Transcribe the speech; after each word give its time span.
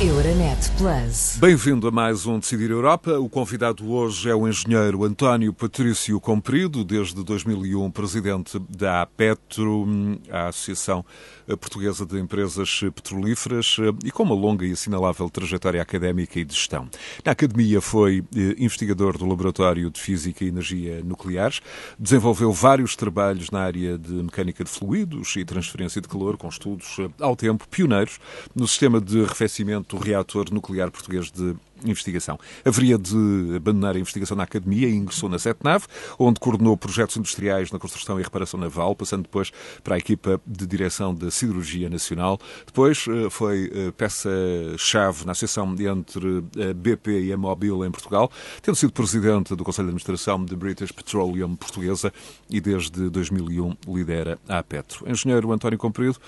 Euronet 0.00 0.72
Plus. 0.76 1.36
Bem-vindo 1.38 1.86
a 1.86 1.90
mais 1.90 2.26
um 2.26 2.40
Decidir 2.40 2.72
Europa. 2.72 3.16
O 3.20 3.28
convidado 3.28 3.88
hoje 3.92 4.28
é 4.28 4.34
o 4.34 4.48
engenheiro 4.48 5.04
António 5.04 5.52
Patrício 5.52 6.20
Comprido, 6.20 6.84
desde 6.84 7.22
2001 7.22 7.92
presidente 7.92 8.58
da 8.68 9.02
APETRO, 9.02 9.86
a 10.28 10.48
Associação 10.48 11.04
Portuguesa 11.46 12.04
de 12.04 12.18
Empresas 12.18 12.80
Petrolíferas, 12.92 13.76
e 14.04 14.10
com 14.10 14.24
uma 14.24 14.34
longa 14.34 14.66
e 14.66 14.72
assinalável 14.72 15.30
trajetória 15.30 15.80
académica 15.80 16.40
e 16.40 16.44
de 16.44 16.54
gestão. 16.54 16.88
Na 17.24 17.32
academia 17.32 17.80
foi 17.80 18.24
eh, 18.34 18.56
investigador 18.58 19.16
do 19.16 19.26
Laboratório 19.26 19.90
de 19.90 20.00
Física 20.00 20.44
e 20.44 20.48
Energia 20.48 21.02
Nucleares, 21.04 21.60
desenvolveu 21.98 22.50
vários 22.50 22.96
trabalhos 22.96 23.50
na 23.50 23.60
área 23.60 23.98
de 23.98 24.12
mecânica 24.12 24.64
de 24.64 24.70
fluidos 24.70 25.36
e 25.36 25.44
transferência 25.44 26.00
de 26.00 26.08
calor, 26.08 26.36
com 26.36 26.48
estudos 26.48 26.96
eh, 26.98 27.08
ao 27.20 27.36
tempo 27.36 27.68
pioneiros 27.68 28.18
no 28.54 28.66
sistema 28.66 29.00
de 29.00 29.22
arrefecimento 29.22 29.93
do 29.94 30.02
reator 30.02 30.52
nuclear 30.52 30.90
português 30.90 31.30
de 31.30 31.54
investigação. 31.84 32.38
Haveria 32.64 32.96
de 32.98 33.56
abandonar 33.56 33.94
a 33.94 33.98
investigação 33.98 34.36
na 34.36 34.44
academia 34.44 34.88
e 34.88 34.94
ingressou 34.94 35.28
na 35.28 35.38
SETNAV, 35.38 35.84
onde 36.18 36.40
coordenou 36.40 36.76
projetos 36.76 37.16
industriais 37.16 37.70
na 37.70 37.78
construção 37.78 38.18
e 38.18 38.22
reparação 38.22 38.58
naval, 38.58 38.94
passando 38.96 39.22
depois 39.22 39.52
para 39.82 39.94
a 39.94 39.98
equipa 39.98 40.40
de 40.46 40.66
direção 40.66 41.14
da 41.14 41.30
Siderurgia 41.30 41.88
Nacional. 41.90 42.38
Depois 42.66 43.06
eh, 43.08 43.28
foi 43.30 43.70
eh, 43.74 43.90
peça-chave 43.92 45.26
na 45.26 45.32
associação 45.32 45.74
entre 45.78 46.44
a 46.70 46.74
BP 46.74 47.24
e 47.24 47.32
a 47.32 47.36
Mobil 47.36 47.84
em 47.84 47.90
Portugal, 47.90 48.30
tendo 48.62 48.76
sido 48.76 48.92
presidente 48.92 49.54
do 49.54 49.64
Conselho 49.64 49.86
de 49.86 49.90
Administração 49.90 50.44
de 50.44 50.56
British 50.56 50.92
Petroleum 50.92 51.54
Portuguesa 51.54 52.12
e 52.48 52.60
desde 52.60 53.10
2001 53.10 53.76
lidera 53.86 54.38
a 54.48 54.62
Petro. 54.62 55.08
Engenheiro 55.10 55.52
António 55.52 55.78
Comprido, 55.78 56.18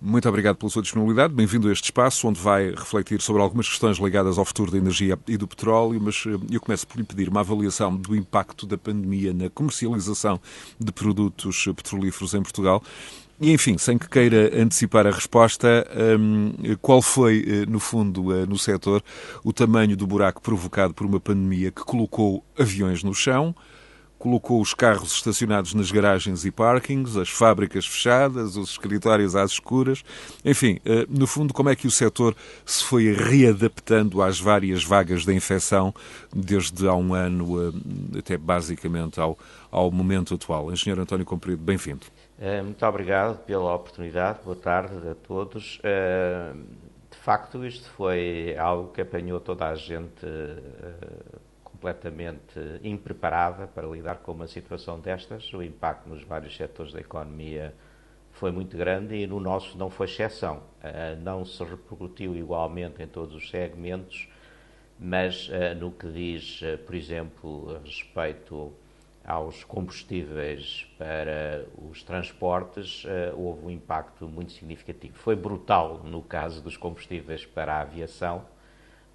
muito 0.00 0.28
obrigado 0.28 0.56
pela 0.56 0.70
sua 0.70 0.82
disponibilidade. 0.82 1.32
Bem-vindo 1.32 1.68
a 1.68 1.72
este 1.72 1.84
espaço 1.84 2.28
onde 2.28 2.40
vai 2.40 2.70
refletir 2.70 3.20
sobre 3.20 3.42
algumas 3.42 3.68
questões 3.68 3.98
ligadas 3.98 4.38
ao 4.38 4.44
futuro 4.44 4.70
da 4.70 4.78
energia 4.78 5.18
e 5.26 5.36
do 5.36 5.46
petróleo, 5.46 6.00
mas 6.00 6.24
eh, 6.26 6.38
eu 6.50 6.60
começo 6.60 6.86
por 6.86 6.98
lhe 6.98 7.04
pedir 7.04 7.28
uma 7.28 7.40
avaliação 7.40 7.94
do 7.96 8.14
impacto 8.14 8.66
da 8.66 8.76
pandemia 8.76 9.32
na 9.32 9.48
comercialização 9.48 10.40
de 10.78 10.92
produtos 10.92 11.64
petrolíferos 11.76 12.34
em 12.34 12.42
Portugal. 12.42 12.82
E, 13.40 13.50
enfim, 13.52 13.76
sem 13.78 13.98
que 13.98 14.08
queira 14.08 14.50
antecipar 14.62 15.06
a 15.06 15.10
resposta, 15.10 15.86
hum, 16.18 16.52
qual 16.80 17.02
foi, 17.02 17.44
eh, 17.46 17.66
no 17.66 17.80
fundo, 17.80 18.32
eh, 18.32 18.46
no 18.46 18.56
setor, 18.56 19.02
o 19.42 19.52
tamanho 19.52 19.96
do 19.96 20.06
buraco 20.06 20.40
provocado 20.40 20.94
por 20.94 21.04
uma 21.06 21.18
pandemia 21.18 21.70
que 21.70 21.82
colocou 21.82 22.44
aviões 22.58 23.02
no 23.02 23.12
chão, 23.12 23.54
colocou 24.24 24.58
os 24.58 24.72
carros 24.72 25.12
estacionados 25.12 25.74
nas 25.74 25.90
garagens 25.90 26.46
e 26.46 26.50
parkings, 26.50 27.14
as 27.14 27.28
fábricas 27.28 27.84
fechadas, 27.84 28.56
os 28.56 28.70
escritórios 28.70 29.36
às 29.36 29.50
escuras. 29.50 30.02
Enfim, 30.42 30.80
eh, 30.82 31.04
no 31.10 31.26
fundo, 31.26 31.52
como 31.52 31.68
é 31.68 31.76
que 31.76 31.86
o 31.86 31.90
setor 31.90 32.34
se 32.64 32.82
foi 32.84 33.12
readaptando 33.12 34.22
às 34.22 34.40
várias 34.40 34.82
vagas 34.82 35.26
da 35.26 35.34
infecção 35.34 35.94
desde 36.34 36.88
há 36.88 36.94
um 36.94 37.12
ano 37.12 37.68
eh, 37.68 38.18
até 38.18 38.38
basicamente 38.38 39.20
ao, 39.20 39.38
ao 39.70 39.90
momento 39.90 40.32
atual? 40.32 40.72
Engenheiro 40.72 41.02
António 41.02 41.26
Comprido, 41.26 41.62
bem-vindo. 41.62 42.06
Eh, 42.40 42.62
muito 42.62 42.86
obrigado 42.86 43.44
pela 43.44 43.74
oportunidade. 43.74 44.38
Boa 44.42 44.56
tarde 44.56 45.06
a 45.06 45.14
todos. 45.14 45.82
De 47.10 47.18
facto, 47.18 47.62
isto 47.66 47.90
foi 47.90 48.56
algo 48.58 48.90
que 48.90 49.02
apanhou 49.02 49.38
toda 49.38 49.68
a 49.68 49.74
gente 49.74 50.26
completamente 51.84 52.58
impreparada 52.82 53.66
para 53.66 53.86
lidar 53.86 54.16
com 54.16 54.32
uma 54.32 54.46
situação 54.46 54.98
destas. 54.98 55.52
O 55.52 55.62
impacto 55.62 56.08
nos 56.08 56.22
vários 56.22 56.56
setores 56.56 56.94
da 56.94 57.00
economia 57.00 57.74
foi 58.32 58.50
muito 58.50 58.74
grande 58.74 59.14
e 59.14 59.26
no 59.26 59.38
nosso 59.38 59.76
não 59.76 59.90
foi 59.90 60.06
exceção. 60.06 60.62
Uh, 60.82 61.20
não 61.22 61.44
se 61.44 61.62
repercutiu 61.62 62.34
igualmente 62.34 63.02
em 63.02 63.06
todos 63.06 63.34
os 63.34 63.50
segmentos, 63.50 64.26
mas 64.98 65.48
uh, 65.48 65.78
no 65.78 65.92
que 65.92 66.08
diz, 66.08 66.62
uh, 66.62 66.78
por 66.78 66.94
exemplo, 66.94 67.78
respeito 67.84 68.72
aos 69.22 69.62
combustíveis 69.62 70.86
para 70.96 71.66
os 71.90 72.02
transportes, 72.02 73.06
houve 73.34 73.64
um 73.64 73.70
impacto 73.70 74.28
muito 74.28 74.52
significativo. 74.52 75.14
Foi 75.16 75.34
brutal 75.34 76.02
no 76.04 76.20
caso 76.20 76.62
dos 76.62 76.76
combustíveis 76.76 77.46
para 77.46 77.76
a 77.76 77.80
aviação, 77.80 78.44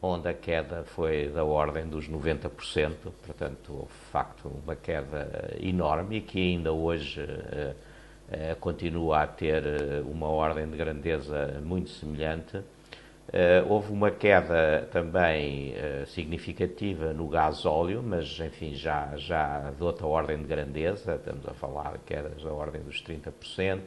onde 0.01 0.29
a 0.29 0.33
queda 0.33 0.83
foi 0.83 1.27
da 1.27 1.43
ordem 1.43 1.85
dos 1.87 2.09
90%, 2.09 2.95
portanto, 3.25 3.73
houve 3.73 3.93
de 3.93 4.11
facto 4.11 4.49
uma 4.63 4.75
queda 4.75 5.55
enorme 5.61 6.17
e 6.17 6.21
que 6.21 6.39
ainda 6.39 6.71
hoje 6.71 7.21
uh, 7.21 7.71
uh, 7.71 8.55
continua 8.61 9.23
a 9.23 9.27
ter 9.27 9.63
uma 10.05 10.27
ordem 10.27 10.67
de 10.69 10.77
grandeza 10.77 11.61
muito 11.61 11.89
semelhante. 11.89 12.57
Uh, 12.57 13.67
houve 13.67 13.91
uma 13.91 14.09
queda 14.09 14.87
também 14.89 15.75
significativa 16.07 17.13
no 17.13 17.27
gás 17.27 17.65
óleo, 17.65 18.01
mas 18.01 18.39
enfim, 18.39 18.73
já, 18.73 19.15
já 19.17 19.69
de 19.71 19.83
outra 19.83 20.07
ordem 20.07 20.37
de 20.37 20.45
grandeza, 20.45 21.15
estamos 21.15 21.45
a 21.45 21.53
falar 21.53 21.97
de 21.97 21.99
quedas 22.05 22.41
da 22.41 22.51
ordem 22.51 22.81
dos 22.81 23.03
30%, 23.03 23.81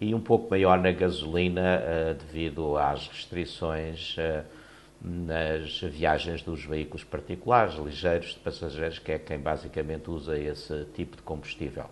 e 0.00 0.14
um 0.14 0.20
pouco 0.20 0.50
maior 0.50 0.78
na 0.80 0.92
gasolina 0.92 2.14
devido 2.18 2.76
às 2.76 3.08
restrições 3.08 4.16
nas 5.00 5.80
viagens 5.80 6.42
dos 6.42 6.64
veículos 6.64 7.04
particulares, 7.04 7.74
ligeiros 7.74 8.30
de 8.30 8.40
passageiros, 8.40 8.98
que 8.98 9.12
é 9.12 9.18
quem 9.18 9.38
basicamente 9.38 10.10
usa 10.10 10.36
esse 10.38 10.84
tipo 10.94 11.16
de 11.16 11.22
combustível. 11.22 11.86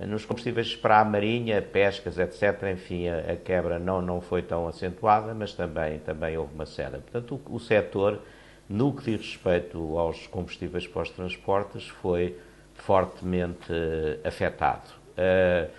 Nos 0.00 0.26
combustíveis 0.26 0.76
para 0.76 1.00
a 1.00 1.04
marinha, 1.04 1.60
pescas, 1.62 2.18
etc., 2.18 2.70
enfim, 2.72 3.08
a, 3.08 3.32
a 3.32 3.36
quebra 3.36 3.78
não, 3.78 4.02
não 4.02 4.20
foi 4.20 4.42
tão 4.42 4.68
acentuada, 4.68 5.32
mas 5.32 5.54
também, 5.54 5.98
também 6.00 6.36
houve 6.36 6.54
uma 6.54 6.66
cena. 6.66 6.98
Portanto, 6.98 7.40
o, 7.46 7.56
o 7.56 7.60
setor, 7.60 8.20
no 8.68 8.92
que 8.94 9.04
diz 9.04 9.20
respeito 9.26 9.98
aos 9.98 10.26
combustíveis 10.26 10.86
para 10.86 11.02
os 11.02 11.10
transportes, 11.10 11.88
foi 11.88 12.36
fortemente 12.74 13.72
uh, 13.72 14.26
afetado. 14.28 14.90
Uh, 15.16 15.70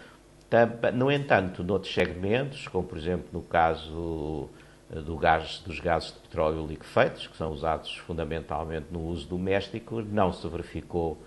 no 0.94 1.12
entanto, 1.12 1.64
noutros 1.64 1.94
segmentos, 1.94 2.68
como 2.68 2.88
por 2.88 2.98
exemplo 2.98 3.28
no 3.34 3.42
caso 3.42 4.50
do 4.90 5.18
gás, 5.18 5.62
dos 5.66 5.80
gases 5.80 6.14
de 6.14 6.20
petróleo 6.20 6.66
liquefeitos, 6.66 7.28
que 7.28 7.36
são 7.36 7.52
usados 7.52 7.98
fundamentalmente 7.98 8.88
no 8.92 9.02
uso 9.08 9.28
doméstico, 9.28 10.02
não 10.02 10.32
se 10.32 10.48
verificou, 10.48 11.18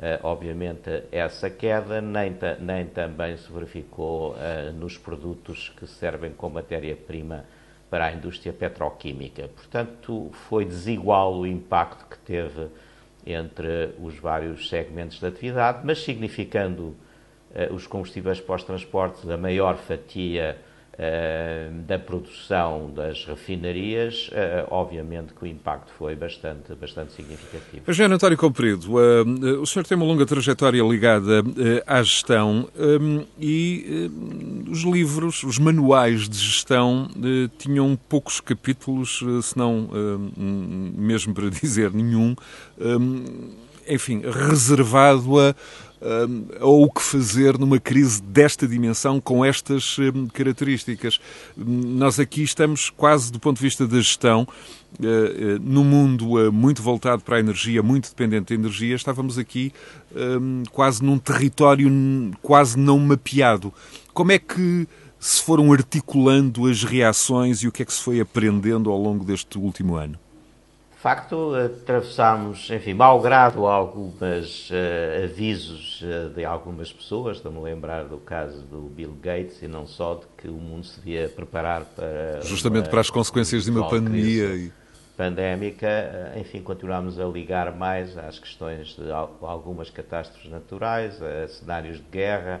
eh, 0.00 0.18
obviamente, 0.22 1.04
essa 1.12 1.50
queda, 1.50 2.00
nem, 2.00 2.34
nem 2.58 2.86
também 2.86 3.36
se 3.36 3.52
verificou 3.52 4.34
eh, 4.38 4.72
nos 4.72 4.96
produtos 4.96 5.68
que 5.78 5.86
servem 5.86 6.32
como 6.32 6.54
matéria-prima 6.54 7.44
para 7.90 8.06
a 8.06 8.12
indústria 8.12 8.52
petroquímica. 8.52 9.48
Portanto, 9.48 10.30
foi 10.48 10.64
desigual 10.64 11.34
o 11.36 11.46
impacto 11.46 12.06
que 12.06 12.18
teve 12.18 12.68
entre 13.26 13.94
os 14.00 14.16
vários 14.18 14.68
segmentos 14.68 15.18
de 15.18 15.26
atividade, 15.26 15.80
mas 15.84 16.02
significando 16.02 16.96
eh, 17.52 17.68
os 17.72 17.86
combustíveis 17.86 18.40
pós-transportes 18.40 19.28
a 19.28 19.36
maior 19.36 19.76
fatia 19.76 20.42
eh, 20.42 20.70
da 21.86 21.98
produção 21.98 22.92
das 22.94 23.24
refinarias, 23.24 24.28
uh, 24.28 24.66
obviamente 24.70 25.32
que 25.32 25.44
o 25.44 25.46
impacto 25.46 25.90
foi 25.96 26.14
bastante, 26.14 26.74
bastante 26.74 27.12
significativo. 27.12 27.82
Engenheiro 27.88 28.14
António 28.14 28.36
Comprido, 28.36 28.96
uh, 28.96 29.62
o 29.62 29.66
senhor 29.66 29.86
tem 29.86 29.96
uma 29.96 30.04
longa 30.04 30.26
trajetória 30.26 30.82
ligada 30.82 31.42
à 31.86 32.02
gestão 32.02 32.68
e 33.38 34.10
os 34.70 34.82
livros, 34.82 35.42
os 35.42 35.58
manuais 35.58 36.28
de 36.28 36.36
gestão 36.36 37.08
tinham 37.56 37.98
poucos 38.08 38.40
capítulos, 38.40 39.22
se 39.42 39.56
não 39.56 39.88
mesmo 40.94 41.32
para 41.34 41.48
dizer 41.50 41.92
nenhum, 41.92 42.34
um, 42.78 43.50
enfim, 43.88 44.22
reservado 44.22 45.38
a 45.40 45.54
ou 46.60 46.84
o 46.84 46.90
que 46.90 47.02
fazer 47.02 47.58
numa 47.58 47.78
crise 47.78 48.22
desta 48.22 48.66
dimensão 48.66 49.20
com 49.20 49.44
estas 49.44 49.96
características. 50.32 51.20
Nós 51.56 52.18
aqui 52.18 52.42
estamos 52.42 52.90
quase 52.90 53.30
do 53.30 53.38
ponto 53.38 53.56
de 53.56 53.62
vista 53.62 53.86
da 53.86 53.98
gestão, 53.98 54.42
uh, 54.42 55.04
uh, 55.04 55.58
num 55.60 55.84
mundo 55.84 56.32
uh, 56.32 56.52
muito 56.52 56.82
voltado 56.82 57.22
para 57.22 57.36
a 57.36 57.40
energia, 57.40 57.82
muito 57.82 58.08
dependente 58.08 58.54
da 58.54 58.60
energia, 58.60 58.94
estávamos 58.94 59.38
aqui 59.38 59.72
quase 60.72 61.04
num 61.04 61.18
território 61.18 61.88
quase 62.42 62.76
não 62.76 62.98
mapeado. 62.98 63.72
Como 64.12 64.32
é 64.32 64.38
que 64.38 64.88
se 65.20 65.40
foram 65.40 65.72
articulando 65.72 66.66
as 66.66 66.82
reações 66.82 67.62
e 67.62 67.68
o 67.68 67.72
que 67.72 67.82
é 67.82 67.86
que 67.86 67.92
se 67.92 68.02
foi 68.02 68.20
aprendendo 68.20 68.90
ao 68.90 69.00
longo 69.00 69.24
deste 69.24 69.56
último 69.56 69.94
ano? 69.94 70.18
Facto, 71.00 71.54
atravessámos, 71.54 72.68
enfim, 72.68 72.92
malgrado 72.92 73.66
alguns 73.66 74.68
uh, 74.68 75.24
avisos 75.24 76.02
uh, 76.02 76.28
de 76.28 76.44
algumas 76.44 76.92
pessoas, 76.92 77.38
estou-me 77.38 77.56
a 77.56 77.62
lembrar 77.62 78.04
do 78.04 78.18
caso 78.18 78.60
do 78.64 78.82
Bill 78.82 79.16
Gates 79.18 79.62
e 79.62 79.66
não 79.66 79.86
só, 79.86 80.16
de 80.16 80.26
que 80.36 80.46
o 80.46 80.52
mundo 80.52 80.84
se 80.84 81.00
devia 81.00 81.26
preparar 81.26 81.86
para. 81.86 82.42
Justamente 82.42 82.84
uma, 82.84 82.90
para 82.90 83.00
as 83.00 83.08
consequências 83.08 83.64
de 83.64 83.70
uma 83.70 83.88
pandemia. 83.88 84.70
Pandémica, 85.16 85.88
uh, 86.34 86.38
enfim, 86.38 86.60
continuámos 86.60 87.18
a 87.18 87.24
ligar 87.24 87.74
mais 87.74 88.18
às 88.18 88.38
questões 88.38 88.94
de 88.94 89.10
algumas 89.10 89.88
catástrofes 89.88 90.50
naturais, 90.50 91.18
a 91.22 91.48
cenários 91.48 91.96
de 91.96 92.04
guerra, 92.12 92.60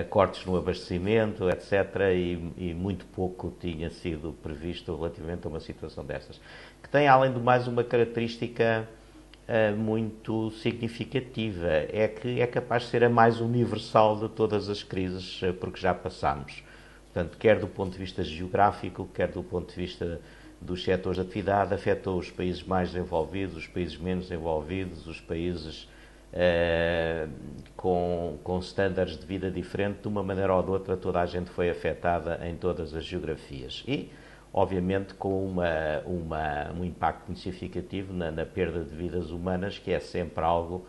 a 0.00 0.04
cortes 0.04 0.44
no 0.44 0.56
abastecimento, 0.56 1.48
etc. 1.48 1.72
E, 2.14 2.52
e, 2.58 2.74
muito 2.74 3.06
pouco 3.06 3.54
tinha 3.58 3.88
sido 3.88 4.34
previsto 4.42 4.94
relativamente 4.94 5.46
a 5.46 5.48
uma 5.48 5.60
situação 5.60 6.04
dessas. 6.04 6.38
Que 6.88 6.92
tem, 6.92 7.06
além 7.06 7.30
do 7.30 7.38
mais, 7.38 7.68
uma 7.68 7.84
característica 7.84 8.88
uh, 9.46 9.76
muito 9.76 10.50
significativa: 10.52 11.68
é 11.68 12.08
que 12.08 12.40
é 12.40 12.46
capaz 12.46 12.84
de 12.84 12.88
ser 12.88 13.04
a 13.04 13.10
mais 13.10 13.42
universal 13.42 14.18
de 14.18 14.28
todas 14.30 14.70
as 14.70 14.82
crises 14.82 15.42
uh, 15.42 15.52
porque 15.52 15.78
já 15.78 15.92
passámos. 15.92 16.62
Portanto, 17.12 17.36
quer 17.36 17.58
do 17.58 17.66
ponto 17.66 17.92
de 17.92 17.98
vista 17.98 18.24
geográfico, 18.24 19.06
quer 19.12 19.28
do 19.28 19.42
ponto 19.42 19.68
de 19.68 19.76
vista 19.76 20.18
dos 20.62 20.82
setores 20.82 21.20
de 21.20 21.26
atividade, 21.26 21.74
afetou 21.74 22.18
os 22.18 22.30
países 22.30 22.62
mais 22.62 22.92
desenvolvidos, 22.92 23.56
os 23.58 23.66
países 23.66 23.98
menos 23.98 24.28
desenvolvidos, 24.28 25.06
os 25.06 25.20
países 25.20 25.86
uh, 26.32 27.30
com, 27.76 28.38
com 28.42 28.58
estándares 28.60 29.18
de 29.18 29.26
vida 29.26 29.50
diferentes, 29.50 30.00
de 30.00 30.08
uma 30.08 30.22
maneira 30.22 30.54
ou 30.54 30.62
de 30.62 30.70
outra, 30.70 30.96
toda 30.96 31.20
a 31.20 31.26
gente 31.26 31.50
foi 31.50 31.68
afetada 31.68 32.40
em 32.48 32.56
todas 32.56 32.94
as 32.94 33.04
geografias. 33.04 33.84
E, 33.86 34.10
obviamente, 34.52 35.14
com 35.14 35.44
uma, 35.46 36.00
uma, 36.06 36.72
um 36.72 36.84
impacto 36.84 37.26
muito 37.26 37.40
significativo 37.40 38.12
na, 38.12 38.30
na, 38.30 38.46
perda 38.46 38.82
de 38.84 38.94
vidas 38.94 39.30
humanas, 39.30 39.78
que 39.78 39.90
é 39.90 40.00
sempre 40.00 40.44
algo 40.44 40.86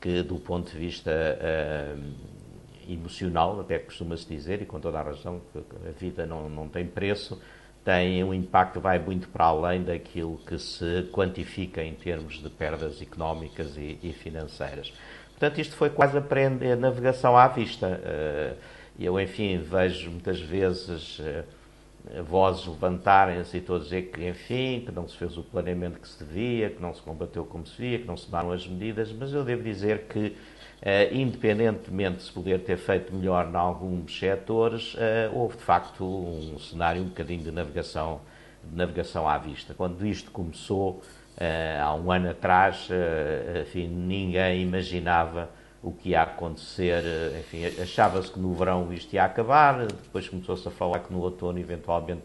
que, 0.00 0.22
do 0.22 0.36
ponto 0.36 0.70
de 0.70 0.78
vista 0.78 1.10
uh, 1.10 2.92
emocional, 2.92 3.60
até 3.60 3.78
costuma-se 3.78 4.26
dizer, 4.26 4.62
e 4.62 4.66
com 4.66 4.80
toda 4.80 4.98
a 4.98 5.02
razão, 5.02 5.40
que 5.52 5.58
a 5.58 5.92
vida 5.92 6.26
não, 6.26 6.48
não 6.48 6.68
tem 6.68 6.86
preço, 6.86 7.40
tem 7.84 8.22
um 8.22 8.34
impacto 8.34 8.74
que 8.74 8.78
vai 8.78 8.98
muito 8.98 9.28
para 9.28 9.46
além 9.46 9.82
daquilo 9.82 10.38
que 10.46 10.58
se 10.58 11.08
quantifica 11.12 11.82
em 11.82 11.94
termos 11.94 12.42
de 12.42 12.50
perdas 12.50 13.00
económicas 13.00 13.76
e, 13.76 13.98
e 14.02 14.12
financeiras. 14.12 14.92
Portanto, 15.30 15.58
isto 15.58 15.74
foi 15.74 15.88
quase 15.88 16.18
aprender 16.18 16.76
navegação 16.76 17.36
à 17.36 17.48
vista. 17.48 18.00
Eh, 18.04 18.54
eu, 18.98 19.18
enfim, 19.18 19.56
vejo 19.56 20.10
muitas 20.10 20.38
vezes 20.38 21.18
eh, 21.18 21.44
vozes 22.24 22.66
levantarem-se 22.66 23.56
e 23.56 23.60
todos 23.60 23.84
dizer 23.84 24.10
que, 24.10 24.28
enfim, 24.28 24.82
que 24.84 24.92
não 24.92 25.06
se 25.06 25.16
fez 25.16 25.36
o 25.36 25.42
planeamento 25.42 26.00
que 26.00 26.08
se 26.08 26.22
devia, 26.24 26.70
que 26.70 26.80
não 26.80 26.94
se 26.94 27.02
combateu 27.02 27.44
como 27.44 27.66
se 27.66 27.80
devia, 27.80 27.98
que 27.98 28.06
não 28.06 28.16
se 28.16 28.26
tomaram 28.26 28.52
as 28.52 28.66
medidas, 28.66 29.12
mas 29.12 29.32
eu 29.32 29.44
devo 29.44 29.62
dizer 29.62 30.06
que 30.08 30.36
Uh, 30.80 31.14
independentemente 31.14 32.16
de 32.16 32.22
se 32.22 32.32
poder 32.32 32.60
ter 32.60 32.78
feito 32.78 33.14
melhor 33.14 33.50
em 33.52 33.54
alguns 33.54 34.18
setores, 34.18 34.94
uh, 34.94 34.98
houve 35.34 35.58
de 35.58 35.62
facto 35.62 36.02
um 36.02 36.58
cenário 36.58 37.02
um 37.02 37.08
bocadinho 37.08 37.42
de 37.42 37.52
navegação, 37.52 38.22
de 38.64 38.74
navegação 38.74 39.28
à 39.28 39.36
vista. 39.36 39.74
Quando 39.74 40.06
isto 40.06 40.30
começou, 40.30 41.02
uh, 41.36 41.82
há 41.82 41.94
um 41.94 42.10
ano 42.10 42.30
atrás, 42.30 42.88
enfim, 43.60 43.88
ninguém 43.88 44.62
imaginava 44.62 45.50
o 45.82 45.92
que 45.92 46.10
ia 46.10 46.22
acontecer. 46.22 47.02
Enfim, 47.38 47.64
achava-se 47.80 48.30
que 48.30 48.38
no 48.38 48.52
verão 48.54 48.92
isto 48.92 49.12
ia 49.14 49.24
acabar, 49.24 49.86
depois 49.86 50.28
começou-se 50.28 50.66
a 50.66 50.70
falar 50.70 51.00
que 51.00 51.12
no 51.12 51.20
outono, 51.20 51.58
eventualmente, 51.58 52.22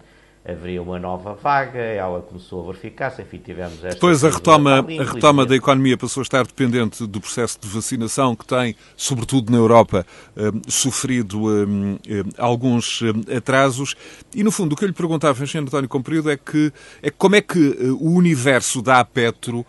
haveria 0.47 0.81
uma 0.81 1.00
nova 1.00 1.33
vaga, 1.33 1.80
ela 1.80 2.21
começou 2.21 2.62
a 2.62 2.68
verificar-se, 2.68 3.21
enfim, 3.21 3.39
tivemos 3.39 3.77
esta... 3.77 3.89
Depois 3.89 4.24
a 4.24 4.30
retoma, 4.30 4.77
a 4.80 5.03
retoma 5.03 5.44
da 5.44 5.56
economia 5.56 5.97
passou 5.97 6.21
a 6.21 6.24
estar 6.24 6.45
dependente 6.45 7.06
do 7.07 7.19
processo 7.19 7.59
de 7.59 7.68
vacinação 7.68 8.36
que 8.36 8.45
tem, 8.45 8.75
sobretudo 8.95 9.51
na 9.51 9.57
Europa, 9.57 10.06
eh, 10.38 10.51
sofrido 10.68 11.50
eh, 11.50 11.65
eh, 12.07 12.24
alguns 12.38 13.01
atrasos 13.36 13.95
e, 14.36 14.44
no 14.44 14.51
fundo, 14.51 14.74
o 14.74 14.75
que 14.75 14.83
eu 14.83 14.88
lhe 14.88 14.94
perguntava, 14.94 15.44
engenheiro 15.44 15.68
António 15.68 15.89
Comprido, 15.89 16.30
é 16.30 16.38
que 16.38 16.71
é 17.01 17.09
como 17.09 17.36
é 17.36 17.41
que 17.41 17.75
o 18.00 18.12
universo 18.12 18.81
da 18.81 19.00
Apetro 19.00 19.65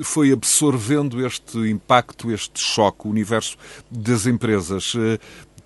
foi 0.00 0.32
absorvendo 0.32 1.24
este 1.24 1.58
impacto, 1.58 2.32
este 2.32 2.58
choque, 2.58 3.06
o 3.06 3.10
universo 3.10 3.58
das 3.90 4.26
empresas. 4.26 4.94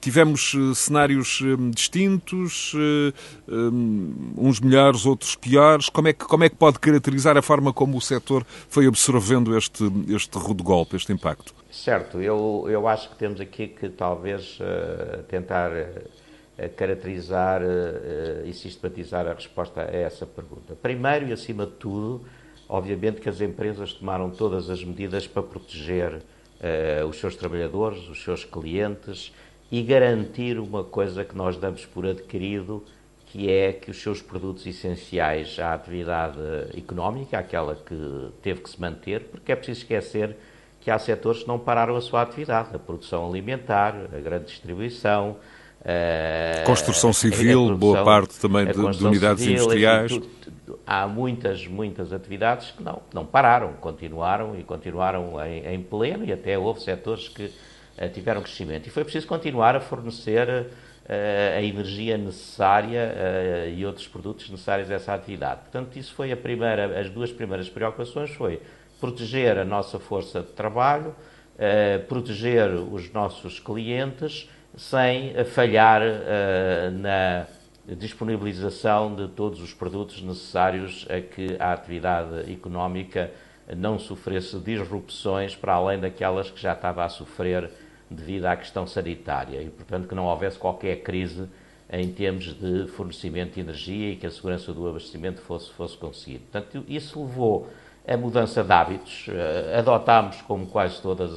Tivemos 0.04 0.52
uh, 0.52 0.74
cenários 0.74 1.40
uh, 1.40 1.56
distintos, 1.70 2.74
uh, 2.74 3.14
uns 4.36 4.60
melhores, 4.60 5.06
outros 5.06 5.34
piores. 5.34 5.88
Como 5.88 6.08
é, 6.08 6.12
que, 6.12 6.26
como 6.26 6.44
é 6.44 6.50
que 6.50 6.56
pode 6.56 6.78
caracterizar 6.78 7.38
a 7.38 7.40
forma 7.40 7.72
como 7.72 7.96
o 7.96 8.02
setor 8.02 8.44
foi 8.68 8.86
absorvendo 8.86 9.56
este, 9.56 9.82
este 10.14 10.36
rude 10.36 10.62
golpe, 10.62 10.94
este 10.94 11.10
impacto? 11.10 11.54
Certo, 11.70 12.20
eu, 12.20 12.66
eu 12.68 12.86
acho 12.86 13.08
que 13.08 13.16
temos 13.16 13.40
aqui 13.40 13.66
que 13.66 13.88
talvez 13.88 14.58
tentar 15.28 15.70
caracterizar 16.76 17.62
e 18.44 18.52
sistematizar 18.52 19.26
a 19.26 19.32
resposta 19.32 19.80
a 19.80 19.84
essa 19.84 20.26
pergunta. 20.26 20.74
Primeiro 20.74 21.28
e 21.28 21.32
acima 21.32 21.64
de 21.64 21.72
tudo, 21.72 22.20
obviamente 22.68 23.22
que 23.22 23.28
as 23.30 23.40
empresas 23.40 23.94
tomaram 23.94 24.28
todas 24.28 24.68
as 24.68 24.84
medidas 24.84 25.26
para 25.26 25.42
proteger 25.42 26.22
os 27.08 27.18
seus 27.18 27.34
trabalhadores, 27.34 28.06
os 28.06 28.22
seus 28.22 28.44
clientes 28.44 29.32
e 29.75 29.82
garantir 29.82 30.56
uma 30.56 30.85
coisa 30.85 31.25
que 31.25 31.37
nós 31.37 31.56
damos 31.56 31.85
por 31.85 32.06
adquirido, 32.06 32.85
que 33.26 33.50
é 33.50 33.73
que 33.73 33.91
os 33.91 34.00
seus 34.00 34.23
produtos 34.23 34.65
essenciais 34.65 35.59
à 35.59 35.75
atividade 35.75 36.38
económica, 36.79 37.37
aquela 37.37 37.75
que 37.75 38.29
teve 38.41 38.61
que 38.61 38.71
se 38.71 38.81
manter, 38.81 39.25
porque 39.25 39.50
é 39.50 39.56
preciso 39.56 39.81
esquecer 39.81 40.37
que 40.81 40.93
há 40.93 40.99
setores 41.00 41.43
que 41.43 41.49
não 41.49 41.59
pararam 41.59 41.97
a 41.97 42.00
sua 42.00 42.23
atividade, 42.23 42.69
a 42.73 42.79
produção 42.79 43.26
alimentar, 43.29 43.97
a 44.17 44.21
grande 44.21 44.44
distribuição, 44.44 45.38
a 45.85 46.65
construção 46.65 47.12
civil, 47.12 47.73
a 47.73 47.75
boa 47.75 48.05
parte 48.05 48.38
também 48.38 48.67
de, 48.67 48.73
de 48.75 49.05
unidades 49.05 49.43
civil, 49.43 49.56
industriais. 49.56 50.12
Enfim, 50.12 50.31
tu, 50.65 50.79
há 50.87 51.05
muitas, 51.09 51.67
muitas 51.67 52.12
atividades 52.12 52.71
que 52.71 52.81
não, 52.81 53.03
não 53.12 53.26
pararam, 53.26 53.73
continuaram 53.81 54.56
e 54.56 54.62
continuaram 54.62 55.44
em, 55.44 55.67
em 55.67 55.82
pleno 55.82 56.25
e 56.25 56.32
até 56.32 56.56
houve 56.56 56.81
setores 56.81 57.29
que 57.29 57.47
eh, 57.47 57.50
tiveram 58.12 58.43
crescimento. 58.43 58.87
E 58.87 58.91
foi 58.91 59.05
preciso 59.05 59.26
continuar 59.26 59.76
a 59.76 59.81
fornecer 59.81 60.49
uh, 60.49 60.67
a 61.56 61.62
energia 61.62 62.19
necessária 62.19 63.14
uh, 63.14 63.70
e 63.70 63.85
outros 63.87 64.08
produtos 64.08 64.50
necessários 64.50 64.91
a 64.91 64.94
essa 64.94 65.14
atividade. 65.14 65.61
Portanto, 65.62 65.96
isso 65.96 66.12
foi 66.14 66.32
a 66.32 66.37
primeira, 66.37 67.00
as 67.00 67.11
duas 67.11 67.32
primeiras 67.32 67.69
preocupações 67.69 68.31
foi 68.31 68.61
proteger 69.00 69.58
a 69.58 69.64
nossa 69.64 69.99
força 69.99 70.41
de 70.41 70.52
trabalho, 70.52 71.14
proteger 72.08 72.70
os 72.70 73.12
nossos 73.12 73.61
clientes, 73.61 74.49
sem 74.76 75.35
falhar 75.44 76.00
na 76.93 77.47
disponibilização 77.87 79.14
de 79.14 79.29
todos 79.29 79.61
os 79.61 79.75
produtos 79.75 80.23
necessários 80.23 81.06
a 81.11 81.20
que 81.20 81.56
a 81.58 81.73
atividade 81.73 82.50
económica 82.50 83.31
não 83.76 83.99
sofresse 83.99 84.58
disrupções 84.58 85.55
para 85.55 85.75
além 85.75 85.99
daquelas 85.99 86.50
que 86.50 86.61
já 86.61 86.73
estava 86.73 87.05
a 87.05 87.08
sofrer 87.08 87.70
devido 88.10 88.46
à 88.46 88.56
questão 88.56 88.86
sanitária 88.86 89.62
e, 89.62 89.70
portanto, 89.70 90.08
que 90.08 90.14
não 90.14 90.26
houvesse 90.26 90.58
qualquer 90.58 91.02
crise 91.02 91.48
em 91.90 92.10
termos 92.12 92.54
de 92.54 92.86
fornecimento 92.88 93.54
de 93.54 93.60
energia 93.60 94.12
e 94.12 94.16
que 94.16 94.26
a 94.26 94.30
segurança 94.30 94.72
do 94.72 94.88
abastecimento 94.88 95.40
fosse, 95.40 95.70
fosse 95.73 95.96
conseguida. 95.96 96.42
Portanto, 96.50 96.84
isso 96.88 97.23
levou 97.23 97.68
a 98.06 98.16
mudança 98.16 98.62
de 98.62 98.73
hábitos. 98.73 99.26
Eh, 99.28 99.76
adotámos, 99.78 100.40
como 100.42 100.66
quase 100.66 101.00
todos 101.00 101.32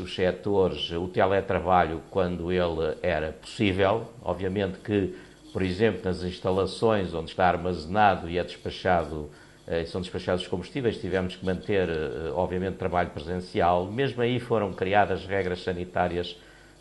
os 0.00 0.14
setores, 0.14 0.90
o 0.92 1.08
teletrabalho 1.08 2.00
quando 2.10 2.50
ele 2.52 2.96
era 3.02 3.32
possível. 3.32 4.08
Obviamente 4.22 4.78
que, 4.78 5.14
por 5.52 5.62
exemplo, 5.62 6.00
nas 6.04 6.22
instalações 6.22 7.12
onde 7.12 7.30
está 7.30 7.48
armazenado 7.48 8.30
e 8.30 8.38
é 8.38 8.44
despachado 8.44 9.28
eh, 9.70 9.84
são 9.84 10.00
despachados 10.00 10.42
os 10.42 10.48
combustíveis, 10.48 10.98
tivemos 10.98 11.36
que 11.36 11.44
manter, 11.44 11.88
eh, 11.88 12.32
obviamente, 12.34 12.76
trabalho 12.76 13.10
presencial. 13.10 13.86
Mesmo 13.86 14.22
aí 14.22 14.40
foram 14.40 14.72
criadas 14.72 15.26
regras 15.26 15.62
sanitárias 15.62 16.36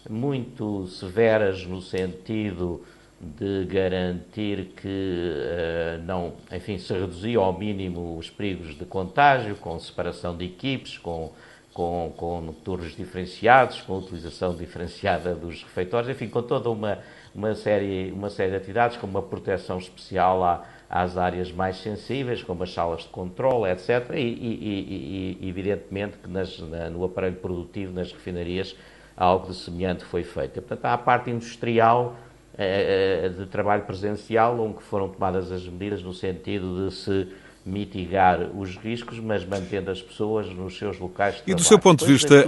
muito 0.10 0.88
severas 0.88 1.66
no 1.66 1.82
sentido 1.82 2.82
de 3.20 3.66
garantir 3.66 4.74
que 4.76 4.88
uh, 4.88 6.04
não, 6.06 6.34
enfim, 6.52 6.78
se 6.78 6.94
reduzia 6.94 7.40
ao 7.40 7.58
mínimo 7.58 8.18
os 8.18 8.30
perigos 8.30 8.78
de 8.78 8.86
contágio, 8.86 9.56
com 9.56 9.78
separação 9.80 10.38
de 10.38 10.46
equipes, 10.46 10.98
com, 11.00 11.32
com, 11.74 12.14
com 12.16 12.54
turnos 12.64 12.96
diferenciados, 12.96 13.82
com 13.82 13.98
utilização 13.98 14.56
diferenciada 14.56 15.34
dos 15.34 15.64
refeitórios, 15.64 16.12
enfim, 16.12 16.30
com 16.30 16.44
toda 16.44 16.70
uma, 16.70 17.00
uma, 17.38 17.54
série, 17.54 18.12
uma 18.12 18.32
série 18.32 18.50
de 18.50 18.58
atividades, 18.58 18.98
com 18.98 19.06
uma 19.06 19.22
proteção 19.22 19.78
especial 19.78 20.44
à, 20.44 20.66
às 20.90 21.18
áreas 21.18 21.52
mais 21.52 21.78
sensíveis, 21.78 22.44
como 22.44 22.64
as 22.64 22.74
salas 22.74 23.04
de 23.04 23.10
controle, 23.10 23.72
etc. 23.72 24.10
E, 24.16 24.18
e, 24.20 25.38
e 25.40 25.48
evidentemente 25.48 26.18
que 26.18 26.28
nas, 26.28 26.60
na, 26.60 26.90
no 26.90 27.06
aparelho 27.06 27.36
produtivo, 27.36 27.94
nas 27.94 28.12
refinarias, 28.12 28.76
algo 29.16 29.48
de 29.48 29.56
semelhante 29.56 30.04
foi 30.04 30.24
feito. 30.24 30.54
Portanto, 30.54 30.84
há 30.86 30.94
a 30.94 30.98
parte 30.98 31.30
industrial 31.30 32.16
eh, 32.58 33.26
eh, 33.26 33.30
de 33.30 33.46
trabalho 33.46 33.84
presencial, 33.84 34.60
onde 34.60 34.82
foram 34.82 35.08
tomadas 35.10 35.52
as 35.52 35.64
medidas 35.68 36.02
no 36.02 36.14
sentido 36.14 36.88
de 36.88 36.94
se 36.94 37.28
mitigar 37.68 38.42
os 38.56 38.78
riscos, 38.78 39.20
mas 39.20 39.46
mantendo 39.46 39.92
as 39.92 40.02
pessoas 40.02 40.48
nos 40.50 40.78
seus 40.78 40.98
locais 40.98 41.36
de 41.36 41.52
E 41.52 41.54
do 41.54 41.64
seu 41.64 41.78
ponto 41.78 42.06
de 42.06 42.12
vista, 42.12 42.46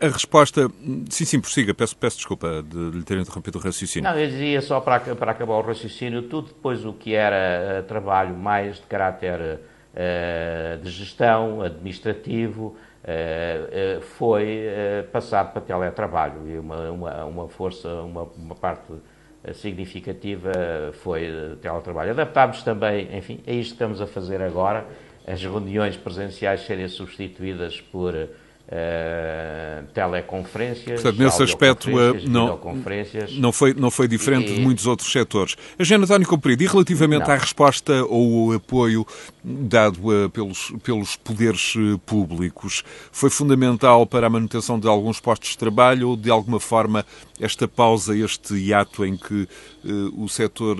a, 0.00 0.06
a, 0.06 0.08
resposta... 0.08 0.70
Sim, 1.10 1.24
sim, 1.24 1.40
prossiga. 1.40 1.74
Peço, 1.74 1.96
peço 1.96 2.16
desculpa 2.16 2.62
de 2.62 2.90
lhe 2.90 3.02
ter 3.02 3.18
interrompido 3.18 3.58
o 3.58 3.60
raciocínio. 3.60 4.08
Não, 4.08 4.18
eu 4.18 4.28
dizia 4.28 4.60
só 4.60 4.80
para, 4.80 5.00
para 5.14 5.32
acabar 5.32 5.54
o 5.54 5.60
raciocínio, 5.60 6.22
tudo 6.22 6.48
depois 6.48 6.84
o 6.84 6.92
que 6.92 7.14
era 7.14 7.80
uh, 7.80 7.82
trabalho 7.86 8.36
mais 8.36 8.76
de 8.76 8.82
caráter 8.82 9.40
uh, 9.40 10.82
de 10.82 10.90
gestão, 10.90 11.60
administrativo, 11.60 12.76
foi 14.16 14.66
passar 15.12 15.44
para 15.52 15.60
teletrabalho 15.60 16.48
e 16.48 16.58
uma, 16.58 16.90
uma, 16.90 17.24
uma 17.26 17.48
força, 17.48 17.86
uma, 17.86 18.22
uma 18.22 18.54
parte 18.54 18.94
significativa 19.52 20.52
foi 20.92 21.56
teletrabalho. 21.60 22.12
Adaptámos 22.12 22.62
também, 22.62 23.14
enfim, 23.16 23.40
é 23.46 23.52
isto 23.52 23.70
que 23.70 23.74
estamos 23.74 24.00
a 24.00 24.06
fazer 24.06 24.40
agora, 24.40 24.86
as 25.26 25.42
reuniões 25.42 25.96
presenciais 25.96 26.60
serem 26.62 26.88
substituídas 26.88 27.80
por 27.80 28.14
Uh, 28.66 29.84
teleconferências. 29.92 31.02
Portanto, 31.02 31.22
nesse 31.22 31.42
aspecto, 31.42 31.90
uh, 31.90 32.14
não, 32.26 32.58
não, 33.38 33.52
foi, 33.52 33.74
não 33.74 33.90
foi 33.90 34.08
diferente 34.08 34.50
e... 34.50 34.54
de 34.54 34.60
muitos 34.62 34.86
outros 34.86 35.12
setores. 35.12 35.54
A 35.78 35.84
Gena 35.84 36.04
António 36.04 36.26
Comprido, 36.26 36.62
e 36.62 36.66
relativamente 36.66 37.26
não. 37.26 37.34
à 37.34 37.36
resposta 37.36 38.02
ou 38.06 38.46
o 38.46 38.52
apoio 38.54 39.06
dado 39.44 39.98
uh, 40.08 40.30
pelos, 40.30 40.72
pelos 40.82 41.14
poderes 41.14 41.74
públicos, 42.06 42.82
foi 43.12 43.28
fundamental 43.28 44.06
para 44.06 44.28
a 44.28 44.30
manutenção 44.30 44.80
de 44.80 44.88
alguns 44.88 45.20
postos 45.20 45.50
de 45.50 45.58
trabalho 45.58 46.08
ou, 46.08 46.16
de 46.16 46.30
alguma 46.30 46.58
forma, 46.58 47.04
esta 47.38 47.68
pausa, 47.68 48.16
este 48.16 48.54
hiato 48.54 49.04
em 49.04 49.14
que 49.16 49.46
o 50.16 50.28
setor 50.28 50.78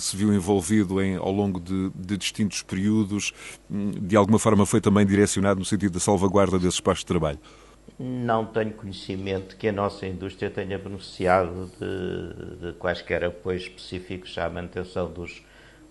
se 0.00 0.14
viu 0.14 0.34
envolvido 0.34 1.00
em, 1.00 1.16
ao 1.16 1.32
longo 1.32 1.58
de, 1.58 1.90
de 1.94 2.18
distintos 2.18 2.60
períodos, 2.60 3.32
hum, 3.70 3.92
de 3.92 4.14
alguma 4.16 4.38
forma 4.38 4.66
foi 4.66 4.80
também 4.80 5.06
direcionado 5.06 5.58
no 5.58 5.64
sentido 5.64 5.92
da 5.92 6.00
salvaguarda 6.00 6.58
desses 6.58 6.80
postos 6.80 7.00
de 7.00 7.06
trabalho? 7.06 7.21
Trabalho? 7.22 7.38
Não 7.98 8.44
tenho 8.44 8.72
conhecimento 8.72 9.56
que 9.56 9.68
a 9.68 9.72
nossa 9.72 10.06
indústria 10.06 10.50
tenha 10.50 10.78
beneficiado 10.78 11.70
de, 11.78 12.66
de 12.66 12.72
quaisquer 12.78 13.24
apoios 13.24 13.62
específicos 13.62 14.36
à 14.38 14.48
manutenção 14.48 15.10
dos, 15.10 15.42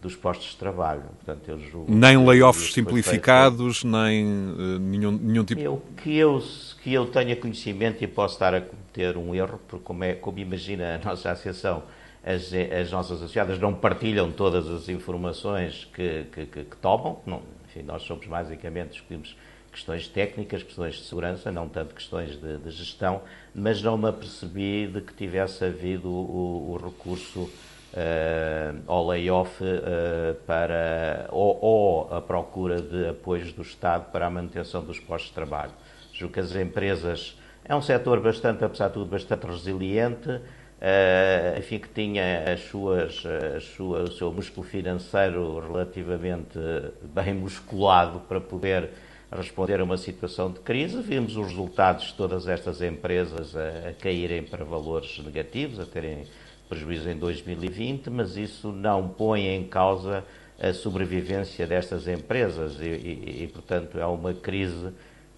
dos 0.01 0.15
postos 0.15 0.51
de 0.51 0.57
trabalho. 0.57 1.03
Portanto, 1.23 1.85
nem 1.87 2.17
layoffs 2.25 2.73
simplificados, 2.73 3.83
nem 3.83 4.25
uh, 4.25 4.79
nenhum, 4.79 5.11
nenhum 5.11 5.45
tipo... 5.45 5.61
Eu, 5.61 5.81
que, 5.95 6.17
eu, 6.17 6.43
que 6.83 6.93
eu 6.93 7.05
tenha 7.05 7.35
conhecimento 7.35 8.03
e 8.03 8.07
posso 8.07 8.35
estar 8.35 8.53
a 8.53 8.61
cometer 8.61 9.15
um 9.15 9.33
erro, 9.33 9.59
porque 9.67 9.85
como, 9.85 10.03
é, 10.03 10.13
como 10.13 10.39
imagina 10.39 10.95
a 10.95 10.97
nossa 11.05 11.31
associação, 11.31 11.83
as, 12.23 12.51
as 12.53 12.91
nossas 12.91 13.21
associadas 13.21 13.57
não 13.59 13.73
partilham 13.73 14.31
todas 14.31 14.67
as 14.67 14.89
informações 14.89 15.87
que, 15.93 16.25
que, 16.31 16.45
que, 16.45 16.63
que 16.65 16.75
tomam, 16.77 17.19
não, 17.25 17.41
enfim, 17.69 17.83
nós 17.83 18.03
somos 18.03 18.25
basicamente, 18.27 18.91
discutimos 18.91 19.35
questões 19.71 20.07
técnicas, 20.07 20.63
questões 20.63 20.95
de 20.95 21.03
segurança, 21.03 21.51
não 21.51 21.67
tanto 21.67 21.95
questões 21.95 22.35
de, 22.39 22.57
de 22.57 22.71
gestão, 22.71 23.21
mas 23.55 23.81
não 23.81 23.97
me 23.97 24.09
apercebi 24.09 24.87
de 24.87 25.01
que 25.01 25.13
tivesse 25.13 25.63
havido 25.63 26.09
o, 26.09 26.73
o 26.73 26.77
recurso 26.77 27.49
uh, 27.93 28.81
ao 28.85 29.07
layoff 29.07 29.63
uh, 29.63 30.35
para, 30.45 31.27
ou, 31.29 31.57
ou, 31.61 32.13
a 32.13 32.21
procura 32.21 32.81
de 32.81 33.09
apoios 33.09 33.53
do 33.53 33.61
Estado 33.61 34.11
para 34.11 34.27
a 34.27 34.29
manutenção 34.29 34.83
dos 34.83 34.99
postos 34.99 35.29
de 35.29 35.35
trabalho. 35.35 35.71
Julgo 36.13 36.33
que 36.33 36.39
as 36.41 36.55
empresas 36.55 37.37
é 37.63 37.75
um 37.75 37.81
setor 37.81 38.19
bastante, 38.19 38.63
apesar 38.65 38.89
de 38.89 38.95
tudo, 38.95 39.09
bastante 39.09 39.45
resiliente, 39.45 40.29
uh, 40.29 41.57
enfim, 41.57 41.79
que 41.79 41.89
tinha 41.89 42.51
as 42.51 42.59
suas, 42.61 43.23
as 43.55 43.63
suas, 43.63 44.09
o 44.09 44.13
seu 44.13 44.31
músculo 44.33 44.67
financeiro 44.67 45.59
relativamente 45.59 46.59
bem 47.03 47.33
musculado 47.33 48.19
para 48.27 48.41
poder 48.41 48.89
responder 49.31 49.79
a 49.79 49.83
uma 49.83 49.97
situação 49.97 50.51
de 50.51 50.59
crise. 50.59 51.01
Vimos 51.01 51.37
os 51.37 51.47
resultados 51.47 52.07
de 52.07 52.13
todas 52.15 52.47
estas 52.47 52.81
empresas 52.81 53.55
a, 53.55 53.89
a 53.89 53.93
caírem 53.93 54.43
para 54.43 54.65
valores 54.65 55.19
negativos, 55.19 55.79
a 55.79 55.85
terem 55.85 56.25
prejuízo 56.67 57.09
em 57.09 57.17
2020, 57.17 58.09
mas 58.09 58.37
isso 58.37 58.71
não 58.71 59.07
põe 59.07 59.47
em 59.47 59.63
causa 59.63 60.23
a 60.59 60.73
sobrevivência 60.73 61.65
destas 61.65 62.07
empresas 62.07 62.79
e, 62.79 62.85
e, 62.85 63.43
e, 63.43 63.47
portanto, 63.47 63.99
é 63.99 64.05
uma 64.05 64.33
crise 64.33 64.89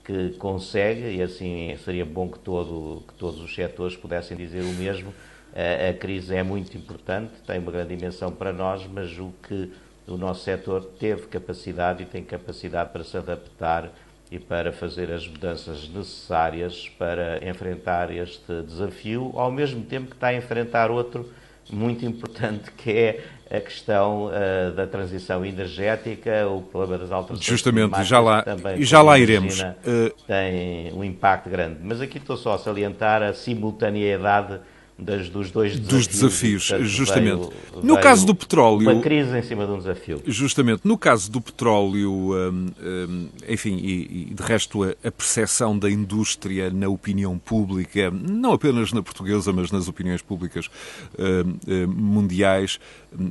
que 0.04 0.32
consegue, 0.32 1.16
e 1.16 1.22
assim 1.22 1.76
seria 1.84 2.06
bom 2.06 2.28
que, 2.28 2.38
todo, 2.40 3.04
que 3.08 3.14
todos 3.14 3.40
os 3.40 3.56
setores 3.56 3.96
pudessem 3.96 4.36
dizer 4.36 4.62
o 4.62 4.74
mesmo, 4.74 5.14
a, 5.56 5.90
a 5.90 5.94
crise 5.94 6.36
é 6.36 6.44
muito 6.44 6.76
importante, 6.78 7.32
tem 7.48 7.58
uma 7.60 7.72
grande 7.72 7.96
dimensão 7.96 8.32
para 8.32 8.52
nós, 8.52 8.86
mas 8.86 9.18
o 9.18 9.34
que 9.48 9.72
o 10.07 10.17
nosso 10.17 10.43
setor 10.43 10.83
teve 11.00 11.27
capacidade 11.27 12.03
e 12.03 12.05
tem 12.05 12.24
capacidade 12.24 12.91
para 12.91 13.03
se 13.03 13.17
adaptar 13.17 13.91
e 14.31 14.39
para 14.39 14.72
fazer 14.72 15.12
as 15.12 15.27
mudanças 15.27 15.88
necessárias 15.88 16.89
para 16.98 17.48
enfrentar 17.48 18.12
este 18.12 18.63
desafio, 18.63 19.31
ao 19.36 19.51
mesmo 19.51 19.83
tempo 19.83 20.07
que 20.07 20.15
está 20.15 20.27
a 20.27 20.36
enfrentar 20.36 20.89
outro 20.89 21.29
muito 21.72 22.05
importante, 22.05 22.72
que 22.72 22.91
é 22.91 23.24
a 23.50 23.62
questão 23.62 24.27
uh, 24.27 24.72
da 24.74 24.88
transição 24.88 25.45
energética, 25.45 26.48
o 26.48 26.62
problema 26.62 27.03
das 27.03 27.12
alterações 27.12 27.45
Justamente, 27.45 28.03
já 28.03 28.19
lá, 28.19 28.41
também, 28.41 28.79
e 28.79 28.83
já 28.83 29.01
lá 29.01 29.19
iremos. 29.19 29.62
Uh... 29.62 30.12
Tem 30.25 30.91
um 30.91 31.03
impacto 31.03 31.50
grande. 31.50 31.77
Mas 31.81 32.01
aqui 32.01 32.17
estou 32.17 32.36
só 32.36 32.53
a 32.53 32.57
salientar 32.57 33.22
a 33.22 33.33
simultaneidade 33.33 34.60
das, 34.98 35.30
dos 35.30 35.52
dois 35.52 35.80
desafios. 35.80 35.88
Dos 35.88 36.08
desafios, 36.08 36.68
portanto, 36.70 36.88
justamente. 36.88 37.50
Veio, 37.72 37.84
no 37.84 38.00
caso 38.00 38.26
do 38.26 38.36
petróleo. 38.36 38.92
Uma 38.92 39.02
crise 39.02 39.38
em 39.38 39.42
cima 39.42 39.66
de 39.66 39.72
um 39.72 39.78
desafio. 39.78 40.22
Justamente. 40.26 40.82
No 40.84 40.98
caso 40.98 41.32
do 41.32 41.42
petróleo, 41.42 42.34
hum, 42.34 42.68
hum, 42.82 43.30
enfim, 43.48 43.76
e, 43.78 44.30
e, 44.30 44.34
de 44.34 44.44
resto 44.44 44.84
a, 44.84 44.94
a 45.04 45.12
percepção 45.12 45.78
da 45.78 45.90
indústria 45.90 46.70
na 46.70 46.88
opinião 46.88 47.38
pública, 47.38 48.12
não 48.12 48.54
apenas 48.54 48.94
na 48.94 49.02
portuguesa, 49.02 49.52
mas 49.52 49.72
nas 49.72 49.88
opiniões 49.88 50.22
públicas 50.22 50.70
hum, 51.18 51.56
hum 51.68 51.88
mundiais, 51.88 52.80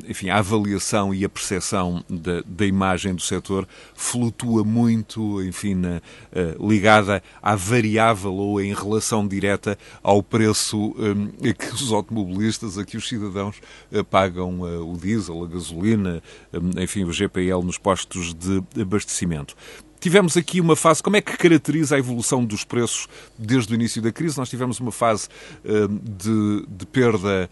enfim, 0.08 0.28
a 0.28 0.38
avaliação 0.38 1.14
e 1.14 1.24
a 1.24 1.28
percepção 1.28 2.04
da, 2.08 2.42
da 2.44 2.66
imagem 2.66 3.14
do 3.14 3.22
setor 3.22 3.66
flutua 3.94 4.64
muito, 4.64 5.42
enfim, 5.42 5.74
na, 5.74 6.00
uh, 6.32 6.68
ligada 6.68 7.22
à 7.42 7.54
variável 7.54 8.32
ou 8.34 8.60
em 8.60 8.74
relação 8.74 9.26
direta 9.26 9.78
ao 10.02 10.22
preço 10.22 10.94
um, 10.98 11.28
que 11.52 11.74
os 11.74 11.92
automobilistas, 11.92 12.78
a 12.78 12.84
que 12.84 12.96
os 12.96 13.08
cidadãos 13.08 13.60
uh, 13.90 14.04
pagam 14.04 14.60
o 14.60 14.96
diesel, 14.96 15.44
a 15.44 15.46
gasolina, 15.46 16.22
enfim, 16.78 17.04
o 17.04 17.12
GPL 17.12 17.62
nos 17.62 17.78
postos 17.78 18.34
de 18.34 18.62
abastecimento. 18.80 19.54
Tivemos 19.98 20.36
aqui 20.36 20.60
uma 20.60 20.74
fase, 20.74 21.02
como 21.02 21.16
é 21.16 21.20
que 21.20 21.36
caracteriza 21.36 21.94
a 21.94 21.98
evolução 21.98 22.44
dos 22.44 22.64
preços 22.64 23.06
desde 23.38 23.72
o 23.72 23.76
início 23.76 24.02
da 24.02 24.10
crise? 24.10 24.36
Nós 24.36 24.50
tivemos 24.50 24.80
uma 24.80 24.90
fase 24.90 25.28
de, 25.64 26.66
de 26.68 26.86
perda 26.86 27.48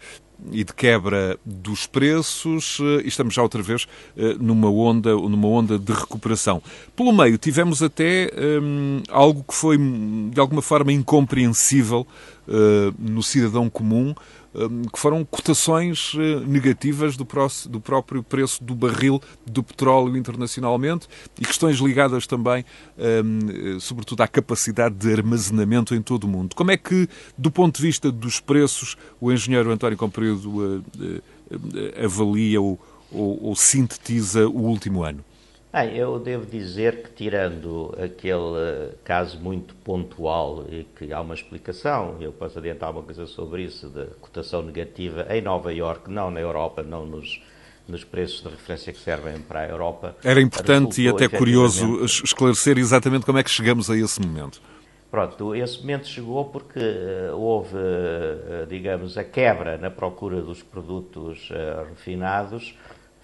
e 0.51 0.63
de 0.63 0.73
quebra 0.73 1.37
dos 1.45 1.85
preços 1.85 2.79
eh, 2.81 3.03
e 3.03 3.07
estamos 3.07 3.33
já 3.33 3.43
outra 3.43 3.61
vez 3.61 3.87
eh, 4.17 4.35
numa 4.39 4.69
onda, 4.69 5.13
numa 5.13 5.47
onda 5.47 5.77
de 5.77 5.91
recuperação. 5.91 6.61
Pelo 6.95 7.11
meio 7.11 7.37
tivemos 7.37 7.83
até 7.83 8.31
um, 8.61 9.03
algo 9.09 9.43
que 9.47 9.53
foi 9.53 9.77
de 9.77 10.39
alguma 10.39 10.61
forma 10.61 10.91
incompreensível 10.91 12.07
uh, 12.47 12.93
no 12.97 13.21
cidadão 13.21 13.69
comum, 13.69 14.15
que 14.91 14.99
foram 14.99 15.23
cotações 15.23 16.13
eh, 16.17 16.45
negativas 16.45 17.15
do, 17.15 17.25
próprio 17.25 18.21
preço 18.21 18.61
do 18.63 18.75
barril 18.75 19.21
do 19.45 19.63
petróleo 19.63 20.17
internacionalmente 20.17 21.07
e 21.39 21.45
questões 21.45 21.77
ligadas 21.77 22.27
também, 22.27 22.65
hum, 22.97 23.39
eh, 23.75 23.79
sobretudo, 23.79 24.21
à 24.21 24.27
capacidade 24.27 24.95
de 24.95 25.11
armazenamento 25.11 25.95
em 25.95 26.01
todo 26.01 26.25
o 26.25 26.27
mundo. 26.27 26.53
Como 26.55 26.69
é 26.69 26.77
que, 26.77 27.07
do 27.37 27.49
ponto 27.49 27.77
de 27.77 27.81
vista 27.81 28.11
dos 28.11 28.41
preços, 28.41 28.97
o 29.21 29.31
engenheiro 29.31 29.71
António 29.71 29.97
Comprido 29.97 30.83
eh, 30.99 32.03
avalia 32.03 32.59
ou, 32.59 32.77
ou, 33.09 33.45
ou 33.45 33.55
sintetiza 33.55 34.47
o 34.47 34.63
último 34.63 35.03
ano? 35.03 35.23
Bem, 35.73 35.95
eu 35.95 36.19
devo 36.19 36.45
dizer 36.45 37.01
que, 37.01 37.11
tirando 37.11 37.95
aquele 37.97 38.91
caso 39.05 39.39
muito 39.39 39.73
pontual 39.75 40.65
e 40.69 40.83
que 40.83 41.13
há 41.13 41.21
uma 41.21 41.33
explicação, 41.33 42.17
eu 42.19 42.33
posso 42.33 42.59
adiantar 42.59 42.91
uma 42.91 43.01
coisa 43.01 43.25
sobre 43.25 43.63
isso, 43.63 43.87
da 43.87 44.07
cotação 44.19 44.61
negativa 44.61 45.25
em 45.29 45.41
Nova 45.41 45.73
Iorque, 45.73 46.11
não 46.11 46.29
na 46.29 46.41
Europa, 46.41 46.83
não 46.83 47.05
nos, 47.05 47.41
nos 47.87 48.03
preços 48.03 48.43
de 48.43 48.49
referência 48.49 48.91
que 48.91 48.99
servem 48.99 49.39
para 49.39 49.61
a 49.61 49.69
Europa. 49.69 50.17
Era 50.25 50.41
importante 50.41 51.01
e 51.01 51.07
até 51.07 51.29
curioso 51.29 52.03
esclarecer 52.03 52.77
exatamente 52.77 53.25
como 53.25 53.37
é 53.37 53.43
que 53.43 53.49
chegamos 53.49 53.89
a 53.89 53.95
esse 53.95 54.19
momento. 54.19 54.61
Pronto, 55.09 55.55
esse 55.55 55.79
momento 55.79 56.05
chegou 56.05 56.45
porque 56.45 56.79
uh, 56.79 57.37
houve, 57.37 57.77
uh, 57.77 58.67
digamos, 58.67 59.17
a 59.17 59.23
quebra 59.23 59.77
na 59.77 59.89
procura 59.89 60.41
dos 60.41 60.61
produtos 60.63 61.49
uh, 61.49 61.85
refinados 61.89 62.75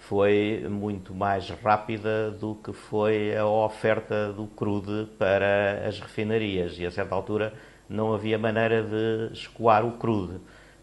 foi 0.08 0.66
muito 0.70 1.14
mais 1.14 1.50
rápida 1.50 2.32
do 2.32 2.56
que 2.56 2.72
foi 2.72 3.36
a 3.36 3.46
oferta 3.46 4.32
do 4.32 4.48
crude 4.48 5.06
para 5.20 5.86
as 5.86 6.00
refinarias 6.00 6.80
e 6.80 6.86
a 6.86 6.92
certa 6.92 7.14
altura 7.14 7.54
não 7.90 8.14
havia 8.14 8.38
maneira 8.38 8.82
de 8.84 9.34
escoar 9.34 9.86
o 9.86 9.98
crude. 9.98 10.40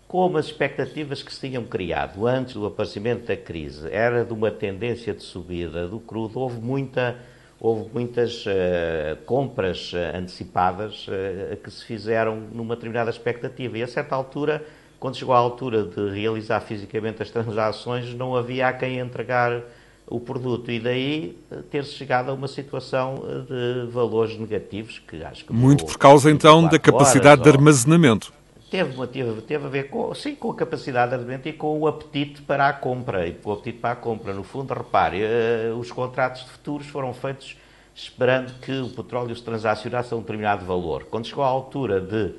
Como 0.06 0.36
as 0.36 0.44
expectativas 0.46 1.22
que 1.22 1.32
se 1.32 1.48
tinham 1.48 1.64
criado 1.64 2.26
antes 2.26 2.52
do 2.52 2.66
aparecimento 2.66 3.26
da 3.26 3.34
crise 3.34 3.90
era 3.90 4.26
de 4.26 4.32
uma 4.34 4.50
tendência 4.50 5.14
de 5.14 5.22
subida 5.22 5.88
do 5.88 5.98
crude, 6.00 6.36
houve, 6.36 6.60
muita, 6.60 7.16
houve 7.58 7.88
muitas 7.94 8.44
uh, 8.44 9.16
compras 9.24 9.90
uh, 9.94 10.18
antecipadas 10.18 11.08
uh, 11.08 11.56
que 11.56 11.70
se 11.70 11.82
fizeram 11.82 12.36
numa 12.36 12.74
determinada 12.74 13.08
expectativa 13.08 13.78
e 13.78 13.82
a 13.82 13.88
certa 13.88 14.14
altura 14.14 14.62
quando 15.04 15.18
chegou 15.18 15.34
à 15.34 15.38
altura 15.38 15.82
de 15.82 16.18
realizar 16.18 16.62
fisicamente 16.62 17.22
as 17.22 17.28
transações, 17.28 18.14
não 18.14 18.34
havia 18.34 18.68
a 18.68 18.72
quem 18.72 18.98
entregar 18.98 19.60
o 20.06 20.18
produto 20.18 20.70
e 20.70 20.80
daí 20.80 21.38
ter-se 21.70 21.92
chegado 21.92 22.30
a 22.30 22.32
uma 22.32 22.48
situação 22.48 23.22
de 23.46 23.92
valores 23.92 24.38
negativos 24.38 25.02
que 25.06 25.22
acho 25.22 25.44
que 25.44 25.52
muito 25.52 25.84
por 25.84 25.98
causa 25.98 26.30
então 26.30 26.66
da 26.66 26.78
capacidade 26.78 27.42
de 27.42 27.50
armazenamento 27.50 28.32
teve, 28.70 29.06
teve, 29.08 29.42
teve 29.42 29.66
a 29.66 29.68
ver 29.68 29.90
com, 29.90 30.14
sim, 30.14 30.34
com 30.34 30.50
a 30.52 30.54
capacidade 30.54 31.10
de 31.10 31.16
armamento 31.16 31.50
e 31.50 31.52
com 31.52 31.80
o 31.80 31.86
apetite 31.86 32.40
para 32.40 32.66
a 32.66 32.72
compra. 32.72 33.28
E 33.28 33.34
com 33.34 33.50
o 33.50 33.52
apetite 33.52 33.80
para 33.80 33.92
a 33.92 33.96
compra. 33.96 34.32
No 34.32 34.42
fundo, 34.42 34.72
repare, 34.72 35.20
uh, 35.22 35.78
os 35.78 35.92
contratos 35.92 36.44
de 36.44 36.50
futuros 36.50 36.86
foram 36.86 37.12
feitos 37.12 37.56
esperando 37.94 38.58
que 38.60 38.72
o 38.72 38.88
petróleo 38.88 39.36
se 39.36 39.42
transacionasse 39.42 40.12
a 40.12 40.16
um 40.16 40.20
determinado 40.20 40.64
valor. 40.64 41.04
Quando 41.04 41.26
chegou 41.26 41.44
à 41.44 41.46
altura 41.46 42.00
de 42.00 42.34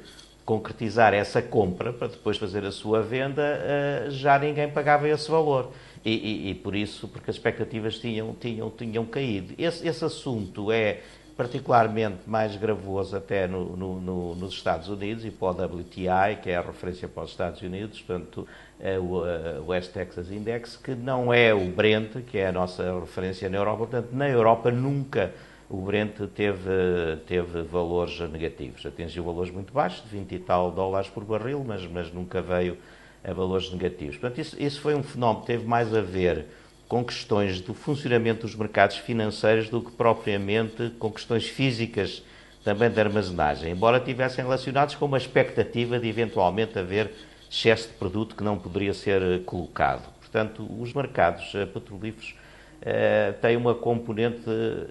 concretizar 0.45 1.13
essa 1.13 1.41
compra, 1.41 1.91
para 1.91 2.07
depois 2.07 2.37
fazer 2.37 2.63
a 2.63 2.71
sua 2.71 3.01
venda, 3.01 3.41
uh, 3.41 4.11
já 4.11 4.37
ninguém 4.37 4.69
pagava 4.69 5.09
esse 5.09 5.29
valor. 5.29 5.71
E, 6.05 6.11
e, 6.11 6.49
e, 6.51 6.53
por 6.53 6.75
isso, 6.75 7.07
porque 7.07 7.31
as 7.31 7.35
expectativas 7.35 7.97
tinham, 7.97 8.33
tinham, 8.39 8.69
tinham 8.69 9.05
caído. 9.05 9.55
Esse, 9.57 9.87
esse 9.87 10.05
assunto 10.05 10.71
é 10.71 10.99
particularmente 11.35 12.19
mais 12.27 12.55
gravoso 12.55 13.17
até 13.17 13.47
no, 13.47 13.75
no, 13.75 13.99
no, 13.99 14.35
nos 14.35 14.53
Estados 14.53 14.87
Unidos 14.87 15.25
e 15.25 15.31
para 15.31 15.47
o 15.47 15.79
WTI, 15.79 16.37
que 16.41 16.51
é 16.51 16.55
a 16.55 16.61
referência 16.61 17.07
para 17.07 17.23
os 17.23 17.31
Estados 17.31 17.61
Unidos, 17.61 18.01
portanto, 18.01 18.47
é 18.79 18.99
o 18.99 19.23
West 19.67 19.91
Texas 19.91 20.31
Index, 20.31 20.77
que 20.77 20.93
não 20.93 21.33
é 21.33 21.53
o 21.53 21.65
Brent, 21.71 22.21
que 22.27 22.37
é 22.37 22.47
a 22.47 22.51
nossa 22.51 22.99
referência 22.99 23.49
na 23.49 23.57
Europa. 23.57 23.77
Portanto, 23.79 24.09
na 24.13 24.29
Europa 24.29 24.71
nunca 24.71 25.33
o 25.69 25.77
Brent 25.81 26.17
teve, 26.35 27.17
teve 27.25 27.61
valores 27.63 28.19
negativos. 28.29 28.85
Atingiu 28.85 29.23
valores 29.23 29.51
muito 29.51 29.73
baixos, 29.73 30.03
de 30.03 30.09
20 30.09 30.35
e 30.35 30.39
tal 30.39 30.71
dólares 30.71 31.09
por 31.09 31.23
barril, 31.23 31.63
mas, 31.65 31.85
mas 31.87 32.11
nunca 32.11 32.41
veio 32.41 32.77
a 33.23 33.33
valores 33.33 33.71
negativos. 33.71 34.17
Portanto, 34.17 34.39
isso, 34.39 34.61
isso 34.61 34.79
foi 34.79 34.93
um 34.93 35.01
fenómeno 35.01 35.41
que 35.41 35.47
teve 35.47 35.65
mais 35.65 35.93
a 35.93 36.01
ver 36.01 36.45
com 36.87 37.03
questões 37.03 37.59
do 37.61 37.73
funcionamento 37.73 38.41
dos 38.41 38.55
mercados 38.55 38.97
financeiros 38.97 39.69
do 39.69 39.81
que 39.81 39.91
propriamente 39.91 40.91
com 40.99 41.11
questões 41.11 41.47
físicas 41.47 42.21
também 42.63 42.89
de 42.89 42.99
armazenagem, 42.99 43.71
embora 43.71 43.99
tivessem 43.99 44.43
relacionados 44.43 44.95
com 44.95 45.05
uma 45.05 45.17
expectativa 45.17 45.99
de 45.99 46.07
eventualmente 46.07 46.77
haver 46.77 47.11
excesso 47.49 47.89
de 47.89 47.93
produto 47.95 48.35
que 48.35 48.43
não 48.43 48.57
poderia 48.57 48.93
ser 48.93 49.43
colocado. 49.45 50.11
Portanto, 50.19 50.67
os 50.79 50.93
mercados 50.93 51.53
eh, 51.55 51.65
petrolíferos 51.65 52.35
eh, 52.81 53.33
têm 53.41 53.57
uma 53.57 53.73
componente, 53.73 54.43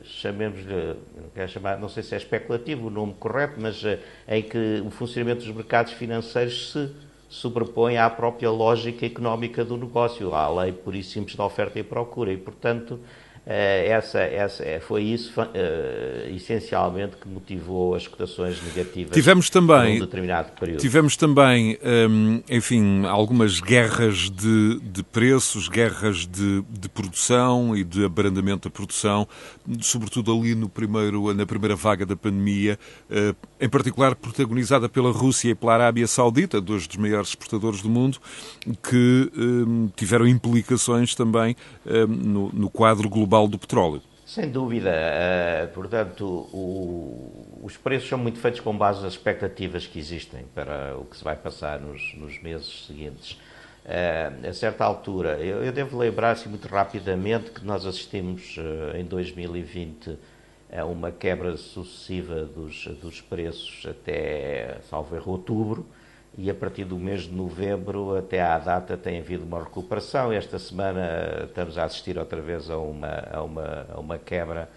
chamemos-lhe, 0.04 0.96
não, 1.60 1.80
não 1.80 1.88
sei 1.88 2.02
se 2.02 2.14
é 2.14 2.18
especulativo 2.18 2.88
o 2.88 2.90
nome 2.90 3.14
correto, 3.14 3.54
mas 3.58 3.82
em 4.28 4.42
que 4.42 4.82
o 4.84 4.90
funcionamento 4.90 5.44
dos 5.44 5.54
mercados 5.54 5.92
financeiros 5.92 6.72
se 6.72 6.90
sobrepõe 7.34 7.96
à 7.96 8.08
própria 8.08 8.48
lógica 8.48 9.04
económica 9.04 9.64
do 9.64 9.76
negócio, 9.76 10.32
à 10.34 10.48
lei 10.48 10.72
por 10.72 10.94
e 10.94 11.02
simples 11.02 11.34
da 11.34 11.44
oferta 11.44 11.78
e 11.78 11.82
procura. 11.82 12.32
E, 12.32 12.36
portanto, 12.36 13.00
eh, 13.00 13.23
essa, 13.46 14.20
essa, 14.20 14.64
eh, 14.64 14.80
foi 14.80 15.02
isso 15.02 15.38
uh, 15.38 16.34
essencialmente 16.34 17.16
que 17.16 17.28
motivou 17.28 17.94
as 17.94 18.08
cotações 18.08 18.62
negativas 18.62 19.12
tivemos 19.12 19.50
também, 19.50 19.98
num 19.98 20.06
determinado 20.06 20.52
período. 20.58 20.80
Tivemos 20.80 21.14
também, 21.14 21.78
um, 22.08 22.42
enfim, 22.48 23.04
algumas 23.04 23.60
guerras 23.60 24.30
de, 24.30 24.80
de 24.80 25.02
preços, 25.02 25.68
guerras 25.68 26.26
de, 26.26 26.62
de, 26.70 26.88
produção 26.88 27.76
e 27.76 27.84
de 27.84 28.06
abrandamento 28.06 28.66
da 28.68 28.72
produção, 28.72 29.28
sobretudo 29.80 30.32
ali 30.32 30.54
no 30.54 30.70
primeiro, 30.70 31.34
na 31.34 31.44
primeira 31.44 31.76
vaga 31.76 32.06
da 32.06 32.16
pandemia, 32.16 32.78
uh, 33.10 33.36
em 33.64 33.68
particular 33.68 34.14
protagonizada 34.14 34.90
pela 34.90 35.10
Rússia 35.10 35.52
e 35.52 35.54
pela 35.54 35.72
Arábia 35.72 36.06
Saudita, 36.06 36.60
dois 36.60 36.86
dos 36.86 36.98
maiores 36.98 37.30
exportadores 37.30 37.80
do 37.80 37.88
mundo, 37.88 38.18
que 38.82 39.32
um, 39.34 39.88
tiveram 39.96 40.28
implicações 40.28 41.14
também 41.14 41.56
um, 41.86 42.06
no, 42.06 42.52
no 42.52 42.70
quadro 42.70 43.08
global 43.08 43.48
do 43.48 43.58
petróleo. 43.58 44.02
Sem 44.26 44.50
dúvida. 44.50 44.90
Uh, 44.90 45.72
portanto, 45.72 46.26
o, 46.52 47.60
os 47.62 47.74
preços 47.78 48.06
são 48.06 48.18
muito 48.18 48.38
feitos 48.38 48.60
com 48.60 48.76
base 48.76 49.02
nas 49.02 49.14
expectativas 49.14 49.86
que 49.86 49.98
existem 49.98 50.44
para 50.54 50.94
o 50.98 51.06
que 51.06 51.16
se 51.16 51.24
vai 51.24 51.34
passar 51.34 51.80
nos, 51.80 52.14
nos 52.18 52.42
meses 52.42 52.84
seguintes. 52.86 53.32
Uh, 53.86 54.46
a 54.46 54.52
certa 54.52 54.84
altura, 54.84 55.38
eu, 55.38 55.64
eu 55.64 55.72
devo 55.72 55.96
lembrar-se 55.96 56.46
muito 56.50 56.68
rapidamente 56.68 57.50
que 57.50 57.64
nós 57.64 57.86
assistimos 57.86 58.58
uh, 58.58 58.94
em 58.94 59.04
2020 59.04 60.18
a 60.76 60.84
uma 60.84 61.12
quebra 61.12 61.56
sucessiva 61.56 62.44
dos, 62.44 62.86
dos 63.00 63.20
preços 63.20 63.86
até, 63.88 64.78
salvo 64.88 65.14
erro, 65.14 65.32
outubro 65.32 65.86
e 66.36 66.50
a 66.50 66.54
partir 66.54 66.84
do 66.84 66.98
mês 66.98 67.22
de 67.22 67.32
novembro 67.32 68.16
até 68.16 68.42
à 68.42 68.58
data 68.58 68.96
tem 68.96 69.20
havido 69.20 69.44
uma 69.44 69.62
recuperação. 69.62 70.32
Esta 70.32 70.58
semana 70.58 71.44
estamos 71.44 71.78
a 71.78 71.84
assistir 71.84 72.18
outra 72.18 72.40
vez 72.40 72.68
a 72.68 72.76
uma, 72.76 73.28
a 73.32 73.42
uma, 73.42 73.86
a 73.94 74.00
uma 74.00 74.18
quebra 74.18 74.68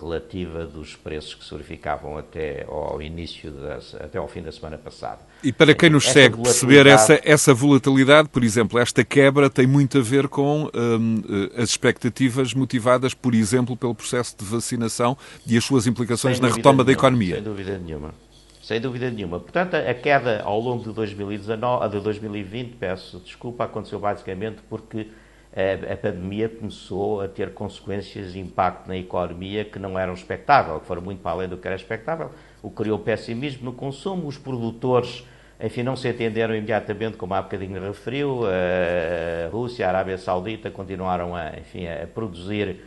relativa 0.00 0.64
dos 0.64 0.96
preços 0.96 1.34
que 1.34 1.44
se 1.44 1.50
verificavam 1.50 2.16
até 2.16 2.64
ao 2.66 3.02
início, 3.02 3.50
das, 3.50 3.94
até 3.96 4.18
ao 4.18 4.26
fim 4.26 4.42
da 4.42 4.50
semana 4.50 4.78
passada. 4.78 5.18
E 5.42 5.52
para 5.52 5.74
quem 5.74 5.90
nos 5.90 6.04
segue 6.04 6.40
perceber 6.42 6.86
essa, 6.86 7.20
essa 7.22 7.52
volatilidade, 7.52 8.28
por 8.28 8.42
exemplo, 8.42 8.78
esta 8.78 9.04
quebra 9.04 9.50
tem 9.50 9.66
muito 9.66 9.98
a 9.98 10.00
ver 10.00 10.26
com 10.26 10.70
um, 10.74 11.22
eh, 11.54 11.62
as 11.62 11.70
expectativas 11.70 12.54
motivadas, 12.54 13.12
por 13.12 13.34
exemplo, 13.34 13.76
pelo 13.76 13.94
processo 13.94 14.36
de 14.38 14.44
vacinação 14.44 15.16
e 15.46 15.56
as 15.56 15.64
suas 15.64 15.86
implicações 15.86 16.40
na 16.40 16.48
retoma 16.48 16.62
nenhuma, 16.62 16.84
da 16.84 16.92
economia. 16.92 17.34
Sem 17.34 17.44
dúvida 17.44 17.78
nenhuma 17.78 18.24
sem 18.64 18.80
dúvida 18.80 19.10
nenhuma. 19.10 19.38
Portanto, 19.38 19.74
a 19.74 19.92
queda 19.92 20.40
ao 20.42 20.58
longo 20.58 20.84
de 20.84 20.92
2019, 20.94 21.86
de 21.90 22.00
2020, 22.02 22.76
peço 22.76 23.20
desculpa, 23.20 23.64
aconteceu 23.64 24.00
basicamente 24.00 24.62
porque 24.70 25.08
a, 25.54 25.96
pandemia 25.96 26.48
começou 26.48 27.20
a 27.20 27.28
ter 27.28 27.54
consequências 27.54 28.32
de 28.32 28.40
impacto 28.40 28.88
na 28.88 28.96
economia 28.96 29.64
que 29.64 29.78
não 29.78 29.98
eram 29.98 30.12
expectáveis, 30.12 30.80
que 30.80 30.86
foram 30.86 31.02
muito 31.02 31.20
para 31.20 31.30
além 31.30 31.48
do 31.48 31.56
que 31.56 31.66
era 31.66 31.76
expectável, 31.76 32.30
o 32.62 32.70
que 32.70 32.76
criou 32.76 32.98
pessimismo 32.98 33.64
no 33.66 33.72
consumo, 33.72 34.26
os 34.26 34.36
produtores 34.36 35.24
enfim, 35.60 35.84
não 35.84 35.94
se 35.94 36.08
entenderam 36.08 36.54
imediatamente, 36.54 37.16
como 37.16 37.32
há 37.32 37.40
bocadinho 37.40 37.80
referiu, 37.80 38.40
a 38.44 39.48
Rússia, 39.50 39.86
a 39.86 39.88
Arábia 39.88 40.18
Saudita 40.18 40.70
continuaram 40.70 41.34
a, 41.34 41.52
enfim, 41.58 41.86
a 41.86 42.06
produzir 42.06 42.80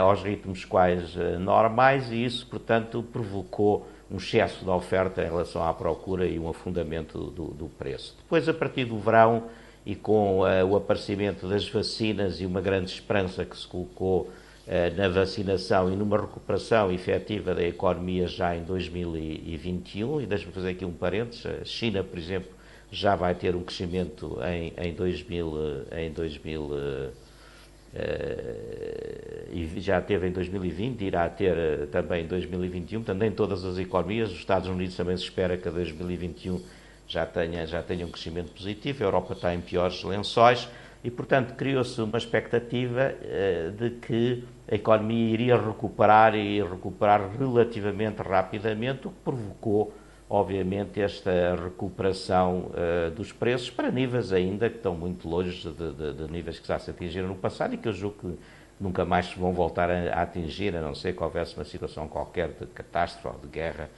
aos 0.00 0.22
ritmos 0.22 0.64
quais 0.64 1.14
normais 1.38 2.10
e 2.10 2.24
isso, 2.24 2.46
portanto, 2.46 3.04
provocou 3.12 3.86
um 4.10 4.16
excesso 4.16 4.64
da 4.64 4.74
oferta 4.74 5.22
em 5.22 5.26
relação 5.26 5.62
à 5.62 5.72
procura 5.74 6.26
e 6.26 6.38
um 6.38 6.48
afundamento 6.48 7.30
do, 7.30 7.48
do 7.48 7.66
preço. 7.66 8.16
Depois, 8.16 8.48
a 8.48 8.54
partir 8.54 8.86
do 8.86 8.98
verão 8.98 9.44
e 9.88 9.94
com 9.94 10.40
uh, 10.40 10.66
o 10.66 10.76
aparecimento 10.76 11.48
das 11.48 11.66
vacinas 11.66 12.42
e 12.42 12.44
uma 12.44 12.60
grande 12.60 12.90
esperança 12.90 13.42
que 13.42 13.56
se 13.56 13.66
colocou 13.66 14.24
uh, 14.24 14.30
na 14.94 15.08
vacinação 15.08 15.90
e 15.90 15.96
numa 15.96 16.20
recuperação 16.20 16.92
efetiva 16.92 17.54
da 17.54 17.62
economia 17.62 18.28
já 18.28 18.54
em 18.54 18.62
2021, 18.64 20.20
e 20.20 20.26
deixe-me 20.26 20.52
fazer 20.52 20.68
aqui 20.68 20.84
um 20.84 20.92
parênteses, 20.92 21.46
a 21.46 21.64
China, 21.64 22.04
por 22.04 22.18
exemplo, 22.18 22.50
já 22.92 23.16
vai 23.16 23.34
ter 23.34 23.56
um 23.56 23.62
crescimento 23.62 24.38
em, 24.44 24.74
em 24.76 24.92
2000, 24.92 25.54
em 25.90 26.12
2000 26.12 26.70
Uh, 27.88 29.50
e 29.50 29.80
já 29.80 29.98
teve 29.98 30.28
em 30.28 30.30
2020, 30.30 31.00
irá 31.02 31.26
ter 31.26 31.86
também 31.90 32.22
em 32.22 32.26
2021, 32.26 33.02
também 33.02 33.32
todas 33.32 33.64
as 33.64 33.78
economias. 33.78 34.30
Os 34.30 34.36
Estados 34.36 34.68
Unidos 34.68 34.94
também 34.94 35.16
se 35.16 35.22
espera 35.22 35.56
que 35.56 35.66
a 35.66 35.70
2021 35.70 36.60
já 37.08 37.26
tenha, 37.26 37.66
já 37.66 37.82
tenha 37.82 38.06
um 38.06 38.10
crescimento 38.10 38.52
positivo, 38.52 39.02
a 39.02 39.06
Europa 39.06 39.32
está 39.32 39.54
em 39.54 39.60
piores 39.60 40.04
lençóis 40.04 40.68
e, 41.02 41.10
portanto, 41.10 41.54
criou-se 41.54 42.00
uma 42.00 42.18
expectativa 42.18 43.12
uh, 43.14 43.70
de 43.72 43.90
que 43.90 44.44
a 44.70 44.74
economia 44.74 45.32
iria 45.32 45.56
recuperar 45.56 46.34
e 46.34 46.62
recuperar 46.62 47.30
relativamente 47.36 48.22
rapidamente, 48.22 49.08
o 49.08 49.10
que 49.10 49.16
provocou 49.24 49.92
obviamente, 50.28 51.00
esta 51.00 51.56
recuperação 51.56 52.70
uh, 52.70 53.10
dos 53.12 53.32
preços 53.32 53.70
para 53.70 53.90
níveis 53.90 54.32
ainda 54.32 54.68
que 54.68 54.76
estão 54.76 54.94
muito 54.94 55.28
longe 55.28 55.70
de, 55.70 55.92
de, 55.92 56.12
de, 56.12 56.30
níveis 56.30 56.58
que 56.58 56.68
já 56.68 56.78
se 56.78 56.90
atingiram 56.90 57.28
no 57.28 57.36
passado 57.36 57.74
e 57.74 57.78
que 57.78 57.88
eu 57.88 57.92
julgo 57.92 58.16
que 58.18 58.38
nunca 58.78 59.04
mais 59.04 59.26
se 59.26 59.38
vão 59.38 59.52
voltar 59.52 59.90
a, 59.90 59.94
a, 60.12 60.22
atingir, 60.22 60.76
a 60.76 60.82
não 60.82 60.94
ser 60.94 61.16
que 61.16 61.22
houvesse 61.22 61.56
uma 61.56 61.64
situação 61.64 62.06
qualquer 62.06 62.48
de 62.48 62.66
catástrofe 62.66 63.36
ou 63.36 63.42
de 63.42 63.48
guerra 63.48 63.88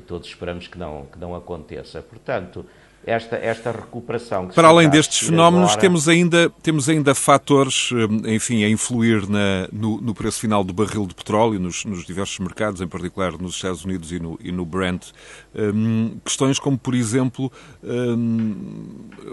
que 0.00 0.06
todos 0.06 0.28
esperamos 0.28 0.68
que 0.68 0.78
não, 0.78 1.06
que 1.06 1.18
não 1.18 1.34
aconteça. 1.34 2.00
Portanto, 2.00 2.64
esta, 3.04 3.36
esta 3.36 3.72
recuperação. 3.72 4.48
Para 4.48 4.68
além 4.68 4.88
destes 4.88 5.28
fenómenos, 5.28 5.70
agora... 5.70 5.80
temos, 5.80 6.08
ainda, 6.08 6.50
temos 6.62 6.88
ainda 6.88 7.14
fatores, 7.14 7.90
eh, 7.92 8.34
enfim, 8.34 8.64
a 8.64 8.68
influir 8.68 9.28
na, 9.28 9.68
no, 9.72 10.00
no, 10.00 10.14
preço 10.14 10.40
final 10.40 10.62
do 10.62 10.72
barril 10.72 11.06
de 11.06 11.14
petróleo 11.14 11.58
nos, 11.58 11.84
nos, 11.84 12.04
diversos 12.04 12.38
mercados, 12.38 12.80
em 12.80 12.86
particular 12.86 13.32
nos 13.38 13.54
Estados 13.54 13.84
Unidos 13.84 14.12
e 14.12 14.18
no, 14.18 14.38
e 14.42 14.52
no 14.52 14.64
Brent. 14.64 15.06
Um, 15.54 16.18
questões 16.24 16.58
como, 16.58 16.76
por 16.76 16.94
exemplo, 16.94 17.50
um, 17.82 18.54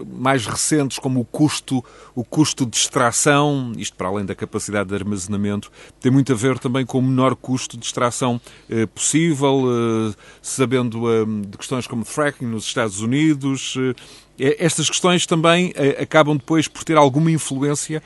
mais 0.08 0.46
recentes, 0.46 0.98
como 0.98 1.20
o 1.20 1.26
custo, 1.26 1.84
o 2.16 2.24
custo 2.24 2.66
de 2.66 2.78
extração, 2.78 3.74
isto 3.78 3.96
para 3.98 4.08
além 4.08 4.26
da 4.26 4.34
capacidade 4.34 4.90
de 4.90 4.96
armazenamento, 4.96 5.72
tem 6.00 6.12
muito 6.12 6.32
a 6.32 6.36
ver 6.36 6.58
também 6.60 6.86
com 6.86 7.00
o 7.00 7.02
menor 7.02 7.36
custo 7.36 7.78
de 7.78 7.86
extração 7.86 8.40
uh, 8.70 8.88
possível, 8.88 9.66
uh, 9.66 10.16
sabendo 10.42 11.04
uh, 11.04 11.42
de 11.42 11.58
questões 11.58 11.86
como 11.88 12.06
fracking 12.06 12.46
nos 12.46 12.66
Estados 12.66 13.02
Unidos, 13.02 13.55
estas 14.38 14.90
questões 14.90 15.26
também 15.26 15.74
acabam 16.02 16.38
depois 16.38 16.68
por 16.68 16.84
ter 16.84 16.98
alguma 16.98 17.32
influência 17.32 18.02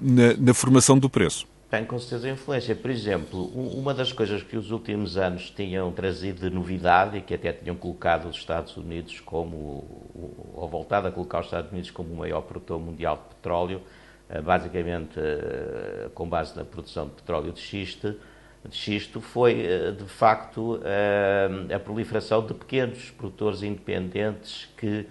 na, 0.00 0.34
na 0.38 0.54
formação 0.54 0.98
do 0.98 1.08
preço. 1.08 1.46
Tem 1.72 1.86
com 1.86 1.98
certeza 1.98 2.28
influência. 2.28 2.76
Por 2.76 2.90
exemplo, 2.90 3.46
uma 3.46 3.94
das 3.94 4.12
coisas 4.12 4.42
que 4.42 4.58
os 4.58 4.70
últimos 4.70 5.16
anos 5.16 5.48
tinham 5.48 5.90
trazido 5.90 6.40
de 6.40 6.54
novidade 6.54 7.16
e 7.16 7.22
que 7.22 7.32
até 7.32 7.50
tinham 7.50 7.74
colocado 7.74 8.28
os 8.28 8.36
Estados 8.36 8.76
Unidos 8.76 9.20
como, 9.20 10.12
ou 10.54 10.68
voltado 10.68 11.08
a 11.08 11.10
colocar 11.10 11.40
os 11.40 11.46
Estados 11.46 11.72
Unidos 11.72 11.90
como 11.90 12.12
o 12.12 12.16
maior 12.18 12.42
produtor 12.42 12.78
mundial 12.78 13.16
de 13.16 13.34
petróleo, 13.36 13.80
eh, 14.28 14.42
basicamente 14.42 15.18
eh, 15.18 16.10
com 16.14 16.28
base 16.28 16.54
na 16.54 16.62
produção 16.62 17.06
de 17.06 17.12
petróleo 17.12 17.50
de 17.52 17.60
xisto, 17.60 18.16
de 18.68 18.76
xisto 18.76 19.20
foi 19.20 19.66
eh, 19.66 19.90
de 19.92 20.04
facto 20.04 20.80
a 21.74 21.78
proliferação 21.78 22.44
de 22.46 22.54
pequenos 22.54 23.10
produtores 23.10 23.62
independentes 23.62 24.68
que 24.76 25.06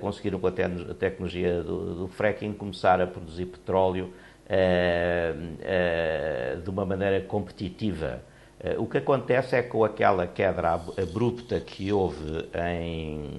conseguiram 0.00 0.40
com 0.40 0.46
a 0.48 0.52
tecnologia 0.98 1.62
do, 1.62 2.08
fracking 2.08 2.52
começar 2.52 3.00
a 3.00 3.06
produzir 3.06 3.46
petróleo 3.46 4.12
eh, 4.54 5.34
eh, 5.62 6.58
de 6.62 6.68
uma 6.68 6.84
maneira 6.84 7.22
competitiva. 7.22 8.22
Eh, 8.60 8.76
o 8.76 8.86
que 8.86 8.98
acontece 8.98 9.56
é 9.56 9.62
que 9.62 9.70
com 9.70 9.82
aquela 9.82 10.26
queda 10.26 10.74
abrupta 10.74 11.58
que 11.58 11.90
houve 11.90 12.48
em 12.54 13.30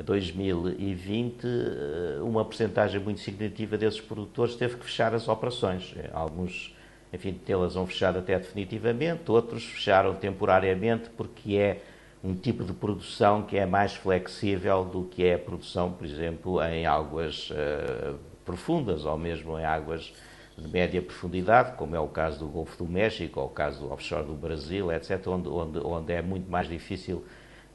2020, 0.00 1.44
uma 2.22 2.44
porcentagem 2.44 3.00
muito 3.00 3.18
significativa 3.20 3.76
desses 3.76 4.00
produtores 4.00 4.54
teve 4.54 4.76
que 4.76 4.84
fechar 4.84 5.12
as 5.12 5.26
operações. 5.28 5.92
Alguns, 6.12 6.71
enfim, 7.12 7.32
tê-las 7.32 7.74
vão 7.74 7.86
fechar 7.86 8.16
até 8.16 8.38
definitivamente, 8.38 9.30
outros 9.30 9.64
fecharam 9.64 10.14
temporariamente 10.14 11.10
porque 11.10 11.56
é 11.56 11.82
um 12.24 12.34
tipo 12.34 12.64
de 12.64 12.72
produção 12.72 13.42
que 13.42 13.56
é 13.58 13.66
mais 13.66 13.94
flexível 13.94 14.84
do 14.84 15.04
que 15.04 15.24
é 15.24 15.34
a 15.34 15.38
produção, 15.38 15.92
por 15.92 16.06
exemplo, 16.06 16.62
em 16.62 16.86
águas 16.86 17.50
uh, 17.50 18.16
profundas 18.44 19.04
ou 19.04 19.18
mesmo 19.18 19.58
em 19.58 19.64
águas 19.64 20.12
de 20.56 20.68
média 20.68 21.02
profundidade, 21.02 21.76
como 21.76 21.96
é 21.96 22.00
o 22.00 22.08
caso 22.08 22.38
do 22.38 22.46
Golfo 22.46 22.84
do 22.84 22.90
México 22.90 23.40
ou 23.40 23.46
o 23.46 23.50
caso 23.50 23.80
do 23.80 23.92
offshore 23.92 24.26
do 24.26 24.34
Brasil, 24.34 24.92
etc., 24.92 25.26
onde, 25.26 25.48
onde, 25.48 25.78
onde 25.78 26.12
é 26.12 26.22
muito 26.22 26.50
mais 26.50 26.68
difícil, 26.68 27.24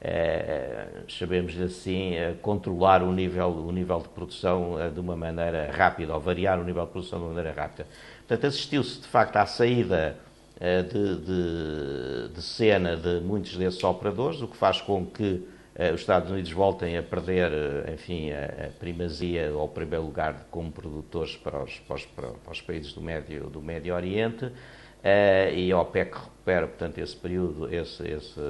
eh, 0.00 0.86
sabemos 1.08 1.60
assim, 1.60 2.14
eh, 2.14 2.34
controlar 2.40 3.02
o 3.02 3.12
nível, 3.12 3.48
o 3.48 3.72
nível 3.72 3.98
de 3.98 4.08
produção 4.08 4.80
eh, 4.80 4.90
de 4.90 5.00
uma 5.00 5.16
maneira 5.16 5.70
rápida, 5.72 6.14
ou 6.14 6.20
variar 6.20 6.60
o 6.60 6.64
nível 6.64 6.86
de 6.86 6.92
produção 6.92 7.18
de 7.18 7.24
uma 7.24 7.34
maneira 7.34 7.60
rápida. 7.60 7.86
Portanto, 8.28 8.46
assistiu-se 8.46 9.00
de 9.00 9.06
facto 9.06 9.36
à 9.36 9.46
saída 9.46 10.18
eh, 10.60 10.82
de, 10.82 11.16
de, 11.16 12.28
de 12.34 12.42
cena 12.42 12.94
de 12.94 13.20
muitos 13.20 13.56
desses 13.56 13.82
operadores, 13.82 14.42
o 14.42 14.46
que 14.46 14.56
faz 14.56 14.82
com 14.82 15.06
que 15.06 15.48
eh, 15.74 15.92
os 15.94 16.00
Estados 16.00 16.30
Unidos 16.30 16.52
voltem 16.52 16.98
a 16.98 17.02
perder, 17.02 17.50
eh, 17.50 17.94
enfim, 17.94 18.30
a, 18.30 18.68
primazia 18.78 19.50
ou 19.54 19.64
o 19.64 19.68
primeiro 19.68 20.04
lugar 20.04 20.46
como 20.50 20.70
produtores 20.70 21.36
para 21.36 21.64
os, 21.64 21.78
para 21.78 21.96
os, 21.96 22.04
para 22.04 22.52
os 22.52 22.60
países 22.60 22.92
do 22.92 23.00
Médio, 23.00 23.48
do 23.48 23.62
Médio 23.62 23.94
Oriente 23.94 24.44
uh, 24.44 25.54
e 25.54 25.72
a 25.72 25.80
OPEC 25.80 26.14
recupera, 26.14 26.66
portanto, 26.66 26.98
esse 26.98 27.16
período, 27.16 27.72
esse, 27.74 28.06
esse 28.06 28.40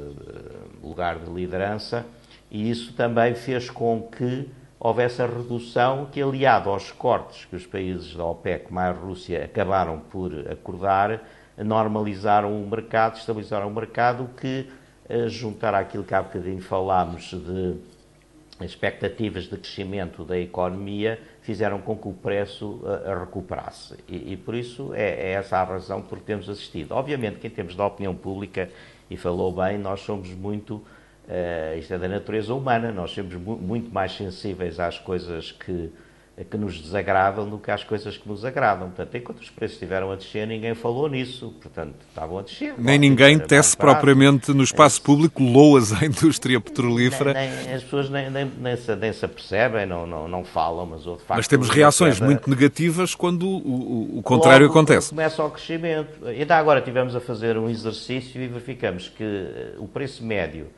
lugar 0.83 1.21
de 1.21 1.31
liderança 1.31 2.05
e 2.51 2.69
isso 2.69 2.95
também 2.95 3.33
fez 3.37 3.71
com 3.71 4.03
que 4.03 4.49
houvesse 4.79 5.21
a 5.23 5.27
redução 5.27 6.07
que, 6.07 6.23
aliado 6.23 6.71
aos 6.71 6.91
cortes 6.91 7.45
que 7.45 7.57
os 7.57 7.67
países 7.67 8.15
da 8.15 8.25
OPEC 8.25 8.73
mais 8.73 8.97
Rússia 8.97 9.45
acabaram 9.45 9.99
por 9.99 10.33
acordar, 10.51 11.23
normalizaram 11.57 12.63
o 12.63 12.69
mercado, 12.69 13.17
estabilizaram 13.17 13.69
o 13.69 13.75
mercado, 13.75 14.31
que 14.41 14.69
juntar 15.27 15.75
àquilo 15.75 16.05
que 16.05 16.15
há 16.15 16.23
bocadinho 16.23 16.61
falámos 16.61 17.31
de 17.31 17.77
expectativas 18.65 19.45
de 19.45 19.57
crescimento 19.57 20.25
da 20.25 20.39
economia 20.39 21.21
fizeram 21.43 21.81
com 21.81 21.97
que 21.97 22.09
o 22.09 22.13
preço 22.13 22.81
uh, 22.83 23.21
recuperasse. 23.21 23.97
E, 24.09 24.33
e, 24.33 24.37
por 24.37 24.55
isso 24.55 24.93
é, 24.95 25.31
é, 25.31 25.31
essa 25.33 25.59
a 25.59 25.65
razão 25.65 26.03
por 26.03 26.19
que 26.19 26.25
temos 26.25 26.49
assistido. 26.49 26.93
Obviamente 26.93 27.39
que 27.39 27.47
em 27.47 27.51
termos 27.51 27.75
da 27.75 27.87
opinião 27.87 28.15
pública, 28.15 28.69
e 29.09 29.17
falou 29.17 29.53
bem, 29.53 29.79
nós 29.79 30.01
somos 30.01 30.31
muito, 30.31 30.83
uh, 31.29 31.79
isto 31.79 31.95
é 31.95 31.99
da 31.99 32.09
natureza 32.09 32.53
humana, 32.55 32.91
nós 32.91 33.13
somos 33.13 33.35
mu 33.35 33.57
muito 33.57 33.93
mais 33.93 34.17
sensíveis 34.17 34.81
às 34.81 34.99
coisas 34.99 35.53
que 35.53 35.91
que 36.45 36.57
nos 36.57 36.81
desagradam 36.81 37.49
do 37.49 37.59
que 37.59 37.71
às 37.71 37.83
coisas 37.83 38.17
que 38.17 38.29
nos 38.29 38.45
agradam. 38.45 38.89
Portanto, 38.89 39.17
enquanto 39.17 39.41
os 39.41 39.51
preços 39.51 39.75
estiveram 39.75 40.13
a 40.13 40.17
descer, 40.17 40.47
ninguém 40.47 40.75
falou 40.75 41.09
nisso. 41.09 41.53
Portanto, 41.61 41.95
estavam 42.09 42.39
a 42.39 42.43
descer. 42.43 42.75
Nem 42.79 42.99
ninguém 42.99 43.39
tece 43.39 43.77
propriamente 43.77 44.53
no 44.53 44.63
espaço 44.63 45.03
público 45.03 45.43
loas 45.43 45.93
à 45.93 46.07
indústria 46.07 46.61
petrolífera. 46.61 47.33
Nem, 47.33 47.51
nem, 47.51 47.75
as 47.75 47.83
pessoas 47.83 48.09
nem, 48.09 48.31
nem, 48.31 48.45
nem, 48.45 48.77
se, 48.77 48.95
nem 48.95 49.13
se 49.13 49.25
apercebem, 49.25 49.85
não, 49.85 50.07
não, 50.07 50.29
não 50.29 50.45
falam, 50.45 50.87
mas 50.87 51.03
de 51.03 51.09
facto... 51.09 51.37
Mas 51.37 51.49
temos 51.49 51.69
reações 51.71 52.21
muito 52.21 52.49
negativas 52.49 53.15
quando 53.15 53.49
o, 53.49 53.57
o, 53.57 54.19
o 54.19 54.23
contrário 54.23 54.67
Logo, 54.67 54.79
acontece. 54.79 55.11
começa 55.11 55.43
o 55.43 55.51
crescimento. 55.51 56.25
Ainda 56.25 56.57
agora 56.57 56.81
tivemos 56.81 57.17
a 57.17 57.21
fazer 57.21 57.59
um 57.59 57.69
exercício 57.69 58.41
e 58.41 58.47
verificamos 58.47 59.09
que 59.09 59.25
eh, 59.25 59.75
o 59.79 59.89
preço 59.89 60.25
médio 60.25 60.69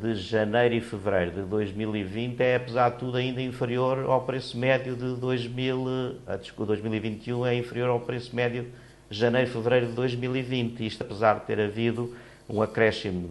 de 0.00 0.16
janeiro 0.16 0.74
e 0.74 0.80
fevereiro 0.80 1.30
de 1.30 1.42
2020 1.42 2.40
é, 2.40 2.56
apesar 2.56 2.90
de 2.90 2.98
tudo, 2.98 3.16
ainda 3.16 3.40
inferior 3.40 4.04
ao 4.10 4.22
preço 4.22 4.58
médio 4.58 4.96
de 4.96 5.14
2000, 5.14 6.16
ah, 6.26 6.36
desculpa, 6.36 6.66
2021 6.66 7.46
é 7.46 7.54
inferior 7.54 7.88
ao 7.88 8.00
preço 8.00 8.34
médio 8.34 8.66
de 9.08 9.16
janeiro 9.16 9.48
e 9.48 9.52
fevereiro 9.52 9.86
de 9.86 9.92
2020. 9.92 10.84
Isto 10.84 11.02
apesar 11.04 11.34
de 11.34 11.46
ter 11.46 11.60
havido 11.60 12.12
um 12.48 12.60
acréscimo 12.60 13.30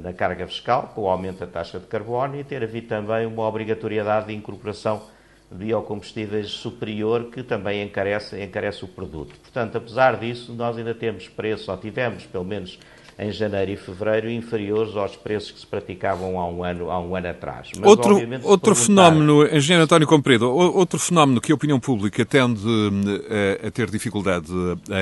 da 0.00 0.12
carga 0.14 0.46
fiscal, 0.46 0.92
com 0.94 1.02
o 1.02 1.08
aumento 1.08 1.40
da 1.40 1.46
taxa 1.46 1.78
de 1.78 1.86
carbono, 1.86 2.40
e 2.40 2.44
ter 2.44 2.62
havido 2.62 2.86
também 2.86 3.26
uma 3.26 3.46
obrigatoriedade 3.46 4.28
de 4.28 4.34
incorporação 4.34 5.02
de 5.50 5.58
biocombustíveis 5.58 6.48
superior, 6.48 7.24
que 7.24 7.42
também 7.42 7.82
encarece, 7.82 8.42
encarece 8.42 8.84
o 8.84 8.88
produto. 8.88 9.34
Portanto, 9.42 9.76
apesar 9.76 10.16
disso, 10.16 10.54
nós 10.54 10.78
ainda 10.78 10.94
temos 10.94 11.28
preço, 11.28 11.70
ou 11.70 11.76
tivemos 11.76 12.24
pelo 12.24 12.44
menos 12.44 12.78
em 13.18 13.32
janeiro 13.32 13.70
e 13.70 13.76
fevereiro 13.76 14.30
inferiores 14.30 14.94
aos 14.94 15.16
preços 15.16 15.50
que 15.50 15.60
se 15.60 15.66
praticavam 15.66 16.38
há 16.38 16.46
um 16.46 16.62
ano, 16.62 16.90
há 16.90 17.00
um 17.00 17.16
ano 17.16 17.28
atrás. 17.28 17.70
Mas, 17.74 17.88
outro 17.88 18.16
outro 18.42 18.74
perguntar... 18.74 18.74
fenómeno, 18.74 19.56
engenheiro 19.56 19.84
António 19.84 20.06
Comprido, 20.06 20.50
outro 20.50 20.98
fenómeno 20.98 21.40
que 21.40 21.50
a 21.50 21.54
opinião 21.54 21.80
pública 21.80 22.24
tende 22.26 22.62
a, 22.66 23.34
eh, 23.34 23.68
a 23.68 23.70
ter 23.70 23.90
dificuldade 23.90 24.52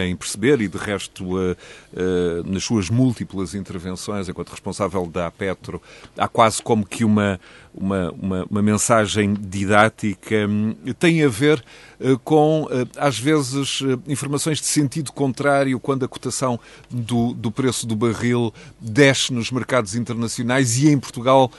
em 0.05 0.15
perceber 0.15 0.61
e, 0.61 0.69
de 0.69 0.79
resto, 0.79 1.37
a, 1.37 1.51
a, 1.51 2.43
nas 2.45 2.63
suas 2.63 2.89
múltiplas 2.89 3.55
intervenções 3.55 4.29
enquanto 4.29 4.51
responsável 4.51 5.07
da 5.07 5.29
Petro, 5.31 5.83
há 6.17 6.29
quase 6.29 6.63
como 6.63 6.87
que 6.87 7.05
uma, 7.05 7.41
uma, 7.75 8.13
uma, 8.13 8.47
uma 8.49 8.63
mensagem 8.63 9.35
didática, 9.35 10.47
hum, 10.49 10.77
tem 10.99 11.25
a 11.25 11.29
ver 11.29 11.65
eh, 12.01 12.17
com, 12.23 12.69
eh, 12.71 12.87
às 12.97 13.19
vezes, 13.19 13.81
eh, 13.83 14.13
informações 14.13 14.61
de 14.61 14.67
sentido 14.67 15.13
contrário 15.13 15.79
quando 15.81 16.05
a 16.05 16.09
cotação 16.09 16.59
do, 16.91 17.33
do 17.33 17.51
preço 17.51 17.87
do 17.87 17.97
barril 18.07 18.53
desce 18.81 19.33
nos 19.33 19.51
mercados 19.51 19.95
internacionais 19.95 20.79
e 20.79 20.89
em 20.89 20.99
Portugal, 20.99 21.51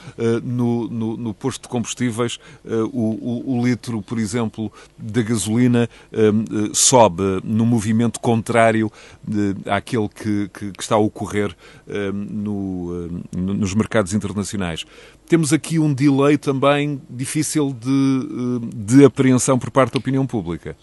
no, 0.42 0.88
no, 0.88 1.16
no 1.16 1.34
posto 1.34 1.62
de 1.62 1.68
combustíveis, 1.68 2.38
o, 2.64 3.52
o, 3.52 3.56
o, 3.56 3.66
litro, 3.66 4.02
por 4.02 4.18
exemplo, 4.18 4.72
da 4.98 5.22
gasolina 5.22 5.88
sobe 6.72 7.22
no 7.44 7.64
movimento 7.66 8.20
contrário 8.20 8.90
àquele 9.66 10.08
que, 10.08 10.48
que, 10.52 10.72
que 10.72 10.82
está 10.82 10.94
a 10.94 10.98
ocorrer 10.98 11.54
no, 12.12 13.08
nos 13.32 13.74
mercados 13.74 14.12
internacionais. 14.12 14.84
Temos 15.28 15.52
aqui 15.52 15.78
um 15.78 15.92
delay 15.92 16.38
também 16.38 17.00
difícil 17.10 17.72
de, 17.72 18.60
de 18.74 19.04
apreensão 19.04 19.58
por 19.58 19.70
parte 19.70 19.92
da 19.92 19.98
opinião 19.98 20.26
pública. 20.26 20.76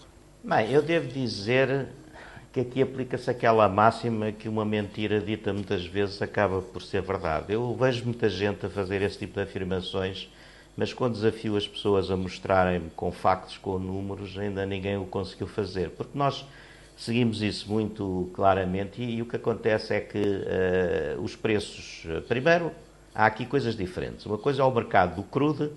Bem, 0.44 0.72
eu 0.72 0.82
devo 0.82 1.08
dizer 1.08 1.88
que 2.54 2.60
aqui 2.60 2.84
aplica-se 2.84 3.32
aquela 3.32 3.68
máxima 3.68 4.32
que 4.32 4.48
uma 4.48 4.64
mentira 4.64 5.20
dita 5.20 5.52
muitas 5.52 5.84
vezes 5.88 6.22
acaba 6.22 6.62
por 6.62 6.84
ser 6.84 7.02
verdade. 7.02 7.52
Eu 7.52 7.76
vejo 7.76 8.06
muita 8.06 8.30
gente 8.30 8.64
a 8.64 8.70
fazer 8.70 9.02
esse 9.02 9.18
tipo 9.18 9.34
de 9.34 9.42
afirmações, 9.42 10.30
mas 10.78 10.94
quando 10.94 11.14
desafio 11.14 11.58
as 11.58 11.68
pessoas 11.68 12.12
a 12.12 12.16
mostrarem-me 12.16 12.92
com 12.92 13.12
factos, 13.12 13.58
com 13.58 13.80
números, 13.80 14.38
ainda 14.38 14.68
ninguém 14.68 14.98
o 14.98 15.06
conseguiu 15.06 15.48
fazer. 15.48 15.90
Porque 15.90 16.16
nós 16.16 16.46
seguimos 16.96 17.42
isso 17.42 17.68
muito 17.72 18.30
claramente 18.36 19.02
e, 19.02 19.16
e 19.16 19.22
o 19.24 19.26
que 19.26 19.36
acontece 19.36 19.96
é 19.96 20.00
que 20.00 20.20
uh, 20.20 21.22
os 21.24 21.36
preços, 21.36 22.06
primeiro, 22.28 22.72
há 23.16 23.26
aqui 23.26 23.48
coisas 23.48 23.76
diferentes. 23.76 24.28
Uma 24.28 24.38
coisa 24.38 24.62
é 24.62 24.66
o 24.66 24.72
mercado 24.72 25.16
do 25.16 25.24
crude, 25.24 25.72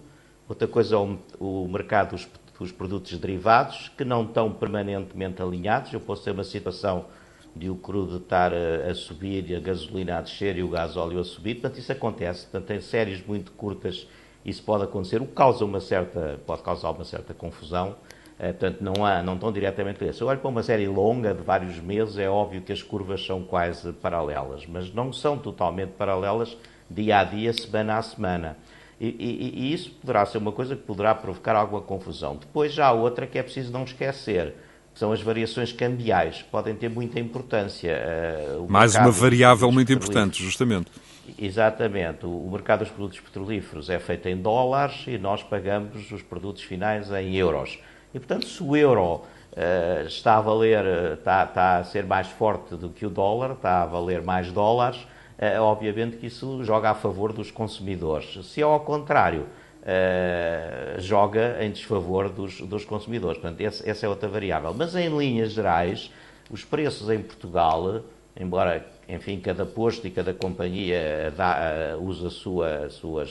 outra 0.46 0.68
coisa 0.68 0.94
é 0.94 0.98
o, 0.98 1.18
o 1.40 1.68
mercado 1.68 2.10
dos, 2.10 2.28
dos, 2.58 2.72
produtos 2.72 3.16
derivados, 3.18 3.90
que 3.96 4.04
não 4.04 4.24
estão 4.24 4.52
permanentemente 4.52 5.42
alinhados. 5.42 5.92
Eu 5.92 6.00
posso 6.00 6.24
ter 6.24 6.30
uma 6.30 6.44
situação 6.44 7.06
de 7.54 7.70
o 7.70 7.76
crude 7.76 8.16
estar 8.16 8.52
a, 8.52 8.90
a 8.90 8.94
subir 8.94 9.50
e 9.50 9.54
a 9.56 9.60
gasolina 9.60 10.18
a 10.18 10.20
descer 10.20 10.56
e 10.58 10.62
o 10.62 10.68
gás 10.68 10.96
óleo 10.96 11.18
a 11.18 11.24
subir. 11.24 11.54
Portanto, 11.56 11.78
isso 11.78 11.92
acontece. 11.92 12.46
Portanto, 12.46 12.70
em 12.70 12.80
séries 12.80 13.24
muito 13.26 13.52
curtas 13.52 14.06
isso 14.46 14.62
pode 14.62 14.84
acontecer, 14.84 15.20
o 15.20 15.26
que 15.26 15.32
causa 15.32 15.64
uma 15.64 15.80
certa, 15.80 16.38
pode 16.46 16.62
causar 16.62 16.90
uma 16.90 17.04
certa 17.04 17.34
confusão. 17.34 17.96
É, 18.38 18.52
portanto, 18.52 18.80
não, 18.80 19.04
há, 19.04 19.20
não 19.20 19.34
estão 19.34 19.50
diretamente 19.50 19.98
ligados. 19.98 20.18
Se 20.18 20.22
eu 20.22 20.28
olho 20.28 20.38
para 20.38 20.48
uma 20.48 20.62
série 20.62 20.86
longa 20.86 21.34
de 21.34 21.42
vários 21.42 21.80
meses, 21.80 22.16
é 22.16 22.30
óbvio 22.30 22.62
que 22.62 22.70
as 22.70 22.80
curvas 22.80 23.24
são 23.26 23.42
quase 23.42 23.92
paralelas, 23.94 24.64
mas 24.66 24.92
não 24.94 25.12
são 25.12 25.36
totalmente 25.36 25.94
paralelas 25.94 26.56
dia 26.88 27.18
a 27.18 27.24
dia, 27.24 27.52
semana 27.52 27.96
a 27.96 28.02
semana. 28.02 28.56
E, 29.00 29.08
e, 29.08 29.68
e, 29.68 29.72
isso 29.74 29.90
poderá 29.90 30.24
ser 30.24 30.38
uma 30.38 30.52
coisa 30.52 30.74
que 30.74 30.82
poderá 30.82 31.14
provocar 31.14 31.54
alguma 31.54 31.82
confusão. 31.82 32.36
Depois 32.36 32.72
já 32.72 32.86
há 32.86 32.92
outra 32.92 33.26
que 33.26 33.38
é 33.38 33.42
preciso 33.42 33.70
não 33.70 33.84
esquecer, 33.84 34.54
que 34.92 34.98
são 34.98 35.12
as 35.12 35.20
variações 35.20 35.70
cambiais, 35.70 36.38
que 36.42 36.48
podem 36.48 36.74
ter 36.74 36.88
muita 36.88 37.20
importância. 37.20 37.94
Uh, 38.58 38.66
Mais 38.70 38.94
uma 38.94 39.10
variável 39.10 39.70
muito 39.70 39.92
importante, 39.92 40.42
justamente. 40.42 40.90
Exatamente. 41.38 42.24
O, 42.24 42.48
mercado 42.50 42.80
dos 42.80 42.90
produtos 42.90 43.20
petrolíferos 43.20 43.90
é 43.90 43.98
feito 43.98 44.28
em 44.28 44.36
dólares 44.36 45.04
e 45.06 45.18
nós 45.18 45.42
pagamos 45.42 46.10
os 46.10 46.22
produtos 46.22 46.62
finais 46.62 47.10
em 47.10 47.34
euros. 47.34 47.78
E, 48.14 48.18
portanto, 48.18 48.46
se 48.46 48.62
o 48.62 48.74
euro 48.74 49.16
uh, 49.16 50.06
está 50.06 50.38
a 50.38 50.40
valer, 50.40 51.18
está, 51.18 51.44
está 51.44 51.78
a 51.78 51.84
ser 51.84 52.06
mais 52.06 52.28
forte 52.28 52.74
do 52.76 52.88
que 52.88 53.04
o 53.04 53.10
dólar, 53.10 53.52
está 53.52 53.82
a 53.82 53.86
valer 53.86 54.22
mais 54.22 54.50
dólares, 54.50 55.06
é, 55.38 55.60
obviamente 55.60 56.16
que 56.16 56.26
isso 56.26 56.64
joga 56.64 56.90
a 56.90 56.94
favor 56.94 57.32
dos 57.32 57.50
consumidores. 57.50 58.46
Se 58.46 58.60
é 58.60 58.64
ao 58.64 58.80
contrário, 58.80 59.46
Uh, 59.86 61.00
joga 61.00 61.64
em 61.64 61.70
desfavor 61.70 62.28
dos, 62.28 62.60
dos 62.60 62.84
consumidores. 62.84 63.40
Portanto, 63.40 63.60
essa 63.60 64.04
é 64.04 64.08
outra 64.08 64.28
variável. 64.28 64.74
Mas, 64.74 64.96
em 64.96 65.16
linhas 65.16 65.52
gerais, 65.52 66.10
os 66.50 66.64
preços 66.64 67.08
em 67.08 67.22
Portugal, 67.22 68.00
embora, 68.36 68.84
enfim, 69.08 69.38
cada 69.38 69.64
posto 69.64 70.04
e 70.08 70.10
cada 70.10 70.34
companhia 70.34 71.32
dá, 71.36 71.94
uh, 71.96 72.02
usa 72.04 72.26
a 72.26 72.30
sua, 72.30 72.90
sua 72.90 73.28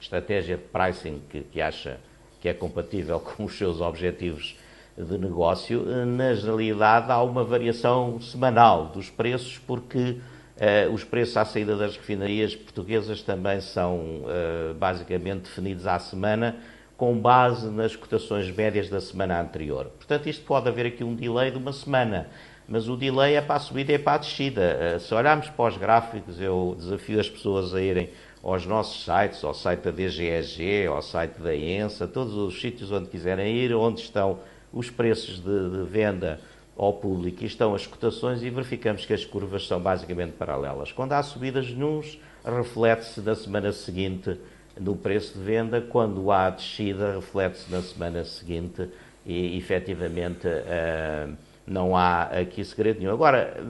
estratégia 0.00 0.56
de 0.56 0.64
pricing 0.64 1.22
que, 1.30 1.42
que 1.42 1.60
acha 1.60 2.00
que 2.40 2.48
é 2.48 2.52
compatível 2.52 3.20
com 3.22 3.44
os 3.44 3.56
seus 3.56 3.80
objetivos 3.80 4.56
de 4.96 5.18
negócio, 5.18 5.84
na 6.04 6.32
realidade 6.32 7.10
há 7.10 7.22
uma 7.22 7.44
variação 7.44 8.20
semanal 8.20 8.86
dos 8.86 9.08
preços, 9.08 9.58
porque 9.58 10.16
Uh, 10.60 10.92
os 10.92 11.02
preços 11.02 11.38
à 11.38 11.44
saída 11.46 11.74
das 11.74 11.96
refinarias 11.96 12.54
portuguesas 12.54 13.22
também 13.22 13.62
são 13.62 13.96
uh, 13.96 14.74
basicamente 14.74 15.44
definidos 15.44 15.86
à 15.86 15.98
semana, 15.98 16.56
com 16.98 17.18
base 17.18 17.70
nas 17.70 17.96
cotações 17.96 18.54
médias 18.54 18.90
da 18.90 19.00
semana 19.00 19.40
anterior. 19.40 19.86
Portanto, 19.96 20.28
isto 20.28 20.44
pode 20.44 20.68
haver 20.68 20.84
aqui 20.84 21.02
um 21.02 21.14
delay 21.14 21.50
de 21.50 21.56
uma 21.56 21.72
semana, 21.72 22.28
mas 22.68 22.90
o 22.90 22.96
delay 22.96 23.36
é 23.36 23.40
para 23.40 23.54
a 23.54 23.58
subida 23.58 23.92
e 23.92 23.94
é 23.94 23.98
para 23.98 24.16
a 24.16 24.18
descida. 24.18 24.96
Uh, 24.96 25.00
se 25.00 25.14
olharmos 25.14 25.48
para 25.48 25.64
os 25.64 25.78
gráficos, 25.78 26.38
eu 26.38 26.76
desafio 26.78 27.18
as 27.18 27.30
pessoas 27.30 27.74
a 27.74 27.80
irem 27.80 28.10
aos 28.42 28.66
nossos 28.66 29.02
sites, 29.02 29.42
ao 29.42 29.54
site 29.54 29.80
da 29.80 29.90
DGEG, 29.90 30.86
ao 30.88 31.00
site 31.00 31.40
da 31.40 31.56
ENSA, 31.56 32.06
todos 32.06 32.34
os 32.34 32.60
sítios 32.60 32.92
onde 32.92 33.08
quiserem 33.08 33.56
ir, 33.56 33.74
onde 33.74 34.02
estão 34.02 34.38
os 34.70 34.90
preços 34.90 35.40
de, 35.42 35.70
de 35.70 35.84
venda 35.90 36.38
ao 36.80 36.94
público 36.94 37.42
e 37.42 37.46
estão 37.46 37.74
as 37.74 37.86
cotações 37.86 38.42
e 38.42 38.48
verificamos 38.48 39.04
que 39.04 39.12
as 39.12 39.22
curvas 39.22 39.66
são 39.66 39.78
basicamente 39.78 40.32
paralelas. 40.32 40.90
Quando 40.90 41.12
há 41.12 41.22
subidas 41.22 41.70
nuns, 41.72 42.18
reflete-se 42.42 43.20
na 43.20 43.34
semana 43.34 43.70
seguinte 43.70 44.38
no 44.80 44.96
preço 44.96 45.38
de 45.38 45.44
venda, 45.44 45.82
quando 45.82 46.30
há 46.30 46.48
descida, 46.48 47.16
reflete-se 47.16 47.70
na 47.70 47.82
semana 47.82 48.24
seguinte 48.24 48.88
e 49.26 49.58
efetivamente 49.58 50.46
uh, 50.46 51.36
não 51.66 51.94
há 51.94 52.22
aqui 52.22 52.64
segredo 52.64 52.98
nenhum. 52.98 53.12
Agora, 53.12 53.54
eh, 53.58 53.62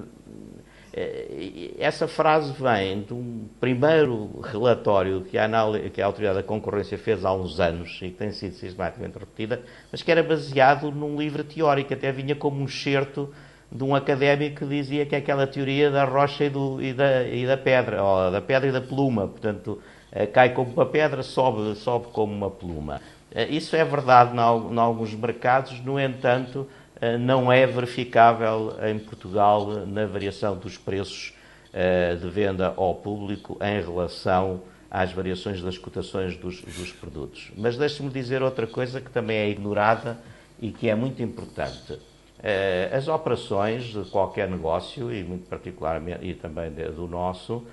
essa 1.78 2.08
frase 2.08 2.52
vem 2.52 3.02
de 3.02 3.14
um 3.14 3.46
primeiro 3.60 4.40
relatório 4.42 5.22
que 5.22 5.38
a, 5.38 5.48
que 5.92 6.02
a 6.02 6.06
Autoridade 6.06 6.38
da 6.38 6.42
Concorrência 6.42 6.98
fez 6.98 7.24
há 7.24 7.32
uns 7.32 7.60
anos 7.60 7.98
e 8.02 8.10
que 8.10 8.16
tem 8.16 8.32
sido 8.32 8.54
sistematicamente 8.54 9.18
repetida, 9.18 9.62
mas 9.92 10.02
que 10.02 10.10
era 10.10 10.22
baseado 10.22 10.90
num 10.90 11.16
livro 11.16 11.44
teórico, 11.44 11.94
até 11.94 12.10
vinha 12.10 12.34
como 12.34 12.60
um 12.60 12.64
excerto 12.64 13.32
de 13.70 13.84
um 13.84 13.94
académico 13.94 14.60
que 14.60 14.66
dizia 14.66 15.06
que 15.06 15.14
é 15.14 15.18
aquela 15.18 15.46
teoria 15.46 15.90
da 15.90 16.04
rocha 16.04 16.44
e, 16.44 16.50
do, 16.50 16.82
e, 16.82 16.92
da, 16.92 17.22
e 17.22 17.46
da 17.46 17.56
pedra, 17.56 18.02
ou 18.02 18.30
da 18.30 18.40
pedra 18.40 18.68
e 18.68 18.72
da 18.72 18.80
pluma, 18.80 19.28
portanto, 19.28 19.80
eh, 20.10 20.26
cai 20.26 20.52
como 20.52 20.72
uma 20.72 20.86
pedra, 20.86 21.22
sobe, 21.22 21.76
sobe 21.76 22.08
como 22.08 22.34
uma 22.34 22.50
pluma. 22.50 23.00
Eh, 23.32 23.46
isso 23.50 23.76
é 23.76 23.84
verdade 23.84 24.34
em 24.34 24.78
alguns 24.78 25.14
mercados, 25.14 25.80
no 25.84 26.00
entanto, 26.00 26.66
eh, 26.68 26.79
não 27.18 27.50
é 27.50 27.66
verificável 27.66 28.76
em 28.86 28.98
Portugal 28.98 29.86
na 29.86 30.06
variação 30.06 30.56
dos 30.56 30.76
preços 30.76 31.32
eh, 31.72 32.16
de 32.16 32.28
venda 32.28 32.74
ao 32.76 32.96
público 32.96 33.56
em 33.62 33.80
relação 33.80 34.60
às 34.90 35.12
variações 35.12 35.62
das 35.62 35.78
cotações 35.78 36.36
dos, 36.36 36.60
dos 36.62 36.90
produtos. 36.90 37.52
Mas 37.56 37.76
deixe-me 37.76 38.10
dizer 38.10 38.42
outra 38.42 38.66
coisa 38.66 39.00
que 39.00 39.08
também 39.08 39.36
é 39.36 39.48
ignorada 39.48 40.18
e 40.60 40.72
que 40.72 40.88
é 40.88 40.96
muito 40.96 41.22
importante. 41.22 41.96
Eh, 42.42 42.90
as 42.92 43.06
operações 43.06 43.84
de 43.84 44.02
qualquer 44.10 44.50
negócio, 44.50 45.14
e 45.14 45.22
muito 45.22 45.48
particularmente 45.48 46.26
e 46.26 46.34
também 46.34 46.72
do 46.72 47.06
nosso, 47.06 47.64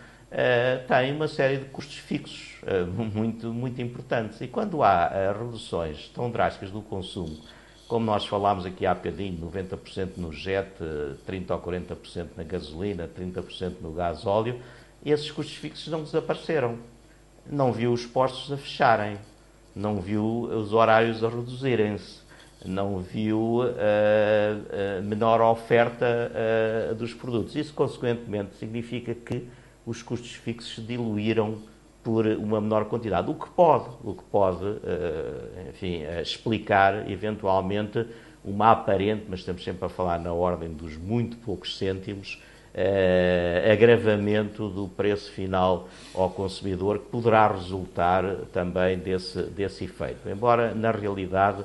têm 0.87 1.13
uma 1.15 1.27
série 1.27 1.57
de 1.57 1.65
custos 1.65 1.97
fixos 1.97 2.61
muito, 3.15 3.51
muito 3.51 3.81
importantes. 3.81 4.39
E 4.41 4.47
quando 4.47 4.83
há 4.83 5.33
reduções 5.37 6.07
tão 6.09 6.29
drásticas 6.29 6.69
do 6.69 6.83
consumo 6.83 7.35
como 7.87 8.05
nós 8.05 8.25
falámos 8.25 8.65
aqui 8.65 8.85
há 8.85 8.93
bocadinho, 8.93 9.49
90% 9.49 10.17
no 10.17 10.33
jet, 10.33 10.69
30% 11.27 11.51
ou 11.51 11.59
40% 11.59 12.27
na 12.35 12.43
gasolina, 12.43 13.07
30% 13.07 13.75
no 13.81 13.93
gás 13.93 14.25
óleo, 14.25 14.59
esses 15.05 15.31
custos 15.31 15.55
fixos 15.55 15.87
não 15.87 16.03
desapareceram. 16.03 16.77
Não 17.49 17.71
viu 17.71 17.93
os 17.93 18.05
postos 18.05 18.51
a 18.51 18.57
fecharem, 18.57 19.17
não 19.73 20.01
viu 20.01 20.23
os 20.23 20.73
horários 20.73 21.23
a 21.23 21.29
reduzirem-se, 21.29 22.19
não 22.65 22.99
viu 22.99 23.61
uh, 23.61 23.63
uh, 23.63 25.03
menor 25.03 25.39
oferta 25.39 26.05
uh, 26.91 26.95
dos 26.95 27.13
produtos. 27.13 27.55
Isso, 27.55 27.73
consequentemente, 27.73 28.55
significa 28.57 29.15
que 29.15 29.47
os 29.85 30.03
custos 30.03 30.33
fixos 30.33 30.85
diluíram 30.85 31.59
por 32.07 32.25
uma 32.25 32.61
menor 32.61 32.85
quantidade, 32.85 33.29
o 33.29 33.33
que 33.33 33.49
pode, 33.49 33.89
o 34.01 34.13
que 34.13 34.23
pode, 34.31 34.63
eh, 34.65 35.71
enfim, 35.71 36.03
eh, 36.03 36.21
explicar 36.21 37.11
eventualmente 37.11 38.05
uma 38.45 38.71
aparente, 38.71 39.25
mas 39.27 39.41
estamos 39.41 39.61
sempre 39.61 39.85
a 39.87 39.89
falar 39.89 40.17
na 40.17 40.31
ordem 40.31 40.69
dos 40.69 40.95
muito 40.95 41.35
poucos 41.35 41.77
cêntimos, 41.77 42.41
eh, 42.73 43.69
agravamento 43.73 44.69
do 44.69 44.87
preço 44.87 45.29
final 45.33 45.89
ao 46.15 46.29
consumidor, 46.29 46.99
que 46.99 47.07
poderá 47.07 47.45
resultar 47.51 48.23
também 48.53 48.97
desse, 48.97 49.43
desse 49.43 49.83
efeito. 49.83 50.29
Embora, 50.29 50.73
na 50.73 50.91
realidade, 50.91 51.61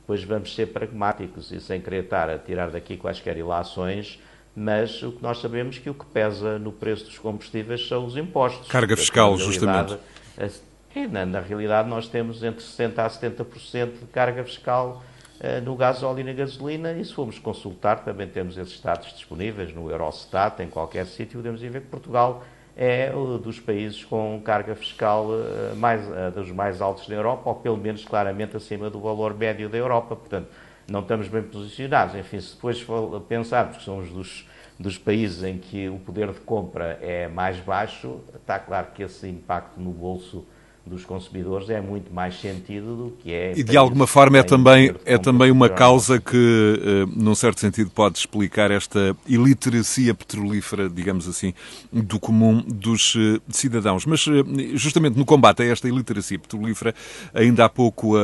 depois 0.00 0.22
vamos 0.24 0.54
ser 0.54 0.66
pragmáticos 0.74 1.50
e 1.50 1.58
sem 1.58 1.80
querer 1.80 2.04
estar 2.04 2.28
a 2.28 2.36
tirar 2.36 2.68
daqui 2.68 2.98
quaisquer 2.98 3.38
ilações, 3.38 4.20
mas 4.56 5.02
o 5.02 5.12
que 5.12 5.22
nós 5.22 5.38
sabemos 5.38 5.76
é 5.76 5.80
que 5.80 5.90
o 5.90 5.94
que 5.94 6.06
pesa 6.06 6.58
no 6.58 6.72
preço 6.72 7.04
dos 7.04 7.18
combustíveis 7.18 7.86
são 7.86 8.06
os 8.06 8.16
impostos. 8.16 8.68
Carga 8.68 8.96
fiscal, 8.96 9.36
justamente. 9.36 9.98
É, 10.38 11.06
na, 11.06 11.26
na, 11.26 11.40
realidade, 11.40 11.86
nós 11.90 12.08
temos 12.08 12.42
entre 12.42 12.64
60% 12.64 12.98
a 12.98 13.06
70% 13.06 13.98
de 14.00 14.06
carga 14.10 14.42
fiscal 14.44 15.02
uh, 15.40 15.60
no 15.62 15.76
gás 15.76 16.02
óleo 16.02 16.20
e 16.20 16.24
na 16.24 16.32
gasolina, 16.32 16.92
e 16.92 17.04
se 17.04 17.12
formos 17.12 17.38
consultar, 17.38 18.02
também 18.02 18.26
temos 18.26 18.56
esses 18.56 18.80
dados 18.80 19.12
disponíveis 19.12 19.74
no 19.74 19.90
Eurostat, 19.90 20.62
em 20.62 20.70
qualquer 20.70 21.04
sítio, 21.04 21.38
podemos 21.38 21.60
ver 21.60 21.82
que 21.82 21.88
Portugal 21.88 22.42
é 22.74 23.12
um 23.14 23.36
dos 23.36 23.60
países 23.60 24.02
com 24.04 24.40
carga 24.42 24.74
fiscal 24.74 25.26
uh, 25.26 25.76
mais, 25.76 26.00
dos 26.34 26.50
mais 26.50 26.80
altos 26.80 27.06
da 27.06 27.14
Europa, 27.14 27.42
ou 27.44 27.56
pelo 27.56 27.76
menos 27.76 28.02
claramente 28.02 28.56
acima 28.56 28.88
do 28.88 28.98
valor 28.98 29.34
médio 29.34 29.68
da 29.68 29.76
Europa. 29.76 30.16
Portanto, 30.16 30.48
não 30.88 31.00
estamos 31.00 31.28
bem 31.28 31.42
posicionados. 31.42 32.14
Enfim, 32.14 32.40
se 32.40 32.54
depois 32.54 32.84
pensarmos 33.28 33.78
que 33.78 33.82
somos 33.82 34.10
dos, 34.10 34.48
dos 34.78 34.98
países 34.98 35.42
em 35.42 35.58
que 35.58 35.88
o 35.88 35.98
poder 35.98 36.32
de 36.32 36.40
compra 36.40 36.98
é 37.00 37.28
mais 37.28 37.58
baixo, 37.58 38.20
está 38.34 38.58
claro 38.58 38.88
que 38.94 39.02
esse 39.02 39.28
impacto 39.28 39.80
no 39.80 39.90
bolso 39.90 40.46
dos 40.86 41.04
consumidores 41.04 41.68
é 41.68 41.80
muito 41.80 42.14
mais 42.14 42.40
sentido 42.40 42.96
do 42.96 43.12
que 43.18 43.32
é. 43.32 43.52
E 43.56 43.62
de 43.64 43.76
alguma 43.76 44.06
forma 44.06 44.38
é 44.38 44.42
também, 44.42 44.94
é 45.04 45.18
também 45.18 45.50
uma 45.50 45.68
causa 45.68 46.20
que, 46.20 46.36
eh, 46.36 47.12
num 47.14 47.34
certo 47.34 47.60
sentido, 47.60 47.90
pode 47.90 48.18
explicar 48.18 48.70
esta 48.70 49.16
iliteracia 49.26 50.14
petrolífera, 50.14 50.88
digamos 50.88 51.26
assim, 51.28 51.52
do 51.92 52.20
comum 52.20 52.62
dos 52.66 53.14
eh, 53.16 53.40
cidadãos. 53.48 54.06
Mas, 54.06 54.26
eh, 54.28 54.76
justamente 54.76 55.18
no 55.18 55.24
combate 55.24 55.62
a 55.62 55.66
esta 55.66 55.88
iliteracia 55.88 56.38
petrolífera, 56.38 56.94
ainda 57.34 57.64
há 57.64 57.68
pouco 57.68 58.16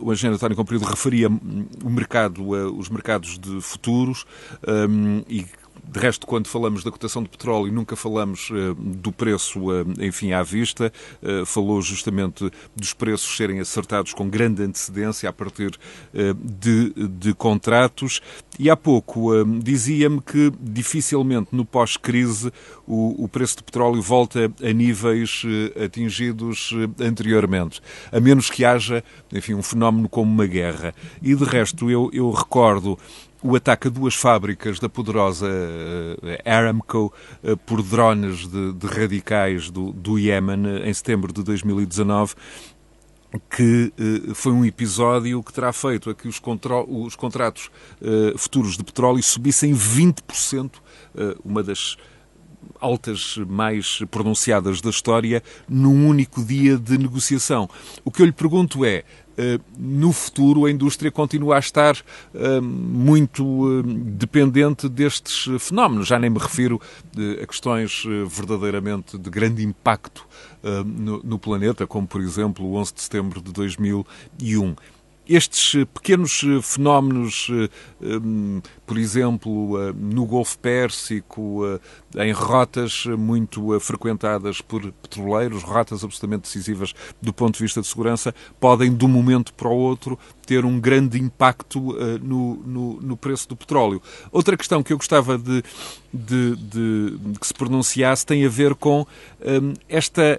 o 0.00 0.12
engenheiro 0.12 0.36
António 0.36 0.56
Comprido 0.56 0.84
referia 0.84 1.28
o 1.28 1.90
mercado, 1.90 2.42
os 2.76 2.88
mercados 2.88 3.38
de 3.38 3.60
futuros 3.60 4.26
e 5.28 5.46
de 5.84 5.98
resto, 5.98 6.26
quando 6.26 6.46
falamos 6.46 6.84
da 6.84 6.90
cotação 6.90 7.22
de 7.22 7.28
petróleo, 7.28 7.72
nunca 7.72 7.96
falamos 7.96 8.50
uh, 8.50 8.74
do 8.74 9.10
preço, 9.10 9.70
uh, 9.70 9.84
enfim, 10.00 10.32
à 10.32 10.42
vista. 10.42 10.92
Uh, 11.22 11.44
falou 11.44 11.82
justamente 11.82 12.50
dos 12.74 12.94
preços 12.94 13.36
serem 13.36 13.60
acertados 13.60 14.14
com 14.14 14.28
grande 14.28 14.62
antecedência 14.62 15.28
a 15.28 15.32
partir 15.32 15.72
de, 16.38 16.92
de, 17.08 17.34
contratos. 17.34 18.20
E 18.58 18.70
há 18.70 18.76
pouco 18.76 19.30
dizia-me 19.62 20.20
que 20.20 20.52
dificilmente 20.60 21.48
no 21.52 21.64
pós-crise 21.64 22.52
o, 22.86 23.24
o, 23.24 23.28
preço 23.28 23.56
de 23.56 23.62
petróleo 23.62 24.00
volta 24.00 24.52
a 24.62 24.72
níveis 24.72 25.42
atingidos 25.82 26.72
anteriormente, 27.00 27.80
a 28.10 28.20
menos 28.20 28.50
que 28.50 28.64
haja, 28.64 29.02
enfim, 29.32 29.54
um 29.54 29.62
fenómeno 29.62 30.08
como 30.08 30.30
uma 30.30 30.46
guerra. 30.46 30.94
E 31.22 31.34
de 31.34 31.44
resto, 31.44 31.90
eu, 31.90 32.10
eu 32.12 32.30
recordo 32.30 32.98
o 33.42 33.56
ataque 33.56 33.88
a 33.88 33.90
duas 33.90 34.14
fábricas 34.14 34.78
da 34.78 34.88
poderosa 34.88 35.48
Aramco 36.44 37.12
por 37.66 37.82
drones 37.82 38.46
de, 38.46 38.72
de 38.72 38.86
radicais 38.86 39.70
do, 39.70 39.92
do 39.92 40.18
Iémen 40.18 40.82
em 40.84 40.94
setembro 40.94 41.32
de 41.32 41.42
2019 41.42 42.34
que 43.50 43.92
uh, 43.98 44.34
foi 44.34 44.52
um 44.52 44.64
episódio 44.64 45.42
que 45.42 45.52
terá 45.52 45.72
feito 45.72 46.10
a 46.10 46.14
que 46.14 46.28
os, 46.28 46.40
os 46.88 47.16
contratos 47.16 47.70
uh, 48.00 48.36
futuros 48.36 48.76
de 48.76 48.84
petróleo 48.84 49.22
subissem 49.22 49.72
20%, 49.72 50.76
uh, 50.76 50.80
uma 51.44 51.62
das 51.62 51.96
altas 52.80 53.38
mais 53.48 54.00
pronunciadas 54.10 54.80
da 54.80 54.90
história, 54.90 55.42
num 55.68 56.08
único 56.08 56.44
dia 56.44 56.76
de 56.76 56.96
negociação. 56.98 57.68
O 58.04 58.10
que 58.10 58.22
eu 58.22 58.26
lhe 58.26 58.32
pergunto 58.32 58.84
é, 58.84 59.04
no 59.78 60.12
futuro 60.12 60.66
a 60.66 60.70
indústria 60.70 61.10
continua 61.10 61.56
a 61.56 61.58
estar 61.58 61.96
muito 62.62 63.82
dependente 63.82 64.88
destes 64.88 65.48
fenómenos. 65.60 66.08
Já 66.08 66.18
nem 66.18 66.30
me 66.30 66.38
refiro 66.38 66.80
a 67.42 67.46
questões 67.46 68.04
verdadeiramente 68.28 69.18
de 69.18 69.30
grande 69.30 69.64
impacto 69.64 70.26
no, 70.84 71.22
no 71.22 71.38
planeta, 71.38 71.86
como 71.86 72.06
por 72.06 72.20
exemplo 72.20 72.64
o 72.64 72.74
11 72.74 72.94
de 72.94 73.02
setembro 73.02 73.40
de 73.40 73.52
2001 73.52 74.74
estes 75.36 75.74
eh, 75.74 75.84
pequenos 75.84 76.42
eh, 76.44 76.60
fenómenos, 76.60 77.48
eh, 77.50 77.68
por 78.86 78.98
exemplo, 78.98 79.92
no 79.94 80.26
Golfo 80.26 80.58
Pérsico, 80.58 81.62
em 82.16 82.30
rotas 82.30 83.06
muito 83.06 83.80
frequentadas 83.80 84.60
por 84.60 84.82
petroleiros, 84.92 85.62
rotas 85.62 86.04
absolutamente 86.04 86.42
decisivas 86.42 86.92
do 87.20 87.32
ponto 87.32 87.56
de 87.56 87.62
vista 87.62 87.80
de 87.80 87.86
segurança, 87.86 88.34
podem, 88.60 88.94
de 88.94 89.04
um 89.06 89.08
momento 89.08 89.54
para 89.54 89.68
o 89.68 89.74
outro, 89.74 90.18
ter 90.46 90.66
um 90.66 90.78
grande 90.78 91.18
impacto 91.18 91.96
no, 92.20 92.56
no, 92.66 93.00
no 93.00 93.16
preço 93.16 93.48
do 93.48 93.56
petróleo. 93.56 94.02
Outra 94.30 94.58
questão 94.58 94.82
que 94.82 94.92
eu 94.92 94.98
gostava 94.98 95.38
de, 95.38 95.62
de, 96.12 96.56
de, 96.56 97.18
de 97.18 97.38
que 97.38 97.46
se 97.46 97.54
pronunciasse 97.54 98.26
tem 98.26 98.44
a 98.44 98.50
ver 98.50 98.74
com 98.74 99.06
esta 99.88 100.38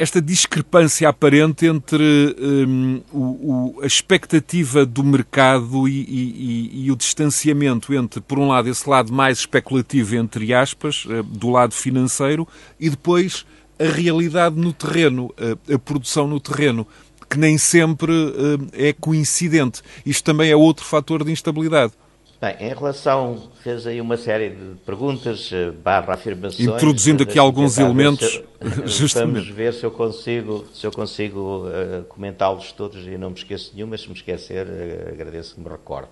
esta 0.00 0.18
discrepância 0.18 1.06
aparente 1.10 1.66
entre 1.66 2.34
um, 2.40 3.02
o, 3.12 3.18
o, 3.18 3.80
a 3.82 3.86
expectativa 3.86 4.86
do 4.86 5.04
mercado 5.04 5.86
e, 5.86 5.92
e, 5.92 6.86
e, 6.86 6.90
o 6.90 6.96
distanciamento 6.96 7.92
entre, 7.92 8.18
por 8.18 8.38
um 8.38 8.48
lado, 8.48 8.70
esse 8.70 8.88
lado 8.88 9.12
mais 9.12 9.40
especulativo, 9.40 10.16
entre 10.16 10.54
aspas, 10.54 11.04
uh, 11.04 11.22
do 11.22 11.50
lado 11.50 11.74
financeiro, 11.74 12.48
e 12.80 12.88
depois 12.88 13.44
a 13.78 13.84
realidade 13.84 14.58
no 14.58 14.72
terreno, 14.72 15.26
uh, 15.26 15.74
a 15.74 15.78
produção 15.78 16.26
no 16.26 16.40
terreno, 16.40 16.86
que 17.28 17.38
nem 17.38 17.58
sempre 17.58 18.10
uh, 18.10 18.68
é 18.72 18.94
coincidente. 18.94 19.82
Isto 20.06 20.24
também 20.24 20.50
é 20.50 20.56
outro 20.56 20.82
fator 20.82 21.22
de 21.22 21.30
instabilidade. 21.30 21.92
Bem, 22.40 22.56
em 22.58 22.72
relação, 22.72 23.50
fez 23.62 23.86
aí 23.86 24.00
uma 24.00 24.16
série 24.16 24.48
de 24.48 24.74
perguntas, 24.86 25.50
eh, 25.52 25.70
barra 25.70 26.14
afirmações. 26.14 26.66
Introduzindo 26.66 27.22
aqui 27.22 27.38
alguns 27.38 27.76
elementos, 27.76 28.42
eu, 28.58 28.86
justamente. 28.88 29.34
Vamos 29.34 29.48
ver 29.50 29.74
se 29.74 29.84
eu 29.84 29.90
consigo, 29.90 30.64
se 30.72 30.86
eu 30.86 30.90
consigo 30.90 31.66
uh, 31.66 32.02
comentá-los 32.04 32.72
todos 32.72 33.06
e 33.06 33.18
não 33.18 33.28
me 33.28 33.36
esqueço 33.36 33.72
nenhum, 33.74 33.88
mas 33.88 34.00
se 34.00 34.08
me 34.08 34.14
esquecer, 34.14 34.66
uh, 34.66 35.12
agradeço 35.12 35.54
que 35.54 35.60
me 35.60 35.68
recorde. 35.68 36.08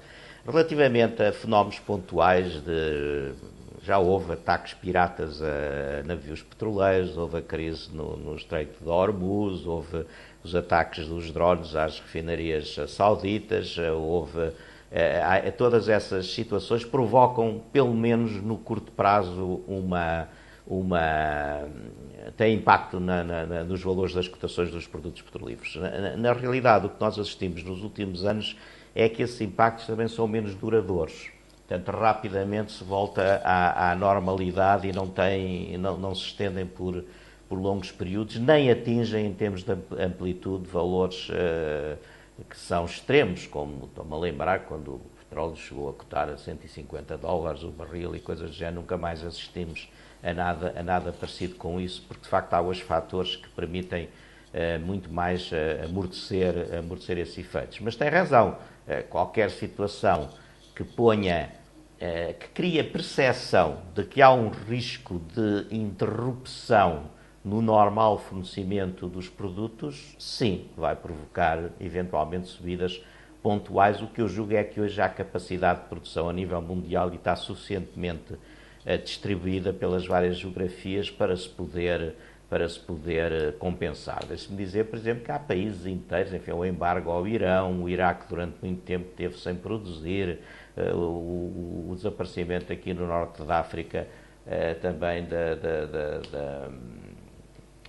Relativamente 0.46 1.22
a 1.22 1.32
fenómenos 1.32 1.78
pontuais 1.78 2.62
de 2.62 3.32
já 3.82 3.96
houve 3.96 4.34
ataques 4.34 4.74
piratas 4.74 5.40
a 5.40 6.02
navios 6.04 6.42
petroleiros, 6.42 7.16
houve 7.16 7.38
a 7.38 7.42
crise 7.42 7.88
no, 7.90 8.18
no 8.18 8.36
Estreito 8.36 8.84
de 8.84 8.90
Hormuz, 8.90 9.64
houve 9.64 10.04
os 10.44 10.54
ataques 10.54 11.06
dos 11.06 11.30
drones 11.30 11.74
às 11.74 11.98
refinarias 11.98 12.76
sauditas, 12.88 13.78
houve 13.78 14.52
é, 14.90 15.50
todas 15.50 15.88
essas 15.88 16.32
situações 16.32 16.84
provocam, 16.84 17.60
pelo 17.72 17.94
menos 17.94 18.42
no 18.42 18.56
curto 18.56 18.90
prazo, 18.92 19.60
uma, 19.66 20.28
uma 20.66 21.68
tem 22.36 22.54
impacto 22.54 22.98
na, 22.98 23.22
na, 23.22 23.46
na, 23.46 23.64
nos 23.64 23.82
valores 23.82 24.14
das 24.14 24.26
cotações 24.26 24.70
dos 24.70 24.86
produtos 24.86 25.22
petrolíferos. 25.22 25.78
Na, 26.16 26.32
realidade, 26.32 26.86
o 26.86 26.88
que 26.88 27.00
nós 27.00 27.18
assistimos 27.18 27.62
nos 27.62 27.82
últimos 27.82 28.24
anos 28.24 28.56
é 28.94 29.08
que 29.08 29.22
esses 29.22 29.40
impactos 29.40 29.86
também 29.86 30.08
são 30.08 30.26
menos 30.26 30.54
duradouros. 30.54 31.30
Portanto, 31.66 31.94
rapidamente 31.94 32.72
se 32.72 32.82
volta 32.82 33.42
à, 33.44 33.92
à 33.92 33.94
normalidade 33.94 34.88
e 34.88 34.92
não, 34.92 35.06
tem, 35.06 35.76
não, 35.76 35.98
não 35.98 36.14
se 36.14 36.22
estendem 36.22 36.64
por, 36.64 37.04
por 37.46 37.58
longos 37.58 37.92
períodos, 37.92 38.36
nem 38.38 38.70
atingem, 38.70 39.26
em 39.26 39.34
termos 39.34 39.62
de 39.62 39.72
amplitude, 40.02 40.66
valores. 40.66 41.28
Uh, 41.28 41.98
que 42.44 42.56
são 42.56 42.84
extremos, 42.84 43.46
como 43.46 43.86
estou-me 43.86 44.14
a 44.14 44.16
lembrar 44.16 44.60
quando 44.60 44.94
o 44.94 45.00
petróleo 45.18 45.56
chegou 45.56 45.88
a 45.90 45.92
cotar 45.92 46.28
a 46.28 46.36
150 46.36 47.16
dólares 47.18 47.62
o 47.62 47.70
barril 47.70 48.14
e 48.14 48.20
coisas 48.20 48.50
do 48.50 48.56
género, 48.56 48.76
nunca 48.76 48.96
mais 48.96 49.24
assistimos 49.24 49.88
a 50.22 50.32
nada, 50.32 50.74
a 50.76 50.82
nada 50.82 51.12
parecido 51.12 51.54
com 51.56 51.80
isso, 51.80 52.04
porque 52.06 52.22
de 52.22 52.28
facto 52.28 52.54
há 52.54 52.60
hoje 52.60 52.82
fatores 52.82 53.36
que 53.36 53.48
permitem 53.50 54.04
uh, 54.06 54.84
muito 54.84 55.12
mais 55.12 55.50
uh, 55.52 55.84
amortecer, 55.84 56.74
amortecer 56.76 57.18
esses 57.18 57.38
efeitos. 57.38 57.78
Mas 57.80 57.96
tem 57.96 58.08
razão, 58.08 58.58
uh, 58.86 59.02
qualquer 59.08 59.50
situação 59.50 60.28
que 60.74 60.84
ponha, 60.84 61.50
que 62.38 62.46
cria 62.54 62.84
percepção 62.84 63.82
de 63.92 64.04
que 64.04 64.22
há 64.22 64.32
um 64.32 64.50
risco 64.50 65.20
de 65.34 65.74
interrupção 65.74 67.10
no 67.44 67.62
normal 67.62 68.18
fornecimento 68.18 69.08
dos 69.08 69.28
produtos, 69.28 70.14
sim, 70.18 70.66
vai 70.76 70.94
provocar 70.96 71.70
eventualmente 71.80 72.48
subidas 72.48 73.02
pontuais. 73.42 74.02
O 74.02 74.06
que 74.08 74.20
eu 74.20 74.28
julgo 74.28 74.54
é 74.54 74.64
que 74.64 74.80
hoje 74.80 75.00
há 75.00 75.08
capacidade 75.08 75.82
de 75.82 75.86
produção 75.86 76.28
a 76.28 76.32
nível 76.32 76.60
mundial 76.60 77.10
e 77.12 77.16
está 77.16 77.36
suficientemente 77.36 78.34
uh, 78.34 78.98
distribuída 79.02 79.72
pelas 79.72 80.06
várias 80.06 80.36
geografias 80.36 81.10
para 81.10 81.36
se 81.36 81.48
poder 81.48 82.14
para 82.50 82.66
se 82.66 82.80
poder 82.80 83.30
uh, 83.30 83.52
compensar. 83.58 84.24
Deixe-me 84.26 84.56
dizer, 84.56 84.86
por 84.86 84.98
exemplo, 84.98 85.22
que 85.22 85.30
há 85.30 85.38
países 85.38 85.84
inteiros, 85.84 86.32
enfim, 86.32 86.52
o 86.52 86.64
embargo 86.64 87.10
ao 87.10 87.28
Irão, 87.28 87.82
o 87.82 87.88
Iraque 87.90 88.24
durante 88.26 88.56
muito 88.62 88.80
tempo 88.82 89.10
teve 89.14 89.36
sem 89.36 89.54
produzir, 89.54 90.38
o, 90.94 91.90
o, 91.90 91.94
desaparecimento 91.94 92.72
aqui 92.72 92.94
no 92.94 93.06
norte 93.06 93.42
da 93.42 93.58
África 93.58 94.06
também 94.80 95.26
da, 95.26 95.56
da, 95.56 95.86
da, 95.86 96.18
da 96.20 96.70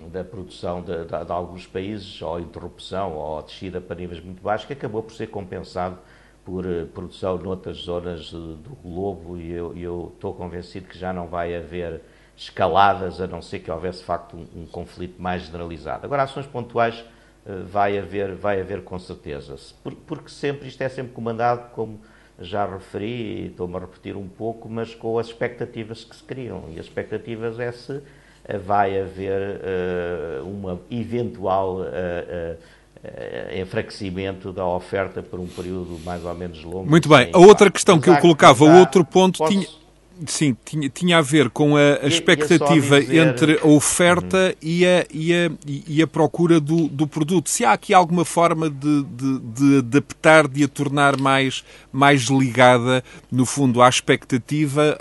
da 0.08 0.24
produção 0.24 0.82
de, 0.82 1.06
de, 1.06 1.26
de, 1.26 1.32
alguns 1.32 1.68
países, 1.68 2.22
ou 2.22 2.40
interrupção, 2.40 3.14
ou 3.16 3.42
descida 3.42 3.82
para 3.82 3.96
níveis 3.96 4.24
muito 4.24 4.42
baixos, 4.42 4.66
que 4.66 4.74
acabou 4.74 5.04
por 5.04 5.14
ser 5.14 5.28
compensado 5.28 5.98
por 6.46 6.66
uh, 6.66 6.88
produção 6.88 7.38
noutras 7.38 7.78
zonas 7.78 8.32
do 8.32 8.78
globo, 8.82 9.38
e 9.38 9.52
eu, 9.52 9.76
eu, 9.78 10.12
estou 10.16 10.34
convencido 10.34 10.88
que 10.88 10.98
já 10.98 11.12
não 11.12 11.28
vai 11.28 11.56
haver 11.56 12.02
escaladas, 12.36 13.20
a 13.20 13.28
não 13.28 13.42
ser 13.42 13.60
que 13.60 13.70
houvesse, 13.70 14.00
de 14.00 14.06
facto, 14.06 14.38
um, 14.38 14.62
um 14.62 14.66
conflito 14.66 15.22
mais 15.22 15.44
generalizado. 15.44 16.06
Agora, 16.06 16.24
ações 16.24 16.48
pontuais 16.48 17.00
uh, 17.46 17.66
vai, 17.66 17.98
haver, 17.98 18.34
vai 18.34 18.62
haver 18.62 18.84
com 18.84 18.98
certeza, 18.98 19.56
por, 19.84 19.94
porque 19.94 20.30
sempre, 20.30 20.68
isto 20.68 20.82
é 20.82 20.90
sempre 20.90 21.12
comandado, 21.12 21.72
como 21.72 22.00
já 22.40 22.66
referi, 22.66 23.44
e 23.44 23.46
estou-me 23.48 23.76
a 23.76 23.80
repetir 23.80 24.16
um 24.16 24.28
pouco, 24.28 24.70
mas 24.70 24.96
com 24.96 25.20
as 25.20 25.28
expectativas 25.28 26.06
que 26.06 26.16
se 26.16 26.24
criam, 26.24 26.70
e 26.70 26.80
as 26.80 26.86
expectativas 26.86 27.60
é 27.60 27.70
se 27.72 28.02
vai 28.64 29.00
haver 29.00 29.62
uh, 30.42 30.48
uma 30.48 30.80
eventual 30.90 31.82
uh, 31.82 31.84
uh, 31.84 33.62
enfraquecimento 33.62 34.52
da 34.52 34.66
oferta 34.66 35.22
por 35.22 35.40
um 35.40 35.48
período 35.48 36.00
mais 36.04 36.24
ou 36.26 36.34
menos 36.34 36.64
longo. 36.64 36.90
Muito 36.90 37.08
bem. 37.08 37.30
A 37.34 37.40
outra 37.40 37.70
questão 37.70 38.00
que 38.00 38.10
eu 38.10 38.18
colocava, 38.18 38.64
o 38.64 38.80
outro 38.80 39.06
ponto 39.06 39.40
posso... 39.40 39.52
tinha... 39.52 39.68
Sim, 40.28 40.56
tinha, 40.66 40.90
tinha 40.90 41.18
a 41.18 41.22
ver 41.22 41.50
com 41.50 41.78
a, 41.78 42.00
a 42.04 42.08
expectativa 42.08 43.00
dizer... 43.00 43.28
entre 43.28 43.60
a 43.64 43.68
oferta 43.68 44.38
uhum. 44.38 44.70
e, 44.70 44.86
a, 44.86 45.06
e, 45.12 45.34
a, 45.34 45.52
e 45.66 46.02
a 46.02 46.08
procura 46.08 46.60
do, 46.60 46.88
do 46.88 47.08
produto. 47.08 47.50
Se 47.50 47.64
há 47.64 47.72
aqui 47.72 47.94
alguma 47.94 48.26
forma 48.26 48.70
de, 48.70 49.04
de, 49.04 49.40
de, 49.40 49.78
adaptar, 49.78 50.48
de 50.48 50.64
a 50.64 50.68
tornar 50.68 51.18
mais, 51.18 51.64
mais 51.92 52.24
ligada, 52.24 53.04
no 53.32 53.46
fundo, 53.46 53.82
à 53.82 53.88
expectativa, 53.88 54.98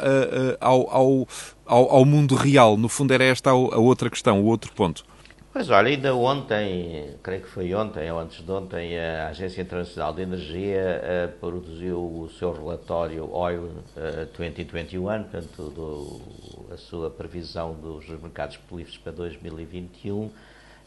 ao, 0.60 0.90
ao, 0.90 1.28
ao, 1.66 1.90
ao 1.96 2.04
mundo 2.04 2.34
real. 2.34 2.76
No 2.76 2.88
fundo, 2.88 3.12
era 3.12 3.24
esta 3.24 3.50
a, 3.50 3.54
a 3.54 3.78
outra 3.78 4.08
questão, 4.08 4.40
o 4.40 4.44
outro 4.44 4.72
ponto. 4.72 5.04
Pois 5.50 5.70
olha, 5.70 5.88
ainda 5.88 6.14
ontem, 6.14 7.14
creio 7.22 7.40
que 7.40 7.48
foi 7.48 7.74
ontem 7.74 8.12
ou 8.12 8.20
antes 8.20 8.44
de 8.44 8.52
ontem, 8.52 8.98
a 8.98 9.28
Agência 9.28 9.62
Internacional 9.62 10.12
de 10.12 10.20
Energia 10.20 11.02
uh, 11.02 11.38
produziu 11.38 11.98
o 11.98 12.28
seu 12.38 12.52
relatório 12.52 13.32
Oil 13.32 13.62
uh, 13.62 14.26
2021, 14.36 15.02
portanto, 15.02 15.62
do, 15.70 16.20
a 16.70 16.76
sua 16.76 17.10
previsão 17.10 17.72
dos 17.72 18.06
mercados 18.20 18.58
petrolíferos 18.58 18.98
para 18.98 19.12
2021. 19.12 20.14
Uh, 20.14 20.32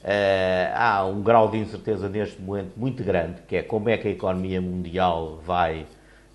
eh, 0.04 0.72
há 0.76 1.06
um 1.06 1.24
grau 1.24 1.50
de 1.50 1.58
incerteza 1.58 2.08
neste 2.08 2.40
momento 2.40 2.72
muito 2.78 3.04
grande, 3.04 3.42
que 3.48 3.56
é 3.56 3.64
como 3.64 3.90
é 3.90 3.98
que 3.98 4.08
a 4.08 4.12
economia 4.12 4.62
mundial 4.62 5.42
vai 5.44 5.88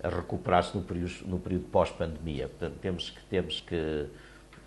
recuperar-se 0.03 0.75
no 0.75 0.83
período, 0.83 1.13
no 1.25 1.39
período 1.39 1.65
pós-pandemia. 1.65 2.49
Portanto, 2.49 2.77
temos 2.81 3.09
que, 3.09 3.19
temos 3.29 3.61
que 3.61 4.05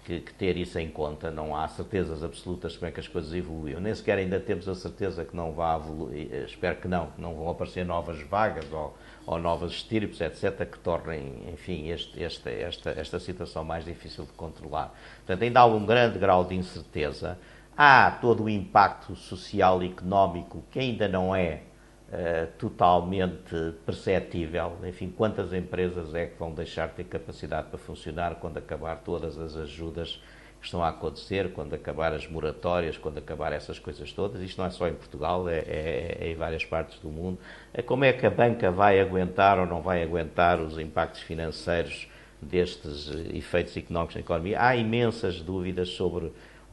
que, 0.04 0.20
que, 0.20 0.34
ter 0.34 0.56
isso 0.56 0.78
em 0.78 0.88
conta. 0.88 1.30
Não 1.30 1.56
há 1.56 1.66
certezas 1.68 2.22
absolutas 2.22 2.76
como 2.76 2.88
é 2.88 2.92
que 2.92 3.00
as 3.00 3.08
coisas 3.08 3.32
evoluíram. 3.32 3.80
Nem 3.80 3.94
sequer 3.94 4.18
ainda 4.18 4.38
temos 4.40 4.68
a 4.68 4.74
certeza 4.74 5.24
que 5.24 5.34
não 5.36 5.52
vá 5.52 5.76
evoluir, 5.76 6.32
espero 6.44 6.76
que 6.76 6.88
não, 6.88 7.06
que 7.06 7.20
não 7.20 7.34
vão 7.34 7.50
aparecer 7.50 7.84
novas 7.84 8.20
vagas 8.22 8.70
ou, 8.72 8.96
ou 9.26 9.38
novas 9.38 9.72
estirpes, 9.72 10.20
etc., 10.20 10.68
que 10.70 10.78
tornem, 10.78 11.48
enfim, 11.52 11.88
este, 11.88 12.22
esta, 12.22 12.50
esta, 12.50 12.90
esta 12.90 13.18
situação 13.18 13.64
mais 13.64 13.84
difícil 13.84 14.24
de 14.24 14.32
controlar. 14.32 14.94
Portanto, 15.18 15.42
ainda 15.42 15.60
há 15.60 15.66
um 15.66 15.84
grande 15.84 16.18
grau 16.18 16.44
de 16.44 16.54
incerteza. 16.54 17.38
Há 17.76 18.10
todo 18.20 18.44
o 18.44 18.48
impacto 18.48 19.16
social 19.16 19.82
e 19.82 19.86
económico 19.86 20.62
que 20.70 20.78
ainda 20.78 21.08
não 21.08 21.34
é 21.34 21.62
uh, 22.10 22.46
totalmente 22.58 23.74
perceptível. 23.86 24.76
Enfim, 24.84 25.12
quantas 25.16 25.52
empresas 25.52 26.14
é 26.14 26.26
que 26.26 26.38
vão 26.38 26.52
deixar 26.52 26.88
de 26.88 26.94
ter 26.94 27.04
capacidade 27.04 27.68
para 27.68 27.78
funcionar 27.78 28.36
quando 28.36 28.58
acabar 28.58 28.96
todas 28.96 29.38
as 29.38 29.56
ajudas 29.56 30.20
que 30.60 30.66
estão 30.66 30.84
a 30.84 30.90
acontecer, 30.90 31.52
quando 31.52 31.72
acabar 31.72 32.12
as 32.12 32.28
moratórias, 32.28 32.98
quando 32.98 33.16
acabar 33.16 33.52
essas 33.52 33.78
coisas 33.78 34.12
todas. 34.12 34.42
Isto 34.42 34.58
não 34.58 34.66
é 34.66 34.70
só 34.70 34.86
em 34.86 34.94
Portugal, 34.94 35.48
é, 35.48 35.58
é, 35.58 36.16
é, 36.20 36.30
em 36.32 36.34
várias 36.34 36.64
partes 36.64 36.98
do 36.98 37.08
mundo. 37.08 37.38
É 37.72 37.80
como 37.80 38.04
é 38.04 38.12
que 38.12 38.26
a 38.26 38.30
banca 38.30 38.70
vai 38.70 39.00
aguentar 39.00 39.58
ou 39.58 39.64
não 39.64 39.80
vai 39.80 40.02
aguentar 40.02 40.60
os 40.60 40.78
impactos 40.78 41.22
financeiros 41.22 42.06
destes 42.42 43.10
eh, 43.10 43.36
efeitos 43.38 43.74
económicos 43.74 44.16
na 44.16 44.20
economia? 44.20 44.62
Há 44.62 44.76
imensas 44.76 45.40
dúvidas 45.40 45.88
sobre 45.90 46.30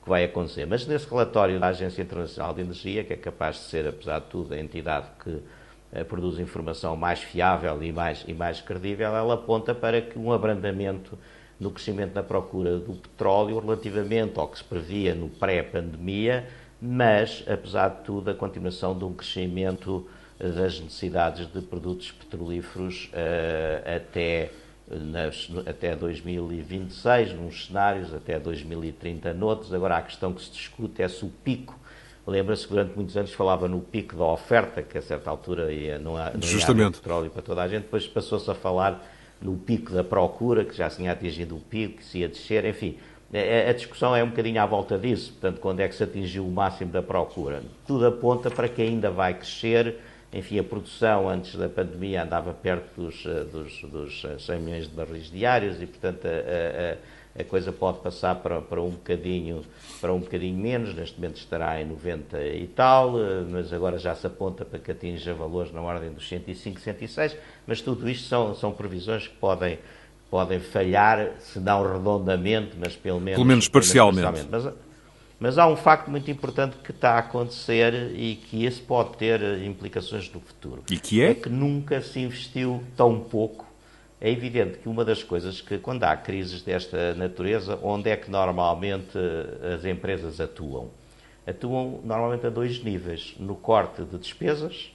que 0.07 0.09
vai 0.09 0.23
acontecer. 0.23 0.65
Mas 0.65 0.87
nesse 0.87 1.07
relatório 1.09 1.59
da 1.59 1.67
Agência 1.67 2.01
Internacional 2.01 2.53
de 2.53 2.61
Energia, 2.61 3.03
que 3.03 3.11
é 3.11 3.17
capaz 3.17 3.57
de 3.57 3.61
ser, 3.63 3.85
apesar 3.85 4.19
de 4.19 4.27
tudo, 4.27 4.53
a 4.53 4.57
entidade 4.57 5.07
que 5.21 5.37
eh, 5.91 6.03
produz 6.05 6.39
informação 6.39 6.95
mais 6.95 7.19
fiável 7.19 7.83
e 7.83 7.91
mais, 7.91 8.23
e 8.25 8.33
mais 8.33 8.61
credível, 8.61 9.13
ela 9.13 9.33
aponta 9.33 9.75
para 9.75 10.01
que 10.01 10.17
um 10.17 10.31
abrandamento 10.31 11.19
no 11.59 11.71
crescimento 11.71 12.13
da 12.13 12.23
procura 12.23 12.77
do 12.77 12.93
petróleo 12.93 13.59
relativamente 13.59 14.39
ao 14.39 14.47
que 14.47 14.59
se 14.59 14.63
previa 14.63 15.13
no 15.13 15.27
pré-pandemia, 15.27 16.47
mas, 16.81 17.43
apesar 17.45 17.89
de 17.89 18.03
tudo, 18.03 18.31
a 18.31 18.33
continuação 18.33 18.97
de 18.97 19.03
um 19.03 19.13
crescimento 19.13 20.07
eh, 20.39 20.47
das 20.47 20.79
necessidades 20.79 21.51
de 21.51 21.61
produtos 21.61 22.11
petrolíferos 22.11 23.11
uh, 23.11 23.95
até, 23.97 24.51
nas, 24.89 25.49
até 25.65 25.95
2026, 25.95 27.33
nos 27.33 27.67
cenários, 27.67 28.13
até 28.13 28.39
2030 28.39 29.33
noutros. 29.33 29.73
Agora, 29.73 29.97
a 29.97 30.01
questão 30.01 30.33
que 30.33 30.41
se 30.41 30.51
discute 30.51 31.01
é 31.01 31.07
se 31.07 31.25
o 31.25 31.29
pico 31.43 31.77
Lembra-se 32.27 32.67
que 32.67 32.73
durante 32.73 32.93
muitos 32.93 33.15
anos 33.15 33.31
falava 33.31 33.69
no 33.69 33.79
pico 33.79 34.17
da 34.17 34.25
oferta, 34.25 34.83
que 34.83 34.97
a 34.97 35.01
certa 35.01 35.29
altura 35.29 35.71
ia, 35.71 35.97
não, 35.97 36.17
há, 36.17 36.31
não 36.31 36.41
ia 36.41 36.91
petróleo 36.91 37.29
para 37.29 37.41
toda 37.41 37.63
a 37.63 37.67
gente, 37.69 37.83
depois 37.83 38.05
passou-se 38.05 38.51
a 38.51 38.53
falar 38.53 39.01
no 39.41 39.55
pico 39.55 39.93
da 39.93 40.03
procura, 40.03 40.65
que 40.65 40.75
já 40.75 40.89
tinha 40.89 41.13
atingido 41.13 41.55
o 41.55 41.59
pico, 41.61 41.99
que 41.99 42.03
se 42.03 42.19
ia 42.19 42.27
descer, 42.27 42.65
enfim. 42.65 42.97
A 43.69 43.71
discussão 43.71 44.13
é 44.13 44.21
um 44.21 44.29
bocadinho 44.29 44.61
à 44.61 44.65
volta 44.65 44.97
disso, 44.97 45.31
portanto, 45.31 45.61
quando 45.61 45.79
é 45.79 45.87
que 45.87 45.95
se 45.95 46.03
atingiu 46.03 46.45
o 46.45 46.51
máximo 46.51 46.91
da 46.91 47.01
procura. 47.01 47.63
Tudo 47.85 48.05
aponta 48.05 48.51
para 48.51 48.67
que 48.67 48.81
ainda 48.81 49.09
vai 49.09 49.33
crescer, 49.33 49.95
enfim, 50.33 50.59
a 50.59 50.63
produção 50.63 51.29
antes 51.29 51.55
da 51.55 51.69
pandemia 51.69 52.23
andava 52.23 52.53
perto 52.53 53.01
dos, 53.01 53.25
eh, 53.25 53.43
dos, 53.45 53.81
dos 53.81 54.25
100 54.39 54.55
eh, 54.55 54.59
milhões 54.59 54.87
de 54.87 54.93
barris 54.93 55.31
diários 55.31 55.81
e, 55.81 55.85
portanto, 55.85 56.25
a, 56.25 56.93
a 56.93 56.97
a 57.39 57.43
coisa 57.43 57.71
pode 57.71 57.99
passar 57.99 58.35
para, 58.35 58.61
para, 58.61 58.81
um 58.81 58.89
bocadinho, 58.89 59.61
para 60.01 60.11
um 60.11 60.19
bocadinho 60.19 60.57
menos, 60.57 60.93
neste 60.95 61.17
momento 61.17 61.37
estará 61.37 61.79
em 61.79 61.85
90 61.85 62.41
e 62.43 62.67
tal, 62.67 63.19
eh, 63.19 63.45
mas 63.47 63.71
agora 63.71 63.99
já 63.99 64.15
se 64.15 64.25
aponta 64.25 64.65
para 64.65 64.79
que 64.79 64.91
atinja 64.91 65.35
valores 65.35 65.71
na 65.71 65.81
ordem 65.81 66.11
dos 66.11 66.27
105, 66.27 66.79
106, 66.79 67.37
mas 67.67 67.79
tudo 67.79 68.09
isto 68.09 68.27
são, 68.27 68.55
são 68.55 68.71
previsões 68.71 69.27
que 69.27 69.35
podem, 69.35 69.77
podem 70.31 70.59
falhar, 70.59 71.33
se 71.37 71.59
não 71.59 71.83
redondamente, 71.83 72.75
mas 72.75 72.95
pelo 72.95 73.19
menos, 73.19 73.35
pelo 73.35 73.45
menos 73.45 73.67
parcialmente. 73.69 74.21
Pelo 74.21 74.33
menos 74.33 74.49
parcialmente. 74.49 74.75
Mas, 74.75 74.86
mas 75.39 75.57
há 75.57 75.67
um 75.67 75.75
facto 75.75 76.09
muito 76.09 76.29
importante 76.31 76.77
que 76.77 76.91
está 76.91 77.11
a 77.11 77.19
acontecer 77.19 78.11
e 78.15 78.35
que 78.35 78.65
esse 78.65 78.81
pode 78.81 79.17
ter 79.17 79.41
implicações 79.63 80.31
no 80.31 80.39
futuro. 80.39 80.83
E 80.89 80.97
que 80.97 81.21
é? 81.21 81.31
É 81.31 81.33
que 81.33 81.49
nunca 81.49 82.01
se 82.01 82.19
investiu 82.19 82.83
tão 82.95 83.19
pouco 83.19 83.67
é 84.19 84.31
evidente 84.31 84.79
que 84.79 84.89
uma 84.89 85.05
das 85.05 85.21
coisas 85.21 85.61
que, 85.61 85.77
quando 85.77 86.03
há 86.03 86.17
crises 86.17 86.63
desta 86.63 87.13
natureza, 87.13 87.79
onde 87.83 88.09
é 88.09 88.17
que 88.17 88.31
normalmente 88.31 89.15
eh, 89.15 89.75
as 89.75 89.85
empresas 89.85 90.41
atuam? 90.41 90.89
Atuam 91.45 92.01
normalmente 92.03 92.47
a 92.47 92.49
dois 92.49 92.83
níveis: 92.83 93.35
no 93.39 93.55
corte 93.55 94.03
de 94.03 94.17
despesas, 94.17 94.91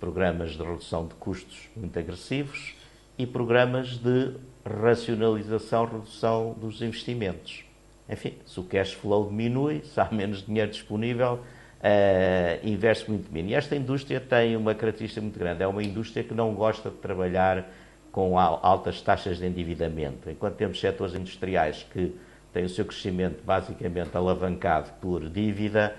programas 0.00 0.56
de 0.56 0.62
redução 0.62 1.06
de 1.06 1.14
custos 1.14 1.68
muito 1.76 1.96
agressivos, 1.96 2.74
e 3.16 3.24
programas 3.26 3.96
de 3.98 4.34
racionalização, 4.64 5.84
redução 5.84 6.56
dos 6.58 6.82
investimentos. 6.82 7.64
Enfim, 8.08 8.34
se 8.44 8.58
o 8.58 8.64
cash 8.64 8.92
flow 8.92 9.28
diminui, 9.28 9.82
se 9.84 10.00
há 10.00 10.08
menos 10.10 10.44
dinheiro 10.44 10.70
disponível, 10.70 11.34
uh, 11.82 12.66
investe 12.66 13.10
muito 13.10 13.32
menos. 13.32 13.50
E 13.50 13.54
esta 13.54 13.76
indústria 13.76 14.20
tem 14.20 14.56
uma 14.56 14.74
característica 14.74 15.20
muito 15.20 15.38
grande: 15.38 15.62
é 15.62 15.66
uma 15.66 15.82
indústria 15.82 16.22
que 16.22 16.34
não 16.34 16.54
gosta 16.54 16.90
de 16.90 16.96
trabalhar 16.96 17.68
com 18.10 18.38
altas 18.38 19.00
taxas 19.00 19.38
de 19.38 19.46
endividamento. 19.46 20.28
Enquanto 20.28 20.56
temos 20.56 20.78
setores 20.78 21.14
industriais 21.14 21.86
que 21.90 22.14
têm 22.52 22.64
o 22.64 22.68
seu 22.68 22.84
crescimento 22.84 23.42
basicamente 23.42 24.14
alavancado 24.14 24.90
por 25.00 25.28
dívida, 25.30 25.96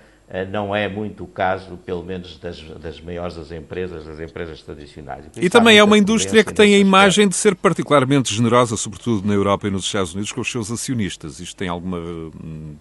não 0.50 0.74
é 0.74 0.88
muito 0.88 1.24
o 1.24 1.26
caso, 1.26 1.76
pelo 1.84 2.02
menos 2.02 2.38
das, 2.38 2.60
das 2.60 3.00
maiores 3.00 3.36
das 3.36 3.52
empresas, 3.52 4.04
das 4.04 4.18
empresas 4.18 4.62
tradicionais. 4.62 5.26
E, 5.36 5.46
e 5.46 5.50
também 5.50 5.78
é 5.78 5.84
uma 5.84 5.98
indústria 5.98 6.42
que 6.42 6.52
tem 6.52 6.74
a 6.74 6.78
imagem 6.78 7.28
de 7.28 7.36
ser 7.36 7.54
particularmente 7.54 8.34
generosa, 8.34 8.76
sobretudo 8.76 9.26
na 9.26 9.34
Europa 9.34 9.68
e 9.68 9.70
nos 9.70 9.84
Estados 9.84 10.14
Unidos, 10.14 10.32
com 10.32 10.40
os 10.40 10.50
seus 10.50 10.70
acionistas. 10.70 11.40
Isto 11.40 11.56
tem, 11.56 11.68
alguma, 11.68 11.98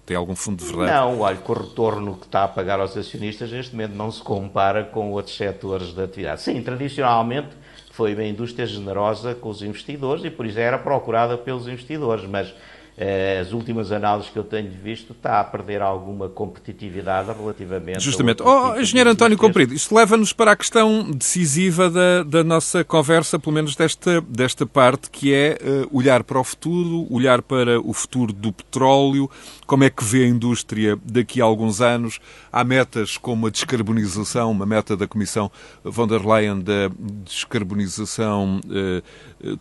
tem 0.06 0.16
algum 0.16 0.36
fundo 0.36 0.64
de 0.64 0.70
verdade? 0.72 0.92
Não, 0.92 1.20
olha, 1.20 1.38
com 1.38 1.52
o 1.52 1.56
retorno 1.56 2.16
que 2.16 2.26
está 2.26 2.46
a 2.46 2.48
pagar 2.48 2.80
aos 2.80 2.96
acionistas, 2.96 3.52
neste 3.52 3.76
momento 3.76 3.94
não 3.94 4.10
se 4.10 4.22
compara 4.22 4.86
com 4.86 5.12
outros 5.12 5.36
setores 5.36 5.94
de 5.94 6.02
atividade. 6.02 6.42
Sim, 6.42 6.62
tradicionalmente 6.62 7.50
foi 7.92 8.16
uma 8.16 8.24
indústria 8.24 8.66
generosa 8.66 9.36
com 9.36 9.50
os 9.50 9.62
investidores 9.62 10.24
e 10.26 10.32
por 10.32 10.48
isso 10.48 10.58
era 10.58 10.80
procurada 10.80 11.38
pelos 11.38 11.68
investidores, 11.68 12.26
mas 12.26 12.48
eh, 12.48 12.54
as 12.96 13.54
últimas 13.54 13.92
análises 13.92 14.30
que 14.30 14.38
eu 14.38 14.44
tenho 14.44 14.70
visto 14.70 15.14
está 15.14 15.40
a 15.40 15.44
perder 15.44 15.82
alguma 15.82 16.30
competitividade 16.30 17.32
relativamente. 17.32 18.00
Justamente. 18.00 18.44
Oh, 18.44 18.80
engenheiro 18.80 19.10
António 19.10 19.38
Comprido, 19.38 19.74
isto 19.74 19.96
leva-nos 19.96 20.32
para 20.32 20.52
a 20.52 20.56
questão 20.56 21.10
decisiva 21.12 21.90
da, 21.90 22.24
da 22.24 22.44
nossa 22.44 22.84
conversa, 22.84 23.40
pelo 23.40 23.54
menos 23.54 23.76
desta, 23.76 24.22
desta 24.22 24.66
parte, 24.66 25.10
que 25.10 25.34
é 25.34 25.58
uh, 25.62 25.98
olhar 25.98 26.24
para 26.24 26.40
o 26.40 26.44
futuro, 26.44 27.08
olhar 27.12 27.42
para 27.42 27.80
o 27.80 27.94
futuro 27.94 28.32
do 28.32 28.54
petróleo, 28.54 29.30
como 29.66 29.84
é 29.84 29.90
que 29.90 30.04
vê 30.04 30.26
a 30.26 30.28
indústria 30.28 30.98
daqui 31.04 31.42
a 31.42 31.46
alguns 31.46 31.82
anos. 31.82 32.20
Há 32.52 32.64
metas 32.64 33.18
como 33.18 33.48
a 33.48 33.50
descarbonização, 33.50 34.52
uma 34.52 34.68
meta 34.68 34.96
da 34.96 35.08
Comissão 35.08 35.52
von 35.84 36.08
der 36.08 36.24
Leyen 36.24 36.60
da 36.60 36.92
descarbonização 37.26 38.62
uh, 38.66 39.04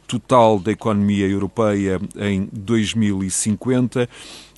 total 0.06 0.58
da 0.58 0.72
economia 0.72 1.26
europeia 1.26 2.00
em 2.16 2.48
2050. 2.52 4.08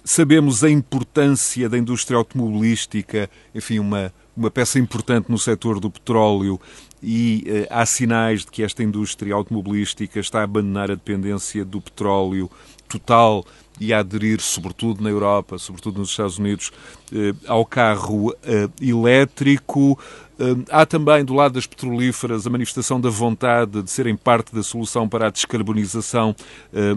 Sabemos 0.05 0.62
a 0.62 0.70
importância 0.70 1.68
da 1.68 1.79
indústria 1.79 2.18
automobilística, 2.18 3.31
enfim, 3.55 3.79
uma, 3.79 4.12
uma 4.37 4.51
peça 4.51 4.79
importante 4.79 5.31
no 5.31 5.39
setor 5.39 5.81
do 5.81 5.91
petróleo 5.91 6.61
e 7.03 7.45
uh, 7.47 7.66
há 7.70 7.87
sinais 7.87 8.41
de 8.41 8.51
que 8.51 8.62
esta 8.62 8.83
indústria 8.83 9.35
automobilística 9.35 10.20
está 10.20 10.41
a 10.41 10.45
abandonar 10.45 10.91
a 10.91 10.95
dependência 10.95 11.64
do 11.64 11.81
petróleo 11.81 12.51
total 12.89 13.45
e 13.81 13.93
a 13.93 13.99
aderir, 14.01 14.41
sobretudo 14.41 15.03
na 15.03 15.11
Europa, 15.11 15.59
sobretudo 15.59 15.99
nos 15.99 16.11
Estados 16.11 16.39
Unidos, 16.39 16.70
eh, 17.12 17.35
ao 17.47 17.66
carro 17.66 18.33
eh, 18.45 18.68
elétrico. 18.81 19.99
Eh, 20.39 20.64
há 20.70 20.85
também, 20.85 21.24
do 21.24 21.35
lado 21.35 21.55
das 21.55 21.66
petrolíferas, 21.66 22.47
a 22.47 22.51
manifestação 22.51 23.01
da 23.01 23.11
vontade 23.11 23.82
de 23.82 23.91
serem 23.91 24.16
parte 24.16 24.55
da 24.55 24.62
solução 24.62 25.09
para 25.09 25.28
a 25.28 25.30
descarbonização 25.30 26.35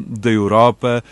da 0.05 0.31
Europa. 0.31 1.03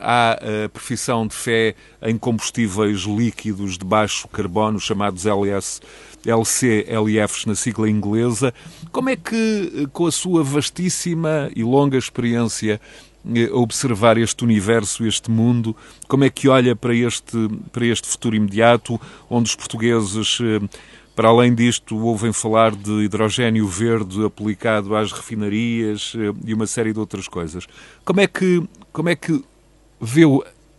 Há 0.00 0.38
a 0.64 0.68
profissão 0.68 1.26
de 1.26 1.34
fé 1.34 1.74
em 2.00 2.16
combustíveis 2.16 3.00
líquidos 3.00 3.76
de 3.76 3.84
baixo 3.84 4.28
carbono, 4.28 4.78
chamados 4.78 5.26
LS. 5.26 5.80
LC, 6.24 6.86
LFs 6.88 7.46
na 7.46 7.54
sigla 7.54 7.90
inglesa. 7.90 8.54
Como 8.90 9.08
é 9.08 9.16
que, 9.16 9.88
com 9.92 10.06
a 10.06 10.12
sua 10.12 10.44
vastíssima 10.44 11.50
e 11.54 11.64
longa 11.64 11.98
experiência 11.98 12.80
a 13.24 13.56
observar 13.56 14.18
este 14.18 14.42
universo, 14.42 15.06
este 15.06 15.30
mundo, 15.30 15.76
como 16.08 16.24
é 16.24 16.30
que 16.30 16.48
olha 16.48 16.74
para 16.74 16.94
este, 16.94 17.48
para 17.70 17.86
este 17.86 18.08
futuro 18.08 18.34
imediato, 18.34 19.00
onde 19.30 19.48
os 19.48 19.54
portugueses, 19.54 20.38
eh, 20.40 20.60
para 21.14 21.28
além 21.28 21.54
disto, 21.54 21.96
ouvem 21.98 22.32
falar 22.32 22.74
de 22.74 22.90
hidrogênio 23.04 23.66
verde 23.66 24.24
aplicado 24.24 24.94
às 24.96 25.12
refinarias 25.12 26.14
eh, 26.16 26.32
e 26.46 26.54
uma 26.54 26.66
série 26.66 26.92
de 26.92 26.98
outras 26.98 27.28
coisas. 27.28 27.66
Como 28.04 28.20
é 28.20 28.26
que, 28.26 28.62
como 28.92 29.08
é 29.08 29.16
que 29.16 29.44
vê 30.00 30.22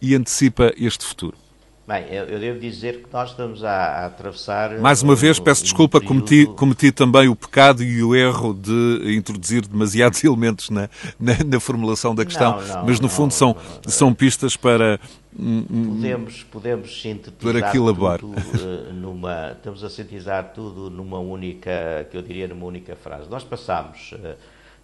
e 0.01 0.15
antecipa 0.15 0.73
este 0.77 1.05
futuro? 1.05 1.42
Bem, 1.85 2.05
eu, 2.09 2.23
eu, 2.25 2.39
devo 2.39 2.59
dizer 2.61 3.03
que 3.03 3.11
nós 3.11 3.31
estamos 3.31 3.61
a, 3.61 3.69
a 3.69 4.05
atravessar. 4.05 4.79
Mais 4.79 5.03
uma 5.03 5.15
vez, 5.15 5.37
peço 5.37 5.61
um 5.61 5.65
desculpa, 5.65 5.99
período... 5.99 6.21
cometi, 6.21 6.45
cometi 6.55 6.91
também 6.93 7.27
o 7.27 7.35
pecado 7.35 7.83
e 7.83 8.01
o 8.01 8.15
erro 8.15 8.53
de 8.53 9.17
introduzir 9.17 9.67
demasiados 9.67 10.23
elementos 10.23 10.69
na, 10.69 10.89
na, 11.19 11.33
na 11.45 11.59
formulação 11.59 12.15
da 12.15 12.23
questão, 12.23 12.61
não, 12.61 12.67
não, 12.67 12.85
mas 12.85 13.01
no 13.01 13.09
fundo 13.09 13.31
não, 13.31 13.31
são, 13.31 13.57
são 13.85 14.13
pistas 14.13 14.55
para. 14.55 14.97
Podemos, 15.35 16.43
podemos 16.43 17.01
sintetizar 17.01 17.71
tudo 17.73 18.37
uh, 18.37 18.93
numa. 18.93 19.51
Estamos 19.51 19.83
a 19.83 19.89
sintetizar 19.89 20.53
tudo 20.53 20.89
numa 20.89 21.19
única, 21.19 22.07
que 22.09 22.15
eu 22.15 22.21
diria 22.21 22.47
numa 22.47 22.65
única 22.65 22.95
frase. 22.95 23.29
Nós 23.29 23.43
passamos. 23.43 24.13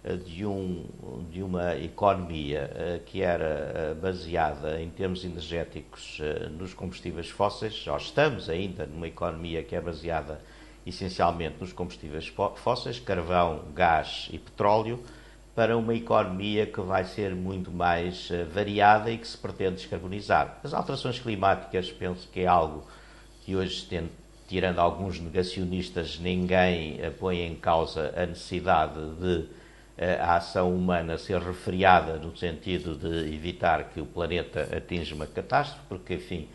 Eh, 0.02 0.16
de, 0.16 0.46
um, 0.46 0.86
de 1.30 1.42
uma 1.42 1.76
economia 1.76 2.70
uh, 2.72 3.04
que 3.04 3.20
era 3.20 3.92
uh, 3.92 4.00
baseada 4.00 4.80
em 4.80 4.88
termos 4.88 5.22
energéticos 5.26 6.18
nos 6.58 6.72
combustíveis 6.72 7.28
fósseis, 7.28 7.74
já 7.74 7.94
estamos 7.98 8.48
ainda 8.48 8.86
numa 8.86 9.06
economia 9.06 9.62
que 9.62 9.76
é 9.76 9.80
baseada 9.80 10.40
essencialmente 10.86 11.56
nos 11.60 11.74
combustíveis 11.74 12.32
fósseis, 12.56 12.98
carvão, 12.98 13.64
gás 13.74 14.28
e 14.32 14.38
petróleo, 14.38 15.04
para 15.54 15.76
uma 15.76 15.94
economia 15.94 16.64
que 16.64 16.80
vai 16.80 17.04
ser 17.04 17.34
muito 17.34 17.70
mais 17.70 18.30
variada 18.54 19.10
e 19.10 19.18
que 19.18 19.28
se 19.28 19.36
pretende 19.36 19.76
descarbonizar. 19.76 20.58
As 20.64 20.72
alterações 20.72 21.18
climáticas 21.18 21.92
penso 21.92 22.26
que 22.28 22.40
é 22.40 22.46
algo 22.46 22.86
que 23.42 23.54
hoje, 23.54 23.86
tirando 24.48 24.78
alguns 24.78 25.20
negacionistas, 25.20 26.18
ninguém 26.18 26.98
põe 27.18 27.42
em 27.42 27.54
causa 27.54 28.14
a 28.16 28.24
necessidade 28.24 28.98
de 29.20 29.59
a 30.20 30.36
ação 30.36 30.74
humana 30.74 31.18
ser 31.18 31.40
refriada 31.40 32.16
no 32.16 32.34
sentido 32.34 32.96
de 32.96 33.34
evitar 33.34 33.90
que 33.90 34.00
o 34.00 34.06
planeta 34.06 34.66
atinja 34.74 35.14
uma 35.14 35.26
catástrofe, 35.26 35.84
porque, 35.88 36.14
enfim, 36.14 36.48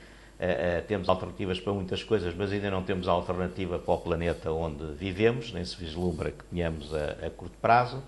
temos 0.88 1.08
alternativas 1.08 1.60
para 1.60 1.72
muitas 1.72 2.04
coisas, 2.04 2.34
mas 2.34 2.52
ainda 2.52 2.72
não 2.72 2.82
temos 2.82 3.08
alternativa 3.08 3.78
para 3.78 3.94
o 3.94 3.98
planeta 4.00 4.52
onde 4.52 4.86
vivemos, 4.96 5.54
nem 5.54 5.64
se 5.64 5.78
vislumbra 5.78 6.32
que 6.32 6.44
tenhamos 6.46 6.92
a, 6.94 7.28
a 7.28 7.30
curto 7.30 7.56
prazo, 7.62 8.02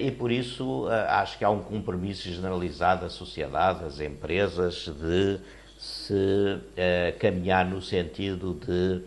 e 0.00 0.10
por 0.10 0.32
isso 0.32 0.88
acho 1.08 1.38
que 1.38 1.44
há 1.44 1.50
um 1.50 1.62
compromisso 1.62 2.28
generalizado 2.28 3.02
da 3.02 3.08
sociedade, 3.08 3.84
das 3.84 4.00
empresas, 4.00 4.90
de 5.00 5.38
se 5.78 6.58
caminhar 7.20 7.64
no 7.64 7.80
sentido 7.80 8.58
de 8.66 9.02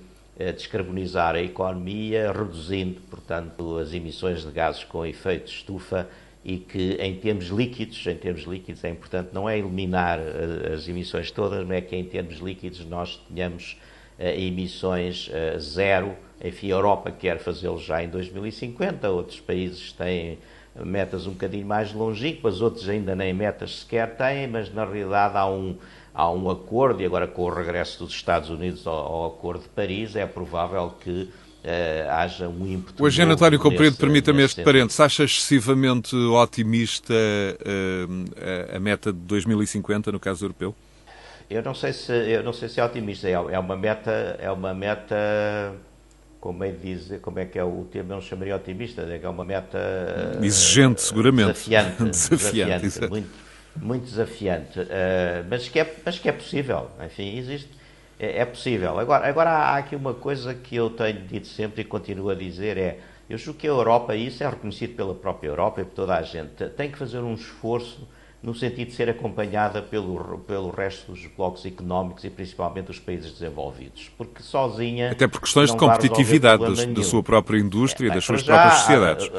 descarbonizar 0.53 1.35
a 1.35 1.41
economia, 1.41 2.31
reduzindo, 2.31 3.01
portanto, 3.09 3.77
as 3.77 3.93
emissões 3.93 4.45
de 4.45 4.51
gases 4.51 4.83
com 4.85 5.05
efeito 5.05 5.45
de 5.45 5.51
estufa 5.51 6.07
e 6.43 6.57
que 6.57 6.93
em 6.93 7.15
termos 7.15 7.47
líquidos, 7.47 8.05
em 8.07 8.15
termos 8.15 8.43
líquidos 8.43 8.83
é 8.83 8.89
importante, 8.89 9.29
não 9.33 9.49
é 9.49 9.57
eliminar 9.57 10.19
eh, 10.19 10.73
as 10.73 10.87
emissões 10.87 11.29
todas, 11.29 11.65
mas 11.67 11.77
é 11.77 11.81
que 11.81 11.95
em 11.95 12.05
termos 12.05 12.37
líquidos 12.37 12.85
nós 12.85 13.17
tenhamos 13.33 13.77
emissões 14.19 15.29
eh, 15.31 15.57
zero. 15.59 16.13
Enfim, 16.43 16.67
a 16.67 16.75
Europa 16.75 17.11
quer 17.11 17.39
fazê-lo 17.39 17.79
já 17.79 18.03
em 18.03 18.09
2050, 18.09 19.09
outros 19.09 19.39
países 19.39 19.91
têm 19.93 20.37
metas 20.83 21.27
um 21.27 21.31
bocadinho 21.31 21.65
mais 21.65 21.93
longínquas, 21.93 22.61
outros 22.61 22.87
ainda 22.87 23.15
nem 23.15 23.33
metas 23.33 23.79
sequer 23.79 24.15
têm, 24.15 24.47
mas 24.47 24.73
na 24.73 24.85
realidade 24.85 25.37
há 25.37 25.49
um, 25.49 25.75
há 26.13 26.29
um 26.31 26.49
acordo, 26.49 27.01
e 27.01 27.05
agora 27.05 27.27
com 27.27 27.43
o 27.43 27.49
regresso 27.49 28.03
dos 28.03 28.13
Estados 28.13 28.49
Unidos 28.49 28.85
ao, 28.87 28.95
ao 28.95 29.25
Acordo 29.27 29.63
de 29.63 29.69
Paris, 29.69 30.15
é 30.15 30.25
provável 30.25 30.93
que 30.99 31.29
Uh, 31.59 32.09
haja 32.11 32.47
um 32.47 32.65
ímpeto. 32.65 33.03
O 33.03 33.05
agente 33.05 33.33
António 33.33 33.59
Comprido, 33.59 33.97
permita-me 33.97 34.43
este 34.43 34.63
parênteses, 34.63 34.97
acha 34.97 35.25
excessivamente 35.25 36.15
otimista 36.15 37.13
uh, 37.13 38.75
a 38.77 38.79
meta 38.79 39.11
de 39.11 39.19
2050 39.19 40.09
no 40.09 40.21
caso 40.21 40.45
europeu? 40.45 40.73
Eu 41.49 41.63
não 41.63 41.73
sei 41.73 41.93
se, 41.93 42.13
eu 42.13 42.43
não 42.43 42.53
sei 42.53 42.69
se 42.69 42.79
é 42.79 42.85
otimista, 42.85 43.27
é, 43.27 43.31
é 43.31 43.59
uma 43.59 43.75
meta, 43.75 44.37
é 44.39 44.51
uma 44.51 44.71
meta, 44.71 45.73
como 46.39 46.63
é, 46.63 46.71
dizer, 46.71 47.21
como 47.21 47.39
é 47.39 47.45
que 47.45 47.57
é 47.57 47.63
o 47.63 47.87
termo, 47.91 48.11
eu 48.11 48.15
não 48.17 48.21
chamaria 48.21 48.55
otimista, 48.55 49.01
é, 49.01 49.19
é 49.23 49.29
uma 49.29 49.43
meta... 49.43 49.79
Exigente, 50.43 51.01
seguramente. 51.01 51.47
Desafiante, 51.47 52.03
desafiante, 52.05 52.81
desafiante 52.81 53.09
muito, 53.09 53.29
muito 53.75 54.03
desafiante, 54.03 54.79
uh, 54.79 55.45
mas, 55.49 55.67
que 55.67 55.79
é, 55.79 55.95
mas 56.05 56.19
que 56.19 56.29
é 56.29 56.31
possível, 56.31 56.87
enfim, 57.03 57.35
existe, 57.39 57.69
é, 58.19 58.41
é, 58.41 58.45
possível. 58.45 58.99
Agora, 58.99 59.27
agora 59.27 59.49
há 59.49 59.77
aqui 59.77 59.95
uma 59.95 60.13
coisa 60.13 60.53
que 60.53 60.75
eu 60.75 60.91
tenho 60.91 61.21
dito 61.21 61.47
sempre 61.47 61.81
e 61.81 61.83
continuo 61.83 62.29
a 62.29 62.35
dizer, 62.35 62.77
é, 62.77 62.99
eu 63.27 63.39
julgo 63.39 63.59
que 63.59 63.65
a 63.65 63.71
Europa, 63.71 64.15
e 64.15 64.27
isso 64.27 64.43
é 64.43 64.49
reconhecido 64.49 64.95
pela 64.95 65.15
própria 65.15 65.47
Europa 65.47 65.81
e 65.81 65.83
por 65.83 65.93
toda 65.93 66.15
a 66.15 66.21
gente, 66.21 66.69
tem 66.77 66.91
que 66.91 66.97
fazer 66.97 67.19
um 67.19 67.33
esforço 67.33 68.07
no 68.41 68.55
sentido 68.55 68.87
de 68.87 68.93
ser 68.93 69.09
acompanhada 69.09 69.81
pelo, 69.81 70.39
pelo 70.39 70.69
resto 70.69 71.11
dos 71.11 71.25
blocos 71.25 71.65
económicos 71.65 72.23
e 72.23 72.29
principalmente 72.29 72.89
os 72.89 72.99
países 72.99 73.33
desenvolvidos. 73.33 74.09
Porque 74.17 74.41
sozinha. 74.41 75.11
Até 75.11 75.27
por 75.27 75.41
questões 75.41 75.71
de 75.71 75.77
competitividade 75.77 76.63
da, 76.63 76.85
da, 76.85 77.03
sua 77.03 77.21
própria 77.21 77.59
indústria 77.59 78.09
é, 78.09 78.13
das 78.13 78.23
suas 78.23 78.41
já, 78.41 78.53
próprias 78.53 78.79
sociedades. 78.79 79.29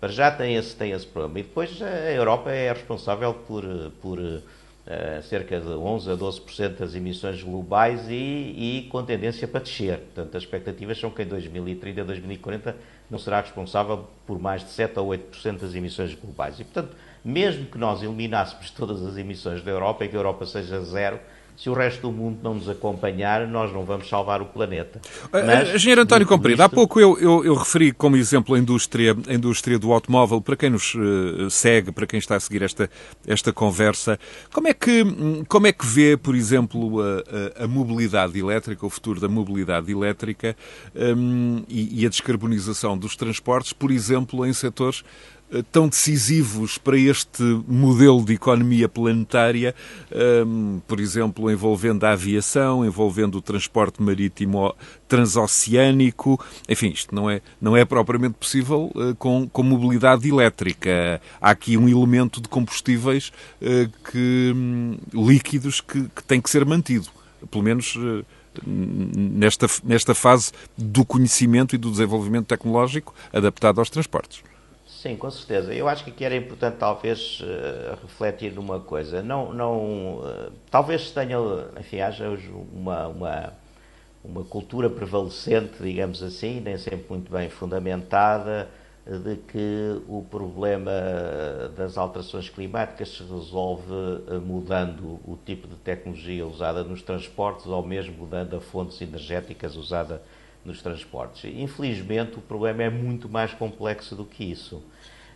Para 0.00 0.10
já 0.10 0.30
tem 0.30 0.56
esse, 0.56 0.74
tem 0.74 0.92
esse 0.92 1.06
problema. 1.06 1.40
E 1.40 1.42
depois 1.42 1.80
a 1.82 2.10
Europa 2.10 2.50
é 2.50 2.72
responsável 2.72 3.34
por, 3.34 3.62
por 4.00 4.18
uh, 4.18 5.22
cerca 5.22 5.60
de 5.60 5.68
11 5.68 6.10
a 6.10 6.16
12% 6.16 6.68
das 6.78 6.94
emissões 6.94 7.42
globais 7.42 8.08
e, 8.08 8.14
e, 8.14 8.88
com 8.90 9.04
tendência 9.04 9.46
para 9.46 9.60
descer. 9.60 9.98
Portanto, 9.98 10.38
as 10.38 10.42
expectativas 10.42 10.98
são 10.98 11.10
que 11.10 11.20
em 11.20 11.26
2030 11.26 12.00
a 12.00 12.04
2040 12.04 12.76
não 13.10 13.18
será 13.18 13.42
responsável 13.42 14.06
por 14.26 14.38
mais 14.38 14.64
de 14.64 14.70
7 14.70 14.98
a 14.98 15.02
8% 15.02 15.58
das 15.58 15.74
emissões 15.74 16.14
globais. 16.14 16.58
E, 16.58 16.64
portanto, 16.64 16.96
mesmo 17.24 17.66
que 17.66 17.78
nós 17.78 18.02
eliminássemos 18.02 18.70
todas 18.70 19.04
as 19.04 19.16
emissões 19.16 19.62
da 19.62 19.70
Europa 19.70 20.04
e 20.04 20.08
que 20.08 20.16
a 20.16 20.18
Europa 20.18 20.46
seja 20.46 20.80
zero, 20.82 21.20
se 21.60 21.68
o 21.68 21.74
resto 21.74 22.00
do 22.00 22.10
mundo 22.10 22.38
não 22.42 22.54
nos 22.54 22.70
acompanhar, 22.70 23.46
nós 23.46 23.70
não 23.70 23.84
vamos 23.84 24.08
salvar 24.08 24.40
o 24.40 24.46
planeta. 24.46 24.98
Eh, 25.30 25.42
Mas, 25.42 25.74
Engenheiro 25.74 26.00
António 26.00 26.26
Comprido, 26.26 26.62
há 26.62 26.70
pouco 26.70 26.98
eu, 26.98 27.18
eu, 27.18 27.44
eu, 27.44 27.54
referi 27.54 27.92
como 27.92 28.16
exemplo 28.16 28.54
a 28.54 28.58
indústria, 28.58 29.14
a 29.28 29.34
indústria 29.34 29.78
do 29.78 29.92
automóvel, 29.92 30.40
para 30.40 30.56
quem 30.56 30.70
nos 30.70 30.94
uh, 30.94 31.50
segue, 31.50 31.92
para 31.92 32.06
quem 32.06 32.18
está 32.18 32.36
a 32.36 32.40
seguir 32.40 32.62
esta, 32.62 32.88
esta 33.26 33.52
conversa, 33.52 34.18
como 34.50 34.68
é, 34.68 34.72
que, 34.72 35.04
como 35.48 35.66
é 35.66 35.72
que 35.72 35.84
vê, 35.84 36.16
por 36.16 36.34
exemplo, 36.34 36.98
a, 37.02 37.60
a, 37.60 37.64
a 37.64 37.68
mobilidade 37.68 38.38
elétrica, 38.38 38.86
o 38.86 38.88
futuro 38.88 39.20
da 39.20 39.28
mobilidade 39.28 39.92
elétrica 39.92 40.56
um, 40.94 41.62
e, 41.68 42.02
e 42.02 42.06
a 42.06 42.08
descarbonização 42.08 42.96
dos 42.96 43.16
transportes, 43.16 43.74
por 43.74 43.90
exemplo, 43.90 44.46
em 44.46 44.52
setores 44.54 45.02
eh, 45.02 45.39
tão 45.72 45.88
decisivos 45.88 46.78
para 46.78 46.96
este 46.96 47.42
modelo 47.66 48.24
de 48.24 48.34
economia 48.34 48.88
planetária, 48.88 49.74
ehm, 50.12 50.78
por 50.86 51.00
exemplo, 51.00 51.50
envolvendo 51.50 52.04
a 52.04 52.12
aviação, 52.12 52.84
envolvendo 52.84 53.38
o 53.38 53.42
transporte 53.42 54.00
marítimo 54.02 54.74
transoceânico. 55.08 56.42
Enfim, 56.68 56.90
isto 56.90 57.14
não 57.14 57.28
é, 57.28 57.40
não 57.60 57.76
é 57.76 57.84
propriamente 57.84 58.34
possível 58.34 58.92
uh, 58.94 59.14
com, 59.16 59.48
com 59.48 59.62
mobilidade 59.62 60.28
elétrica. 60.28 61.20
Há 61.40 61.50
aqui 61.50 61.76
um 61.76 61.88
elemento 61.88 62.40
de 62.40 62.48
combustíveis 62.48 63.32
uh, 63.60 64.10
que, 64.10 64.52
um, 64.54 64.96
líquidos 65.12 65.80
que, 65.80 66.04
que 66.14 66.22
tem 66.22 66.40
que 66.40 66.48
ser 66.48 66.64
mantido, 66.64 67.08
pelo 67.50 67.64
menos. 67.64 67.98
Nesta, 68.66 69.68
nesta 69.84 70.12
fase 70.12 70.50
do 70.76 71.04
conhecimento 71.04 71.72
e 71.72 71.78
do 71.78 71.88
desenvolvimento 71.88 72.48
tecnológico 72.48 73.14
adaptado 73.32 73.78
aos 73.78 73.88
transportes. 73.88 74.42
Sim, 75.00 75.16
com 75.16 75.30
certeza. 75.30 75.72
Eu 75.72 75.88
acho 75.88 76.04
que 76.04 76.10
aqui 76.10 76.22
era 76.26 76.36
importante 76.36 76.76
talvez 76.76 77.40
uh, 77.40 77.96
refletir 78.02 78.52
numa 78.52 78.78
coisa. 78.80 79.22
Não, 79.22 79.50
não, 79.50 80.18
uh, 80.18 80.52
talvez 80.70 81.10
tenha, 81.10 81.38
enfim, 81.78 82.00
haja 82.00 82.28
hoje 82.28 82.50
uma, 82.50 83.08
uma, 83.08 83.52
uma 84.22 84.44
cultura 84.44 84.90
prevalecente, 84.90 85.82
digamos 85.82 86.22
assim, 86.22 86.60
nem 86.60 86.76
sempre 86.76 87.06
muito 87.08 87.32
bem 87.32 87.48
fundamentada, 87.48 88.68
de 89.06 89.36
que 89.36 90.02
o 90.06 90.22
problema 90.30 90.92
das 91.74 91.96
alterações 91.96 92.50
climáticas 92.50 93.08
se 93.08 93.22
resolve 93.22 93.90
uh, 93.90 94.38
mudando 94.44 95.18
o 95.24 95.38
tipo 95.46 95.66
de 95.66 95.76
tecnologia 95.76 96.46
usada 96.46 96.84
nos 96.84 97.00
transportes 97.00 97.64
ou 97.64 97.82
mesmo 97.82 98.18
mudando 98.18 98.54
a 98.54 98.60
fontes 98.60 99.00
energéticas 99.00 99.76
usadas 99.76 100.20
nos 100.64 100.82
transportes. 100.82 101.44
Infelizmente, 101.44 102.38
o 102.38 102.40
problema 102.40 102.82
é 102.82 102.90
muito 102.90 103.28
mais 103.28 103.52
complexo 103.52 104.14
do 104.14 104.24
que 104.24 104.44
isso. 104.44 104.82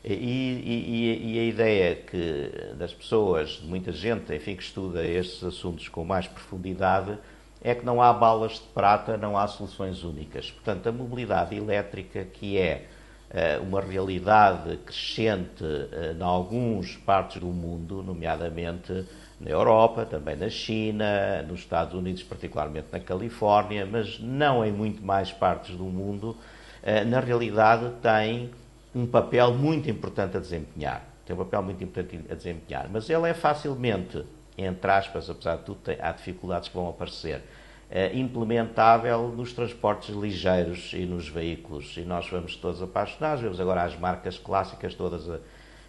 E, 0.05 0.12
e, 0.12 1.35
e, 1.35 1.39
a 1.41 1.45
ideia 1.45 1.97
que 1.97 2.75
das 2.77 2.93
pessoas, 2.93 3.61
muita 3.64 3.91
gente, 3.91 4.35
enfim, 4.35 4.55
que 4.55 4.62
estuda 4.62 5.03
estes 5.03 5.43
assuntos 5.43 5.89
com 5.89 6.05
mais 6.05 6.27
profundidade, 6.27 7.16
é 7.62 7.75
que 7.75 7.87
não 7.87 8.03
há 8.03 8.12
balas 8.12 8.53
de 8.53 8.68
prata, 8.75 9.16
não 9.16 9.39
há 9.39 9.49
soluções 9.49 10.05
únicas. 10.05 10.51
Portanto, 10.51 10.87
a 10.87 10.93
mobilidade 10.93 11.57
elétrica, 11.57 12.22
que 12.22 12.59
é 12.59 12.87
uh, 13.31 13.62
uma 13.62 13.81
realidade 13.81 14.77
crescente 14.85 15.64
uh, 15.64 16.14
em 16.14 16.22
algumas 16.22 16.95
partes 16.97 17.41
do 17.41 17.47
mundo, 17.47 18.03
nomeadamente 18.03 19.07
na 19.41 19.51
Europa, 19.51 20.05
também 20.05 20.37
na 20.37 20.49
China, 20.49 21.43
nos 21.43 21.61
Estados 21.61 21.95
Unidos, 21.95 22.22
particularmente 22.22 22.89
na 22.93 23.01
Califórnia, 23.01 23.85
mas 23.85 24.18
não 24.20 24.64
em 24.64 24.72
muito 24.72 25.05
mais 25.05 25.32
partes 25.32 25.76
do 25.76 25.85
mundo, 25.85 26.37
eh, 26.82 27.05
na 27.05 27.20
realidade 27.20 27.91
tem 28.01 28.51
um 28.95 29.07
papel 29.07 29.53
muito 29.53 29.91
importante 29.91 30.37
a 30.37 30.41
desempenhar. 30.41 31.05
Tem 31.26 31.35
um 31.35 31.39
papel 31.39 31.62
muito 31.62 31.82
importante 31.82 32.24
a 32.30 32.35
desempenhar, 32.35 32.89
mas 32.91 33.11
ele 33.11 33.28
é 33.28 33.35
facilmente 33.35 34.24
entre 34.57 34.91
aspas, 34.91 35.28
apesar 35.28 35.57
de 35.57 35.64
tudo, 35.64 35.80
há 36.01 36.12
dificuldades 36.12 36.68
que 36.68 36.74
vão 36.74 36.89
aparecer, 36.89 37.39
uh, 37.39 38.16
implementável 38.16 39.28
nos 39.28 39.53
transportes 39.53 40.14
ligeiros 40.14 40.93
e 40.93 41.05
nos 41.05 41.28
veículos. 41.28 41.97
E 41.97 42.03
nós 42.03 42.28
vamos 42.28 42.57
todos 42.57 42.80
apaixonados, 42.80 43.43
vemos 43.43 43.61
agora 43.61 43.82
as 43.82 43.99
marcas 43.99 44.39
clássicas 44.39 44.95
todas 44.95 45.28
a, 45.28 45.39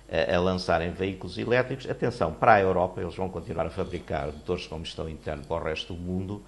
a, 0.10 0.40
lançarem 0.40 0.92
veículos 0.92 1.38
elétricos. 1.38 1.90
Atenção, 1.90 2.32
para 2.32 2.54
a 2.54 2.62
Europa, 2.62 3.02
eles 3.02 3.16
vão 3.16 3.30
continuar 3.30 3.66
a 3.66 3.70
fabricar 3.70 4.28
motores 4.28 4.64
de 4.64 4.70
combustão 4.70 5.10
interna 5.10 5.44
para 5.48 5.56
o 5.56 5.64
resto 5.64 5.94
do 5.94 6.00
mundo, 6.00 6.42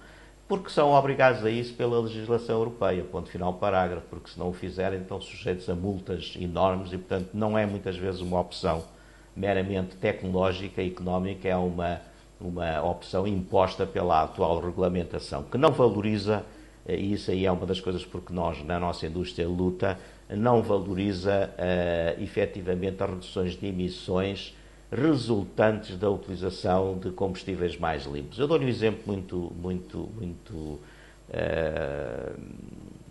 porque 0.46 0.70
são 0.70 0.92
obrigados 0.92 1.44
a 1.44 1.50
isso 1.50 1.74
pela 1.74 2.00
legislação 2.00 2.56
europeia, 2.56 3.04
ponto 3.04 3.28
final 3.28 3.52
parágrafo, 3.54 4.06
porque 4.08 4.30
se 4.30 4.38
não 4.38 4.48
o 4.48 4.52
fizerem 4.52 5.00
estão 5.00 5.20
sujeitos 5.20 5.68
a 5.68 5.74
multas 5.74 6.34
enormes 6.40 6.92
e, 6.92 6.98
portanto, 6.98 7.30
não 7.34 7.58
é 7.58 7.66
muitas 7.66 7.96
vezes 7.96 8.20
uma 8.20 8.40
opção 8.40 8.84
meramente 9.36 9.96
tecnológica 9.96 10.82
e 10.82 10.88
económica, 10.88 11.46
é 11.48 11.56
uma, 11.56 12.00
uma 12.40 12.82
opção 12.82 13.26
imposta 13.26 13.86
pela 13.86 14.22
atual 14.22 14.58
regulamentação, 14.60 15.42
que 15.42 15.58
não 15.58 15.70
valoriza, 15.70 16.44
e 16.88 17.12
isso 17.12 17.30
aí 17.30 17.44
é 17.44 17.52
uma 17.52 17.66
das 17.66 17.80
coisas 17.80 18.04
porque 18.04 18.32
nós, 18.32 18.64
na 18.64 18.80
nossa 18.80 19.06
indústria, 19.06 19.46
luta, 19.46 19.98
não 20.30 20.62
valoriza 20.62 21.50
uh, 21.50 22.22
efetivamente 22.22 23.02
as 23.02 23.10
reduções 23.10 23.52
de 23.54 23.66
emissões 23.66 24.54
resultantes 24.90 25.96
da 25.96 26.08
utilização 26.10 26.98
de 26.98 27.10
combustíveis 27.10 27.76
mais 27.76 28.04
limpos. 28.04 28.38
Eu 28.38 28.46
dou-lhe 28.46 28.64
um 28.64 28.68
exemplo 28.68 29.02
muito, 29.06 29.52
muito, 29.60 30.08
muito 30.16 30.54
uh, 30.54 32.40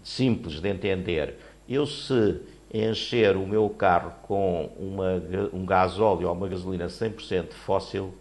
simples 0.03 0.59
de 0.59 0.69
entender. 0.69 1.35
Eu, 1.67 1.85
se 1.85 2.39
encher 2.73 3.35
o 3.37 3.47
meu 3.47 3.69
carro 3.69 4.13
com 4.23 4.69
uma, 4.77 5.21
um 5.53 5.65
gasóleo 5.65 6.27
ou 6.27 6.33
uma 6.33 6.47
gasolina 6.47 6.87
100% 6.87 7.53
fóssil, 7.53 8.13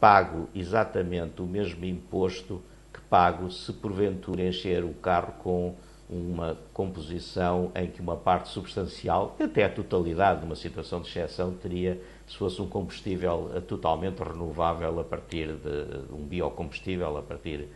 pago 0.00 0.48
exatamente 0.54 1.42
o 1.42 1.46
mesmo 1.46 1.84
imposto 1.84 2.62
que 2.92 3.00
pago 3.02 3.50
se 3.50 3.72
porventura 3.72 4.42
encher 4.42 4.82
o 4.84 4.94
carro 4.94 5.34
com 5.42 5.74
uma 6.08 6.58
composição 6.74 7.72
em 7.74 7.86
que 7.86 8.00
uma 8.00 8.16
parte 8.16 8.48
substancial, 8.48 9.36
até 9.40 9.64
a 9.64 9.70
totalidade, 9.70 10.42
numa 10.42 10.56
situação 10.56 11.00
de 11.00 11.08
exceção, 11.08 11.52
teria 11.54 12.00
se 12.26 12.36
fosse 12.36 12.60
um 12.60 12.68
combustível 12.68 13.50
eh, 13.54 13.60
totalmente 13.60 14.18
renovável 14.18 15.00
a 15.00 15.04
partir 15.04 15.48
de 15.48 16.12
um 16.12 16.24
biocombustível, 16.24 17.16
a 17.16 17.22
partir 17.22 17.68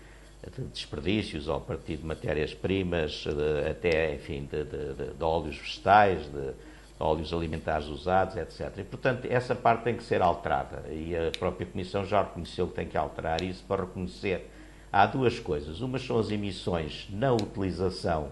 de 0.57 0.63
desperdícios 0.65 1.49
ou 1.49 1.57
a 1.57 1.61
partir 1.61 1.97
de 1.97 2.07
matérias-primas, 2.07 3.25
até, 3.69 4.15
enfim, 4.15 4.49
de, 4.51 4.65
de, 4.65 5.15
de, 5.15 5.25
óleos 5.25 5.57
vegetais, 5.57 6.27
de, 6.27 6.53
óleos 6.99 7.33
alimentares 7.33 7.89
usados, 7.89 8.37
etc. 8.37 8.79
E, 8.79 8.85
portanto, 8.85 9.27
essa 9.31 9.55
parte 9.55 9.85
tem 9.85 9.97
que 9.97 10.03
ser 10.03 10.23
alterada 10.23 10.85
e 10.91 11.15
a 11.17 11.31
própria 11.39 11.67
Comissão 11.67 12.05
já 12.05 12.23
reconheceu 12.23 12.67
que 12.69 12.75
tem 12.75 12.87
que 12.87 12.97
alterar 12.97 13.43
isso 13.43 13.65
para 13.65 13.83
reconhecer. 13.83 14.51
Há 14.99 15.05
duas 15.05 15.39
coisas. 15.39 15.83
Umas 15.83 16.07
são 16.07 16.19
as 16.19 16.31
emissões 16.31 17.07
na 17.11 17.31
utilização 17.31 18.31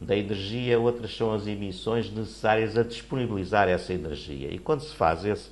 da 0.00 0.16
energia, 0.16 0.78
outras 0.78 1.16
são 1.16 1.34
as 1.34 1.44
emissões 1.44 2.08
necessárias 2.08 2.78
a 2.78 2.84
disponibilizar 2.84 3.68
essa 3.68 3.92
energia. 3.92 4.48
E 4.54 4.60
quando 4.60 4.82
se 4.82 4.94
faz 4.94 5.24
esse 5.24 5.50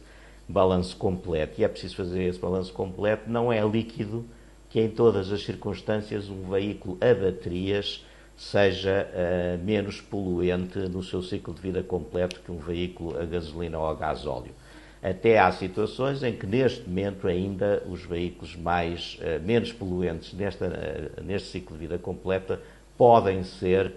balanço 0.48 0.96
completo, 0.96 1.60
e 1.60 1.64
é 1.64 1.68
preciso 1.68 1.96
fazer 1.96 2.22
esse 2.28 2.38
balanço 2.38 2.72
completo, 2.72 3.28
não 3.28 3.52
é 3.52 3.60
líquido 3.66 4.24
que 4.70 4.80
em 4.80 4.88
todas 4.88 5.32
as 5.32 5.42
circunstâncias 5.42 6.28
um 6.28 6.48
veículo 6.48 6.96
a 7.00 7.12
baterias 7.12 8.06
seja 8.36 9.08
uh, 9.10 9.64
menos 9.64 10.00
poluente 10.00 10.78
no 10.78 11.02
seu 11.02 11.24
ciclo 11.24 11.52
de 11.52 11.60
vida 11.60 11.82
completo 11.82 12.38
que 12.38 12.52
um 12.52 12.58
veículo 12.58 13.20
a 13.20 13.24
gasolina 13.24 13.80
ou 13.80 13.88
a 13.88 13.94
gasóleo. 13.94 14.54
Até 15.02 15.38
há 15.38 15.50
situações 15.50 16.22
em 16.22 16.32
que 16.32 16.46
neste 16.46 16.88
momento 16.88 17.26
ainda 17.26 17.82
os 17.88 18.04
veículos 18.04 18.54
mais 18.54 19.18
uh, 19.20 19.44
menos 19.44 19.72
poluentes 19.72 20.32
nesta, 20.32 20.66
uh, 20.66 21.22
neste 21.24 21.48
ciclo 21.48 21.76
de 21.76 21.80
vida 21.80 21.98
completa 21.98 22.60
podem 22.96 23.42
ser 23.42 23.92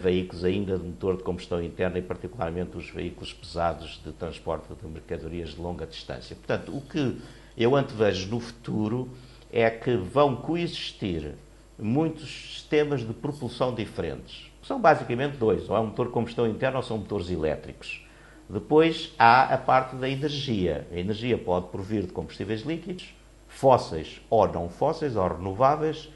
veículos 0.00 0.42
ainda 0.42 0.78
de 0.78 0.84
motor 0.84 1.18
de 1.18 1.22
combustão 1.22 1.62
interna 1.62 1.98
e 1.98 2.02
particularmente 2.02 2.78
os 2.78 2.88
veículos 2.88 3.34
pesados 3.34 4.00
de 4.02 4.10
transporte 4.12 4.68
de 4.72 4.88
mercadorias 4.88 5.50
de 5.50 5.60
longa 5.60 5.84
distância. 5.84 6.34
Portanto, 6.34 6.74
o 6.74 6.80
que 6.80 7.18
eu 7.58 7.76
antevejo 7.76 8.30
no 8.30 8.40
futuro 8.40 9.10
é 9.52 9.68
que 9.68 9.94
vão 9.96 10.36
coexistir 10.36 11.34
muitos 11.78 12.28
sistemas 12.54 13.06
de 13.06 13.12
propulsão 13.12 13.74
diferentes. 13.74 14.50
São 14.62 14.80
basicamente 14.80 15.36
dois, 15.36 15.68
ou 15.68 15.76
é 15.76 15.80
um 15.80 15.86
motor 15.86 16.06
de 16.06 16.12
combustão 16.12 16.46
interna 16.46 16.78
ou 16.78 16.82
são 16.82 16.98
motores 16.98 17.30
elétricos. 17.30 18.05
Depois 18.48 19.12
há 19.18 19.54
a 19.54 19.58
parte 19.58 19.96
da 19.96 20.08
energia. 20.08 20.86
A 20.92 20.96
energia 20.96 21.36
pode 21.36 21.66
provir 21.68 22.02
de 22.02 22.12
combustíveis 22.12 22.62
líquidos, 22.62 23.12
fósseis 23.48 24.20
ou 24.30 24.46
não 24.46 24.68
fósseis, 24.68 25.16
ou 25.16 25.26
renováveis, 25.26 26.08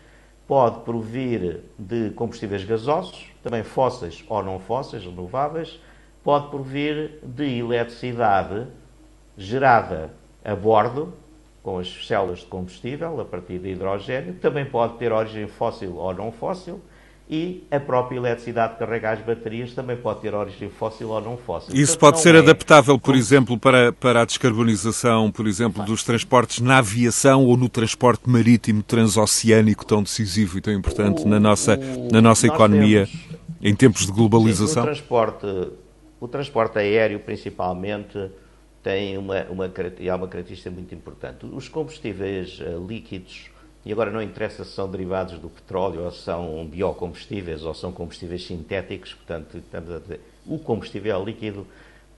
pode 0.46 0.80
provir 0.80 1.60
de 1.78 2.10
combustíveis 2.10 2.64
gasosos, 2.64 3.26
também 3.42 3.62
fósseis 3.62 4.24
ou 4.28 4.42
não 4.42 4.58
fósseis, 4.58 5.04
renováveis, 5.04 5.80
pode 6.22 6.50
provir 6.50 7.18
de 7.22 7.58
eletricidade 7.58 8.66
gerada 9.36 10.12
a 10.44 10.54
bordo, 10.54 11.14
com 11.62 11.78
as 11.78 12.06
células 12.06 12.40
de 12.40 12.46
combustível, 12.46 13.20
a 13.20 13.24
partir 13.24 13.58
de 13.58 13.70
hidrogênio, 13.70 14.34
também 14.34 14.64
pode 14.64 14.94
ter 14.98 15.12
origem 15.12 15.46
fóssil 15.46 15.96
ou 15.96 16.14
não 16.14 16.32
fóssil, 16.32 16.80
e 17.30 17.62
a 17.70 17.78
própria 17.78 18.16
eletricidade 18.16 18.72
que 18.72 18.80
carrega 18.80 19.12
as 19.12 19.20
baterias 19.20 19.72
também 19.72 19.96
pode 19.96 20.20
ter 20.20 20.34
origem 20.34 20.68
fóssil 20.68 21.10
ou 21.10 21.20
não 21.20 21.36
fóssil. 21.36 21.72
Isso 21.72 21.96
Portanto, 21.96 22.00
pode 22.00 22.22
ser 22.22 22.34
é... 22.34 22.38
adaptável, 22.38 22.98
por 22.98 23.14
exemplo, 23.14 23.56
para, 23.56 23.92
para 23.92 24.22
a 24.22 24.24
descarbonização, 24.24 25.30
por 25.30 25.46
exemplo, 25.46 25.84
dos 25.84 26.02
transportes 26.02 26.58
na 26.58 26.78
aviação 26.78 27.46
ou 27.46 27.56
no 27.56 27.68
transporte 27.68 28.28
marítimo 28.28 28.82
transoceânico 28.82 29.86
tão 29.86 30.02
decisivo 30.02 30.58
e 30.58 30.60
tão 30.60 30.74
importante 30.74 31.22
o, 31.22 31.28
na 31.28 31.38
nossa, 31.38 31.78
o, 31.78 32.12
na 32.12 32.20
nossa 32.20 32.48
economia 32.48 33.06
temos, 33.06 33.38
em 33.62 33.76
tempos 33.76 34.06
de 34.06 34.12
globalização? 34.12 34.82
Sim, 34.82 34.88
o, 34.88 34.92
transporte, 34.92 35.46
o 36.18 36.26
transporte 36.26 36.78
aéreo, 36.80 37.20
principalmente, 37.20 38.28
tem 38.82 39.16
uma, 39.16 39.44
uma, 39.44 39.66
uma 39.66 40.28
característica 40.28 40.68
muito 40.68 40.92
importante. 40.92 41.46
Os 41.46 41.68
combustíveis 41.68 42.58
uh, 42.58 42.84
líquidos 42.84 43.49
e 43.84 43.92
agora 43.92 44.10
não 44.10 44.22
interessa 44.22 44.64
se 44.64 44.72
são 44.72 44.90
derivados 44.90 45.38
do 45.38 45.48
petróleo 45.48 46.04
ou 46.04 46.10
são 46.10 46.66
biocombustíveis 46.66 47.62
ou 47.64 47.74
são 47.74 47.90
combustíveis 47.90 48.46
sintéticos, 48.46 49.14
portanto, 49.14 49.56
estamos 49.56 49.90
a 49.90 49.98
dizer, 49.98 50.20
o 50.46 50.58
combustível 50.58 51.24
líquido 51.24 51.66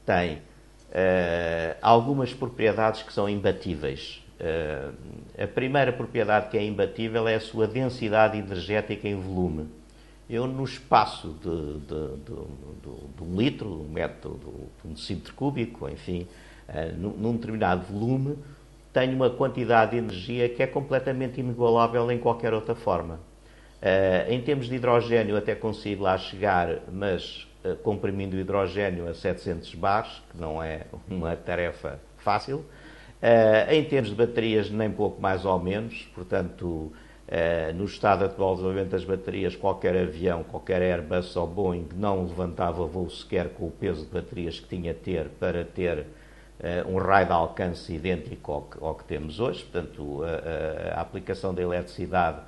tem 0.04 0.36
uh, 0.36 1.76
algumas 1.80 2.34
propriedades 2.34 3.02
que 3.02 3.12
são 3.12 3.28
imbatíveis. 3.28 4.22
Uh, 4.40 4.92
a 5.40 5.46
primeira 5.46 5.92
propriedade 5.92 6.50
que 6.50 6.58
é 6.58 6.64
imbatível 6.64 7.28
é 7.28 7.36
a 7.36 7.40
sua 7.40 7.68
densidade 7.68 8.36
energética 8.36 9.06
em 9.06 9.14
volume. 9.14 9.68
Eu, 10.28 10.48
no 10.48 10.64
espaço 10.64 11.36
de, 11.42 11.78
de, 11.80 12.16
de, 12.24 13.16
de 13.16 13.22
um 13.22 13.36
litro, 13.36 13.68
um 13.68 13.88
metro, 13.88 14.40
de 14.82 14.88
um 14.88 14.92
decímetro 14.94 15.32
cúbico, 15.34 15.88
enfim, 15.88 16.26
uh, 16.68 16.96
num, 16.98 17.10
num 17.10 17.36
determinado 17.36 17.84
volume, 17.84 18.36
tenho 18.92 19.14
uma 19.14 19.30
quantidade 19.30 19.92
de 19.92 19.98
energia 19.98 20.48
que 20.48 20.62
é 20.62 20.66
completamente 20.66 21.40
inigualável 21.40 22.10
em 22.10 22.18
qualquer 22.18 22.52
outra 22.52 22.74
forma. 22.74 23.20
Uh, 23.82 24.30
em 24.30 24.40
termos 24.40 24.68
de 24.68 24.76
hidrogênio, 24.76 25.36
até 25.36 25.56
consigo 25.56 26.04
lá 26.04 26.16
chegar, 26.16 26.78
mas 26.92 27.48
uh, 27.64 27.74
comprimindo 27.76 28.36
o 28.36 28.38
hidrogênio 28.38 29.08
a 29.08 29.14
700 29.14 29.74
bares, 29.74 30.22
que 30.30 30.40
não 30.40 30.62
é 30.62 30.82
uma 31.10 31.34
tarefa 31.34 31.98
fácil. 32.18 32.58
Uh, 32.58 33.72
em 33.72 33.82
termos 33.82 34.10
de 34.10 34.16
baterias, 34.16 34.70
nem 34.70 34.90
pouco 34.90 35.20
mais 35.20 35.44
ou 35.44 35.58
menos, 35.58 36.08
portanto, 36.14 36.92
no 37.74 37.86
estado 37.86 38.26
atual 38.26 38.50
de 38.50 38.56
desenvolvimento 38.56 38.90
das 38.90 39.04
baterias, 39.04 39.56
qualquer 39.56 39.96
avião, 39.96 40.44
qualquer 40.44 40.82
Airbus 40.82 41.34
ou 41.34 41.46
Boeing 41.46 41.88
não 41.96 42.26
levantava 42.26 42.84
voo 42.84 43.08
sequer 43.08 43.48
com 43.54 43.68
o 43.68 43.70
peso 43.70 44.04
de 44.04 44.12
baterias 44.12 44.60
que 44.60 44.68
tinha 44.68 44.90
a 44.90 44.94
ter 44.94 45.30
para 45.40 45.64
ter 45.64 46.04
um 46.86 46.96
raio 46.98 47.26
de 47.26 47.32
alcance 47.32 47.92
idêntico 47.92 48.52
ao 48.52 48.62
que, 48.62 48.84
ao 48.84 48.94
que 48.94 49.04
temos 49.04 49.40
hoje. 49.40 49.64
Portanto, 49.64 50.22
a, 50.22 50.98
a, 50.98 51.00
aplicação 51.00 51.52
da 51.52 51.60
eletricidade 51.60 52.38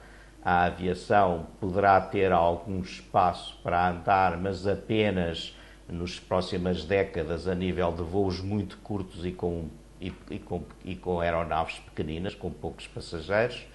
à 0.45 0.65
aviação 0.65 1.47
poderá 1.61 2.01
ter 2.01 2.31
algum 2.31 2.81
espaço 2.81 3.59
para 3.63 3.91
andar, 3.91 4.37
mas 4.37 4.67
apenas 4.67 5.57
nas 5.89 6.19
próximas 6.19 6.85
décadas 6.85 7.49
a 7.49 7.55
nível 7.55 7.93
de 7.93 8.03
voos 8.03 8.41
muito 8.41 8.79
curtos 8.79 9.25
e 9.25 9.33
com, 9.33 9.69
e, 10.01 10.13
e 10.31 10.39
com, 10.39 10.63
e 10.85 10.95
com 10.95 11.21
aeronaves 11.21 11.79
pequeninas, 11.81 12.35
com 12.35 12.51
poucos 12.51 12.87
passageiros. 12.87 13.67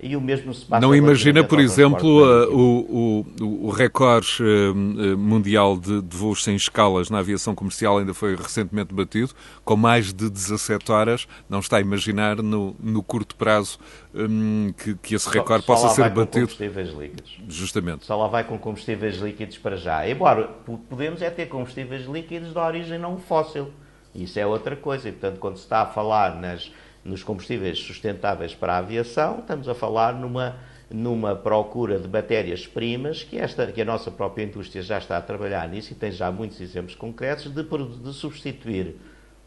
E 0.00 0.14
o 0.14 0.20
mesmo 0.20 0.54
se 0.54 0.64
passa 0.64 0.80
Não 0.80 0.94
imagina, 0.94 1.42
por 1.42 1.58
exemplo, 1.58 2.08
o, 2.52 3.24
o, 3.40 3.66
o 3.66 3.70
recorde 3.70 4.40
uh, 4.40 4.72
uh, 4.72 5.18
mundial 5.18 5.76
de, 5.76 6.00
de, 6.00 6.16
voos 6.16 6.44
sem 6.44 6.54
escalas 6.54 7.10
na 7.10 7.18
aviação 7.18 7.52
comercial 7.52 7.98
ainda 7.98 8.14
foi 8.14 8.36
recentemente 8.36 8.94
batido, 8.94 9.32
com 9.64 9.76
mais 9.76 10.12
de 10.12 10.30
17 10.30 10.92
horas. 10.92 11.26
Não 11.48 11.58
está 11.58 11.78
a 11.78 11.80
imaginar 11.80 12.36
no, 12.36 12.76
no 12.78 13.02
curto 13.02 13.34
prazo 13.34 13.78
um, 14.14 14.72
que, 14.72 14.94
que, 14.94 15.14
esse 15.16 15.28
recorde 15.28 15.64
só, 15.64 15.72
possa 15.72 15.88
só 15.88 15.94
ser 15.94 16.10
batido. 16.10 16.46
Com 16.46 16.54
combustíveis 16.54 16.90
líquidos. 16.90 17.38
Justamente. 17.48 18.06
Só 18.06 18.16
lá 18.16 18.28
vai 18.28 18.44
com 18.44 18.56
combustíveis 18.56 19.16
líquidos 19.16 19.58
para 19.58 19.76
já. 19.76 20.08
Embora 20.08 20.44
podemos 20.88 21.20
é 21.22 21.30
ter 21.30 21.46
combustíveis 21.46 22.06
líquidos 22.06 22.52
de 22.52 22.58
origem 22.58 22.98
não 23.00 23.18
fóssil. 23.18 23.72
Isso 24.14 24.38
é 24.38 24.46
outra 24.46 24.76
coisa. 24.76 25.08
E, 25.08 25.12
portanto, 25.12 25.40
quando 25.40 25.56
se 25.56 25.64
está 25.64 25.82
a 25.82 25.86
falar 25.86 26.40
nas 26.40 26.70
nos 27.08 27.22
combustíveis 27.22 27.78
sustentáveis 27.78 28.54
para 28.54 28.74
a 28.74 28.78
aviação, 28.78 29.40
estamos 29.40 29.68
a 29.68 29.74
falar 29.74 30.14
numa, 30.14 30.56
numa 30.90 31.34
procura 31.34 31.98
de 31.98 32.06
matérias-primas 32.06 33.24
que, 33.24 33.38
esta, 33.38 33.66
que 33.66 33.80
a 33.80 33.84
nossa 33.84 34.10
própria 34.10 34.44
indústria 34.44 34.82
já 34.82 34.98
está 34.98 35.16
a 35.16 35.22
trabalhar 35.22 35.68
nisso 35.68 35.92
e 35.92 35.96
tem 35.96 36.12
já 36.12 36.30
muitos 36.30 36.60
exemplos 36.60 36.94
concretos 36.94 37.52
de, 37.52 37.62
de 37.62 38.12
substituir 38.12 38.96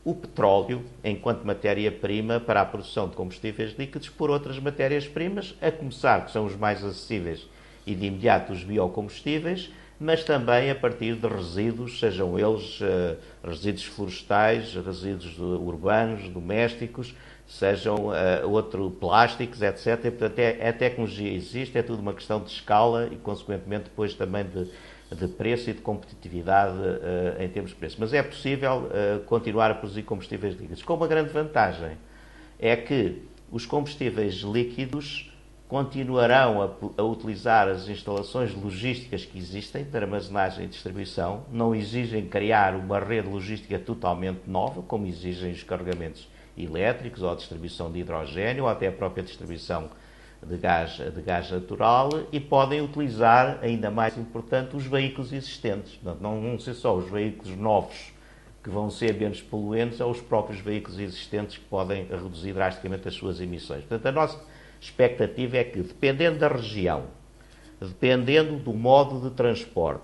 o 0.04 0.16
petróleo 0.16 0.84
enquanto 1.04 1.46
matéria-prima 1.46 2.40
para 2.40 2.62
a 2.62 2.66
produção 2.66 3.08
de 3.08 3.16
combustíveis 3.16 3.76
líquidos 3.78 4.10
por 4.10 4.32
outras 4.32 4.58
matérias-primas, 4.60 5.56
a 5.62 5.72
começar 5.72 6.26
que 6.26 6.32
são 6.32 6.46
os 6.46 6.56
mais 6.56 6.84
acessíveis 6.84 7.48
e 7.86 7.94
de 7.94 8.08
imediato 8.08 8.52
os 8.52 8.64
biocombustíveis, 8.64 9.72
mas 10.00 10.24
também 10.24 10.72
a 10.72 10.76
partir 10.76 11.16
de 11.16 11.28
resíduos, 11.28 12.00
sejam 12.00 12.38
eles 12.38 12.82
uh, 12.82 13.16
resíduos 13.44 13.84
florestais, 13.84 14.74
resíduos 14.74 15.38
urbanos, 15.38 16.28
domésticos, 16.28 17.14
sejam 17.52 18.08
uh, 18.08 18.50
outro 18.50 18.90
plásticos, 18.92 19.62
etc. 19.62 20.06
E, 20.06 20.12
portanto, 20.12 20.40
é, 20.40 20.70
a 20.70 20.72
tecnologia 20.72 21.30
existe, 21.30 21.78
é 21.78 21.84
tudo 21.84 22.00
uma 22.00 22.14
questão 22.14 22.40
de 22.40 22.50
escala 22.50 23.10
e, 23.12 23.18
consequentemente, 23.18 23.86
depois 23.86 24.14
também 24.14 24.46
de, 24.46 24.70
de 25.14 25.28
preço 25.28 25.70
e 25.70 25.74
de 25.74 25.82
competitividade 25.82 26.78
uh, 26.78 27.44
em 27.44 27.50
termos 27.50 27.72
de 27.72 27.78
preço. 27.78 27.98
Mas 28.00 28.14
é 28.14 28.24
possível 28.24 28.90
continuar 29.26 29.70
a 29.70 29.76
produzir 29.76 30.04
combustíveis 30.04 30.56
líquidos, 30.56 30.82
com 30.82 30.94
uma 30.94 31.08
grande 31.08 31.30
vantagem, 31.30 31.98
é 32.58 32.76
que 32.78 33.22
os 33.52 33.66
combustíveis 33.66 34.36
líquidos 34.36 35.30
continuarão 35.68 36.62
a, 36.62 37.02
a, 37.02 37.04
utilizar 37.04 37.68
as 37.68 37.90
instalações 37.90 38.54
logísticas 38.54 39.26
que 39.26 39.38
existem 39.38 39.84
para 39.84 40.06
armazenagem 40.06 40.66
e 40.66 40.68
distribuição, 40.68 41.46
não 41.52 41.76
exigem 41.76 42.28
criar 42.28 42.76
uma 42.76 43.00
rede 43.00 43.28
logística 43.28 43.78
totalmente 43.78 44.42
nova, 44.48 44.82
como 44.82 45.06
exigem 45.06 45.52
os 45.52 45.64
carregamentos 45.64 46.28
elétricos 46.58 47.22
ou 47.22 47.32
a 47.32 47.36
distribuição 47.36 47.92
de 47.92 48.00
hidrogênio 48.00 48.64
ou 48.64 48.70
até 48.70 48.88
a 48.88 48.92
própria 48.92 49.24
distribuição 49.24 49.90
de 50.44 50.58
gás, 50.58 50.92
de 50.92 51.22
gás 51.22 51.52
natural 51.52 52.10
e 52.32 52.40
podem 52.40 52.82
utilizar, 52.82 53.60
ainda 53.62 53.92
mais 53.92 54.18
importante, 54.18 54.76
os 54.76 54.86
veículos 54.86 55.32
existentes. 55.32 55.96
Portanto, 55.96 56.22
não 56.22 56.42
vão 56.42 56.60
ser 56.60 56.74
só 56.74 56.96
os 56.96 57.10
veículos 57.10 57.56
novos 57.58 58.12
que 58.64 58.70
vão 58.70 58.90
ser 58.90 59.16
menos 59.16 59.42
poluentes, 59.42 60.00
ou 60.00 60.12
os 60.12 60.22
próprios 60.22 60.60
veículos 60.60 61.00
existentes 61.00 61.58
que 61.58 61.66
podem 61.66 62.06
reduzir 62.06 62.54
drasticamente 62.54 63.08
as 63.08 63.16
suas 63.16 63.42
emissões. 63.42 63.84
Portanto, 63.84 64.06
a 64.06 64.12
nossa 64.12 64.40
expectativa 64.80 65.58
é 65.58 65.64
que, 65.64 65.80
dependendo 65.80 66.38
da 66.40 66.48
região, 66.48 67.06
dependendo 67.80 68.58
do 68.58 68.74
modo 68.74 69.28
de 69.28 69.36
transporte, 69.36 70.04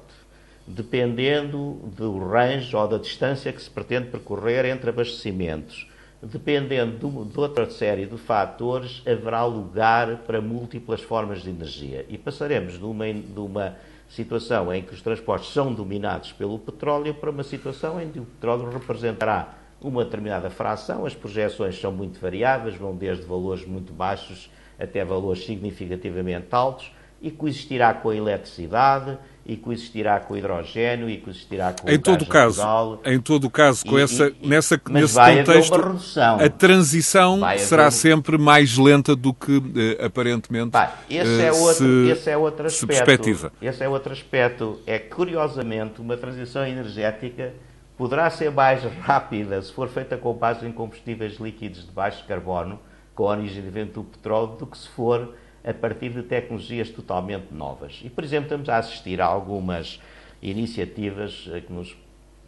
dependendo 0.66 1.74
do 1.96 2.18
range 2.18 2.76
ou 2.76 2.88
da 2.88 2.98
distância 2.98 3.54
que 3.54 3.62
se 3.62 3.70
pretende 3.70 4.10
percorrer 4.10 4.66
entre 4.66 4.90
abastecimentos, 4.90 5.88
dependendo 6.22 7.26
de 7.26 7.40
outra 7.40 7.70
série 7.70 8.06
de 8.06 8.18
fatores, 8.18 9.04
haverá 9.06 9.46
lugar 9.46 10.18
para 10.20 10.42
múltiplas 10.42 11.02
formas 11.02 11.42
de 11.42 11.50
energia. 11.50 12.06
E 12.10 12.18
passaremos 12.18 12.78
de 12.78 12.86
uma, 12.86 13.14
de 13.14 13.40
uma 13.40 13.76
situação 14.10 14.74
em 14.74 14.82
que 14.82 14.94
os 14.94 15.02
transportes 15.02 15.52
são 15.52 15.74
dominados 15.74 16.32
pelo 16.32 16.58
petróleo 16.58 17.14
para 17.14 17.30
uma 17.30 17.44
situação 17.44 18.02
em 18.02 18.10
que 18.10 18.20
o 18.20 18.26
petróleo 18.26 18.70
representará 18.70 19.54
uma 19.80 20.04
determinada 20.04 20.50
fração. 20.50 21.06
As 21.06 21.14
projeções 21.14 21.80
são 21.80 21.92
muito 21.92 22.20
variáveis, 22.20 22.76
vão 22.76 22.96
desde 22.96 23.24
valores 23.26 23.66
muito 23.66 23.94
baixos 23.94 24.50
até 24.80 25.04
valores 25.04 25.46
significativamente 25.46 26.48
altos, 26.52 26.92
e 27.20 27.32
coexistirá 27.32 27.94
com 27.96 28.10
a 28.10 28.16
eletricidade, 28.16 29.18
e 29.48 29.56
coexistirá 29.56 30.20
com 30.20 30.34
o 30.34 30.38
hidrogênio, 30.38 31.10
e 31.10 31.18
coexistirá 31.20 31.72
com 31.74 31.90
em 31.90 31.96
o 31.96 32.00
todo 32.02 32.26
gás 32.26 32.30
caso, 32.30 32.58
natural. 32.62 33.02
Em 33.06 33.20
todo 33.22 33.44
o 33.46 33.50
caso, 33.50 33.86
com 33.86 33.98
E- 33.98 34.02
essa, 34.02 34.28
e- 34.42 34.48
nessa, 34.48 34.82
nesse 34.90 35.16
contexto, 35.16 35.76
a 36.44 36.50
transição 36.50 37.40
Vai 37.40 37.58
será 37.60 37.84
haver- 37.88 37.94
sempre 37.94 38.38
mais 38.38 38.78
lenta 38.78 39.16
do 39.16 39.34
que 39.34 39.62
eh, 40.00 40.06
aparentemente 40.06 40.72
Pá, 40.72 40.94
esse, 41.10 41.42
eh, 41.42 41.46
é 41.48 41.52
outro, 41.54 41.76
se, 41.76 42.10
esse 42.12 42.30
é 42.30 42.36
outro 42.38 42.66
aspecto. 42.68 42.88
perspectiva. 42.88 43.52
Esse 43.62 43.84
é 43.84 43.88
outro 43.88 44.12
aspecto. 44.12 44.80
É 44.86 45.00
curiosamente, 45.00 46.02
uma 46.02 46.18
transição 46.18 46.66
energética 46.68 47.54
poderá 47.98 48.30
ser 48.30 48.52
mais 48.52 48.84
rápida 49.02 49.62
se 49.62 49.72
for 49.72 49.88
feita 49.88 50.18
com 50.18 50.34
base 50.34 50.66
em 50.68 50.72
combustíveis 50.74 51.40
líquidos 51.40 51.86
de 51.86 51.92
baixo 51.92 52.24
carbono, 52.28 52.80
com 53.16 53.24
origem 53.24 53.64
de 53.64 53.70
vento 53.70 54.02
do 54.02 54.04
petróleo, 54.04 54.58
do 54.60 54.68
que 54.68 54.78
se 54.78 54.88
for 54.90 55.34
a 55.68 55.74
partir 55.74 56.10
de 56.12 56.24
tecnologias 56.24 56.90
totalmente 56.90 57.54
novas. 57.54 58.02
E, 58.04 58.10
por 58.10 58.24
exemplo, 58.24 58.46
estamos 58.46 58.70
a 58.70 58.78
assistir 58.78 59.22
a 59.22 59.26
algumas 59.26 60.00
iniciativas 60.42 61.50
eh, 61.52 61.62
que 61.62 61.74
nos 61.74 61.96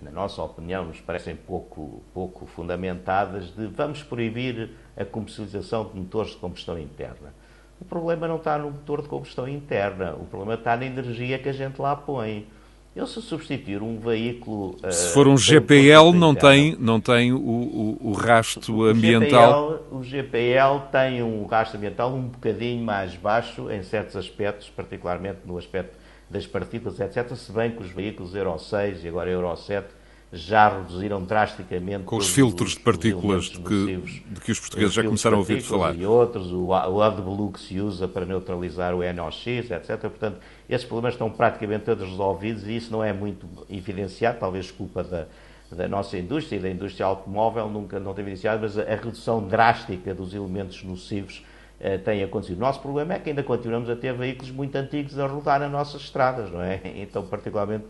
na 0.01 0.11
nossa 0.11 0.41
opinião, 0.41 0.86
nos 0.86 1.01
parecem 1.01 1.36
pouco, 1.36 2.01
pouco 2.13 2.45
fundamentadas, 2.45 3.51
de 3.51 3.67
vamos 3.67 4.01
proibir 4.01 4.72
a 4.95 5.03
comercialização 5.03 5.89
de 5.89 5.99
motores 5.99 6.32
de 6.32 6.38
combustão 6.38 6.80
interna. 6.80 7.34
O 7.82 7.86
problema 7.86 8.28
não 8.28 8.38
está 8.38 8.57
no 8.57 8.72
motor 8.72 9.01
de 9.01 9.07
combustão 9.07 9.47
interna, 9.47 10.13
o 10.13 10.26
problema 10.26 10.53
está 10.53 10.76
na 10.76 10.86
energia 10.86 11.39
que 11.39 11.49
a 11.49 11.53
gente 11.53 11.82
lá 11.82 11.95
põe. 11.95 12.47
Eu, 12.95 13.05
se 13.05 13.21
substituir 13.21 13.81
um 13.81 13.97
veículo. 13.99 14.75
eh, 14.83 14.91
Se 14.91 15.13
for 15.13 15.27
um 15.27 15.37
GPL, 15.37 16.11
não 16.13 16.33
tem, 16.33 16.75
não 16.79 16.99
tem 16.99 17.31
o, 17.31 17.37
o, 17.37 17.97
o 18.01 18.11
rasto 18.13 18.75
o 18.75 18.83
ambiental. 18.83 19.71
GPL, 19.71 19.95
o 19.97 20.03
GPL 20.03 20.79
tem 20.91 21.23
um 21.23 21.45
gasto 21.47 21.75
ambiental 21.75 22.11
um 22.13 22.23
bocadinho 22.23 22.83
mais 22.83 23.15
baixo 23.15 23.69
em 23.71 23.83
certos 23.83 24.15
aspectos, 24.15 24.69
particularmente 24.69 25.39
no 25.45 25.57
aspecto 25.57 25.97
das 26.29 26.45
partículas, 26.45 26.99
etc. 26.99 27.33
Se 27.35 27.51
bem 27.51 27.71
que 27.71 27.81
os 27.81 27.89
veículos 27.91 28.35
Euro 28.35 28.57
6 28.57 29.03
e 29.03 29.07
agora 29.07 29.29
Euro 29.29 29.55
7 29.55 29.87
já 30.32 30.69
reduziram 30.69 31.23
drasticamente 31.23 32.03
Com 32.05 32.17
os 32.17 32.30
filtros 32.30 32.71
os- 32.71 32.77
de 32.77 32.84
partículas 32.84 33.47
que, 33.49 33.97
de 33.97 34.39
que 34.41 34.51
os 34.51 34.59
portugueses 34.59 34.89
os 34.91 34.95
já 34.95 35.03
começaram 35.03 35.38
a 35.38 35.39
ouvir 35.39 35.61
falar. 35.61 35.95
E 35.95 36.05
outros, 36.05 36.51
o, 36.51 36.65
o 36.67 37.01
AdBlue 37.01 37.51
que 37.51 37.59
se 37.59 37.80
usa 37.80 38.07
para 38.07 38.25
neutralizar 38.25 38.93
o 38.93 38.99
NOx, 39.13 39.47
etc. 39.47 39.99
Portanto, 40.01 40.38
esses 40.69 40.86
problemas 40.86 41.15
estão 41.15 41.32
praticamente 41.32 41.86
todos 41.86 42.07
resolvidos 42.07 42.67
e 42.67 42.75
isso 42.75 42.91
não 42.91 43.03
é 43.03 43.11
muito 43.11 43.47
evidenciado, 43.69 44.38
talvez 44.39 44.69
culpa 44.69 45.03
da, 45.03 45.25
da 45.71 45.88
nossa 45.88 46.15
indústria 46.17 46.57
e 46.57 46.59
da 46.59 46.69
indústria 46.69 47.07
automóvel, 47.07 47.67
nunca 47.67 47.99
não 47.99 48.13
tem 48.13 48.21
evidenciado, 48.21 48.61
mas 48.61 48.77
a, 48.77 48.84
a 48.84 48.95
redução 48.95 49.41
drástica 49.47 50.13
dos 50.13 50.36
elementos 50.36 50.84
nocivos 50.84 51.43
eh, 51.80 51.97
tem 51.97 52.21
acontecido. 52.23 52.57
O 52.57 52.61
nosso 52.61 52.80
problema 52.82 53.15
é 53.15 53.19
que 53.19 53.30
ainda 53.30 53.41
continuamos 53.41 53.89
a 53.89 53.95
ter 53.95 54.13
veículos 54.13 54.51
muito 54.51 54.75
antigos 54.75 55.17
a 55.17 55.25
rodar 55.25 55.59
nas 55.59 55.71
nossas 55.71 56.01
estradas, 56.01 56.51
não 56.51 56.61
é? 56.61 56.80
Então, 57.01 57.25
particularmente, 57.25 57.86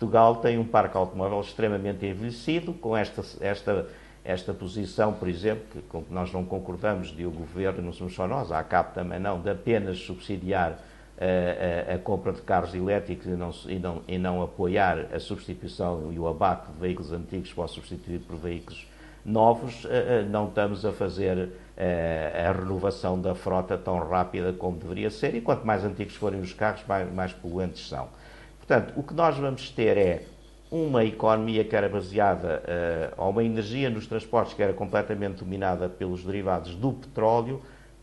Portugal 0.00 0.36
tem 0.36 0.58
um 0.58 0.64
parque 0.64 0.96
automóvel 0.96 1.42
extremamente 1.42 2.06
envelhecido, 2.06 2.72
com 2.72 2.96
esta, 2.96 3.22
esta, 3.38 3.86
esta 4.24 4.54
posição, 4.54 5.12
por 5.12 5.28
exemplo, 5.28 5.62
que, 5.70 5.82
com 5.82 6.02
que 6.02 6.10
nós 6.10 6.32
não 6.32 6.42
concordamos 6.42 7.08
de 7.08 7.26
o 7.26 7.30
governo, 7.30 7.82
não 7.82 7.92
somos 7.92 8.14
só 8.14 8.26
nós, 8.26 8.50
a 8.50 8.60
ACAP 8.60 8.94
também 8.94 9.20
não, 9.20 9.38
de 9.38 9.50
apenas 9.50 9.98
subsidiar 9.98 10.78
eh, 11.18 11.86
a, 11.90 11.94
a 11.96 11.98
compra 11.98 12.32
de 12.32 12.40
carros 12.40 12.74
elétricos 12.74 13.26
e 13.26 13.30
não, 13.36 13.50
e, 13.68 13.78
não, 13.78 14.02
e 14.08 14.16
não 14.16 14.42
apoiar 14.42 15.14
a 15.14 15.20
substituição 15.20 16.10
e 16.10 16.18
o 16.18 16.26
abate 16.26 16.72
de 16.72 16.80
veículos 16.80 17.12
antigos 17.12 17.52
para 17.52 17.68
substituir 17.68 18.20
por 18.20 18.36
veículos 18.36 18.86
novos, 19.22 19.84
eh, 19.84 20.20
eh, 20.20 20.22
não 20.22 20.48
estamos 20.48 20.84
a 20.86 20.92
fazer 20.92 21.50
eh, 21.76 22.46
a 22.48 22.52
renovação 22.52 23.20
da 23.20 23.34
frota 23.34 23.76
tão 23.76 23.98
rápida 23.98 24.50
como 24.54 24.78
deveria 24.78 25.10
ser, 25.10 25.34
e 25.34 25.42
quanto 25.42 25.66
mais 25.66 25.84
antigos 25.84 26.14
forem 26.14 26.40
os 26.40 26.54
carros, 26.54 26.82
mais, 26.88 27.12
mais 27.12 27.32
poluentes 27.34 27.86
são. 27.86 28.08
Portanto, 28.70 28.92
o 28.96 29.02
que 29.02 29.12
nós 29.14 29.36
vamos 29.36 29.68
ter 29.70 29.96
é 29.96 30.22
uma 30.70 31.04
economia 31.04 31.64
que 31.64 31.74
era 31.74 31.88
baseada, 31.88 32.62
eh, 32.68 33.12
ou 33.16 33.30
uma 33.30 33.42
energia 33.42 33.90
nos 33.90 34.06
transportes 34.06 34.54
que 34.54 34.62
era 34.62 34.72
completamente 34.72 35.42
dominada 35.42 35.88
pelos 35.88 36.22
derivados 36.22 36.76
do 36.76 36.92
petróleo, 36.92 37.60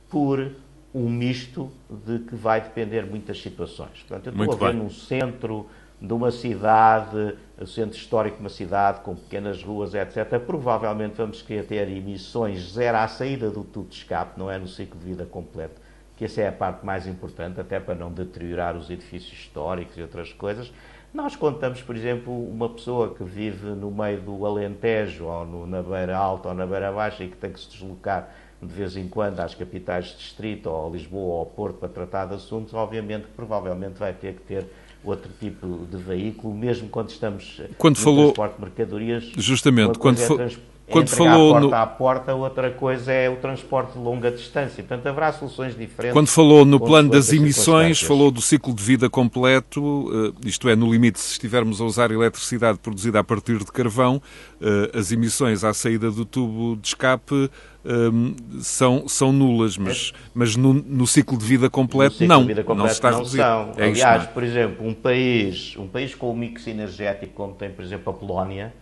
por 0.10 0.52
um 0.94 1.10
misto 1.10 1.72
de 2.06 2.20
que 2.20 2.36
vai 2.36 2.60
depender 2.60 3.06
muitas 3.06 3.42
situações. 3.42 4.04
Portanto, 4.06 4.28
eu 4.28 4.34
Muito 4.34 4.52
estou 4.52 4.68
a 4.68 4.72
ver 4.72 4.76
bem. 4.76 4.84
num 4.84 4.90
centro 4.90 5.68
de 6.02 6.14
uma 6.14 6.32
cidade, 6.32 7.36
o 7.58 7.66
centro 7.66 7.98
histórico 7.98 8.36
de 8.36 8.44
uma 8.44 8.50
cidade 8.50 9.00
com 9.00 9.16
pequenas 9.16 9.64
ruas, 9.64 9.94
etc. 9.94 10.38
Provavelmente 10.46 11.14
vamos 11.16 11.42
querer 11.42 11.66
ter 11.66 11.88
emissões 11.88 12.74
zero 12.74 12.98
à 12.98 13.08
saída 13.08 13.50
do 13.50 13.64
tubo 13.64 13.88
de 13.88 13.96
escape, 13.96 14.38
não 14.38 14.52
é 14.52 14.58
no 14.58 14.68
ciclo 14.68 15.00
de 15.00 15.06
vida 15.06 15.26
completo, 15.26 15.80
que 16.18 16.26
essa 16.26 16.42
é 16.42 16.48
a 16.48 16.52
parte 16.52 16.84
mais 16.86 17.06
importante, 17.08 17.60
até 17.62 17.80
para 17.80 17.94
não 17.96 18.12
deteriorar 18.12 18.76
os 18.76 18.90
edifícios 18.90 19.32
históricos 19.34 19.98
e 19.98 20.02
outras 20.02 20.34
coisas. 20.34 20.72
Nós 21.14 21.36
contamos, 21.36 21.82
por 21.82 21.96
exemplo, 21.96 22.34
uma 22.50 22.68
pessoa 22.70 23.14
que 23.14 23.24
vive 23.24 23.68
no 23.68 23.90
meio 23.92 24.20
do 24.22 24.46
Alentejo, 24.46 25.26
ou 25.26 25.46
no- 25.46 25.66
na 25.68 25.82
beira 25.82 26.18
alta 26.18 26.50
ou 26.50 26.54
na 26.56 26.66
beira 26.66 26.92
baixa, 26.92 27.24
e 27.24 27.30
que 27.30 27.38
tem 27.38 27.52
que 27.52 27.60
se 27.60 27.70
deslocar 27.70 28.30
de 28.62 28.74
vez 28.74 28.98
em 28.98 29.08
quando 29.08 29.40
às 29.40 29.54
capitais 29.54 30.08
de 30.08 30.18
distrito, 30.18 30.68
ou 30.68 30.88
a 30.88 30.90
Lisboa 30.92 31.34
ou 31.36 31.40
ao 31.40 31.46
Porto, 31.46 31.76
para 31.78 31.88
tratar 31.90 32.26
de 32.26 32.34
assuntos, 32.36 32.74
obviamente 32.74 33.26
que 33.28 33.32
provavelmente 33.34 33.94
vai 34.00 34.12
ter 34.14 34.34
que 34.34 34.42
ter 34.42 34.66
outro 35.04 35.32
tipo 35.40 35.68
de 35.90 35.98
veículo, 35.98 36.54
mesmo 36.54 36.90
quando 36.90 37.10
estamos 37.10 37.62
Quando 37.78 37.98
no 37.98 38.04
falou- 38.04 38.24
transporte 38.34 38.56
de 38.56 38.62
mercadorias. 38.62 39.24
Justamente, 39.38 40.00
quando 40.00 40.20
é 40.20 40.50
quando 40.90 41.10
falou 41.10 41.52
porta 41.52 41.68
no... 41.68 41.76
a 41.76 41.86
porta, 41.86 42.36
outra 42.36 42.72
coisa 42.72 43.12
é 43.12 43.30
o 43.30 43.36
transporte 43.36 43.94
de 43.94 44.00
longa 44.00 44.32
distância. 44.32 44.84
Portanto, 44.84 45.06
haverá 45.08 45.34
soluções 45.34 45.78
diferentes. 45.78 46.14
Quando 46.14 46.28
falou 46.28 46.64
no 46.64 46.80
plano 46.80 47.10
das 47.10 47.32
emissões, 47.34 48.02
falou 48.02 48.32
do 48.32 48.42
ciclo 48.42 48.74
de 48.74 48.82
vida 48.82 49.10
completo, 49.10 50.34
eh, 50.44 50.48
isto 50.48 50.70
é, 50.70 50.76
no 50.76 50.90
limite, 50.92 51.20
se 51.20 51.32
estivermos 51.34 51.82
a 51.82 51.84
usar 51.84 52.12
eletricidade 52.12 52.78
produzida 52.80 53.20
a 53.20 53.24
partir 53.24 53.58
de 53.58 53.66
carvão, 53.66 54.22
eh, 54.62 54.92
as 54.98 55.12
emissões 55.12 55.64
à 55.64 55.74
saída 55.74 56.10
do 56.10 56.24
tubo 56.24 56.78
de 56.78 56.88
escape 56.88 57.50
um, 57.88 58.36
são, 58.60 59.08
são 59.08 59.32
nulas, 59.32 59.78
mas, 59.78 60.14
mas 60.34 60.56
no, 60.56 60.74
no, 60.74 61.08
ciclo 61.08 61.38
de 61.38 61.46
vida 61.46 61.70
completo 61.70 62.26
não, 62.26 62.42
de 62.42 62.48
vida 62.48 62.64
completo 62.64 62.84
não 62.84 62.90
se 62.90 62.96
está 62.96 63.12
não. 63.12 63.26
São. 63.26 63.74
É 63.78 63.86
Aliás, 63.86 64.24
isto, 64.24 64.34
por 64.34 64.44
exemplo, 64.44 64.86
um 64.86 64.94
país, 64.94 65.76
um 65.78 65.88
país 65.88 66.14
com 66.14 66.32
um 66.32 66.36
mix 66.36 66.68
energético 66.68 67.34
como 67.34 67.54
tem, 67.54 67.70
por 67.70 67.84
exemplo, 67.84 68.12
a 68.12 68.14
Polónia, 68.14 68.74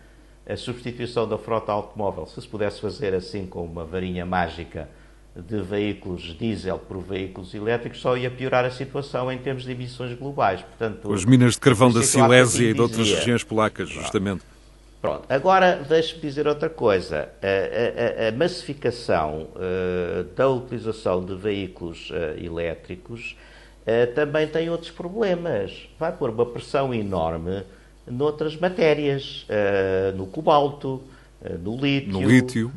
a 0.47 0.55
substituição 0.55 1.27
da 1.27 1.37
frota 1.37 1.71
automóvel, 1.71 2.27
se 2.27 2.41
se 2.41 2.47
pudesse 2.47 2.79
fazer 2.79 3.13
assim 3.13 3.45
com 3.47 3.63
uma 3.65 3.83
varinha 3.83 4.25
mágica 4.25 4.87
de 5.35 5.59
veículos 5.61 6.37
diesel 6.37 6.77
por 6.79 6.99
veículos 6.99 7.53
elétricos, 7.53 7.99
só 7.99 8.15
ia 8.15 8.31
piorar 8.31 8.63
a 8.63 8.71
situação 8.71 9.29
em 9.31 9.37
termos 9.37 9.63
de 9.63 9.71
emissões 9.71 10.17
globais. 10.17 10.61
Portanto, 10.61 11.11
As 11.11 11.25
minas 11.25 11.53
de 11.53 11.59
carvão 11.59 11.91
da 11.91 12.01
Silésia 12.01 12.69
e 12.69 12.73
de 12.73 12.79
outras 12.81 13.09
regiões 13.09 13.43
polacas, 13.43 13.89
justamente. 13.89 14.43
Pronto, 15.01 15.25
agora 15.29 15.83
deixe-me 15.87 16.21
dizer 16.21 16.47
outra 16.47 16.69
coisa. 16.69 17.29
A, 17.41 18.25
a, 18.25 18.29
a 18.29 18.31
massificação 18.31 19.49
uh, 19.55 20.23
da 20.35 20.49
utilização 20.49 21.23
de 21.23 21.35
veículos 21.35 22.09
uh, 22.09 22.43
elétricos 22.43 23.35
uh, 23.81 24.13
também 24.15 24.47
tem 24.47 24.69
outros 24.69 24.89
problemas. 24.89 25.89
Vai 25.99 26.11
pôr 26.11 26.29
uma 26.29 26.45
pressão 26.45 26.93
enorme 26.93 27.63
noutras 28.07 28.57
matérias, 28.57 29.45
no 30.15 30.25
cobalto, 30.25 31.01
no 31.61 31.77
lítio, 31.77 32.11
no 32.11 32.27
lítio. 32.27 32.71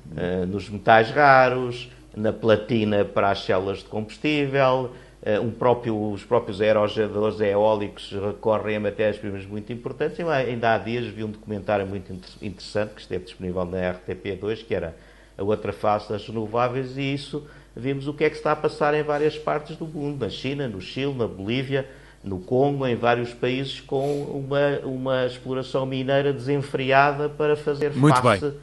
nos 0.49 0.69
metais 0.69 1.11
raros, 1.11 1.91
na 2.17 2.33
platina 2.33 3.05
para 3.05 3.31
as 3.31 3.45
células 3.45 3.79
de 3.79 3.85
combustível. 3.85 4.91
Um 5.43 5.51
próprio, 5.51 6.13
os 6.13 6.25
próprios 6.25 6.61
aerogeradores 6.61 7.41
eólicos 7.41 8.13
recorrem 8.13 8.77
a 8.77 8.81
matérias-primas 8.81 9.45
muito 9.45 9.73
importantes. 9.73 10.19
Eu, 10.19 10.31
ainda 10.31 10.75
há 10.75 10.79
dias 10.79 11.07
vi 11.07 11.25
um 11.25 11.31
documentário 11.31 11.87
muito 11.87 12.13
interessante 12.41 12.95
que 12.95 13.01
esteve 13.01 13.25
disponível 13.25 13.65
na 13.65 13.79
RTP2, 13.95 14.65
que 14.65 14.75
era 14.75 14.97
a 15.37 15.43
outra 15.43 15.73
face 15.73 16.09
das 16.09 16.27
renováveis, 16.27 16.97
e 16.97 17.13
isso 17.13 17.47
vimos 17.77 18.09
o 18.09 18.15
que 18.15 18.25
é 18.25 18.31
que 18.31 18.37
está 18.37 18.53
a 18.53 18.57
passar 18.57 18.95
em 18.95 19.03
várias 19.03 19.37
partes 19.37 19.77
do 19.77 19.87
mundo, 19.87 20.25
na 20.25 20.31
China, 20.31 20.67
no 20.67 20.81
Chile, 20.81 21.13
na 21.15 21.27
Bolívia, 21.27 21.87
no 22.23 22.39
Congo, 22.39 22.87
em 22.87 22.97
vários 22.97 23.33
países 23.33 23.81
com 23.81 24.23
uma, 24.23 24.81
uma 24.85 25.27
exploração 25.27 25.87
mineira 25.87 26.33
desenfreada 26.33 27.29
para 27.29 27.57
fazer 27.57 27.95
muito 27.95 28.21
face 28.21 28.45
bem. 28.47 28.55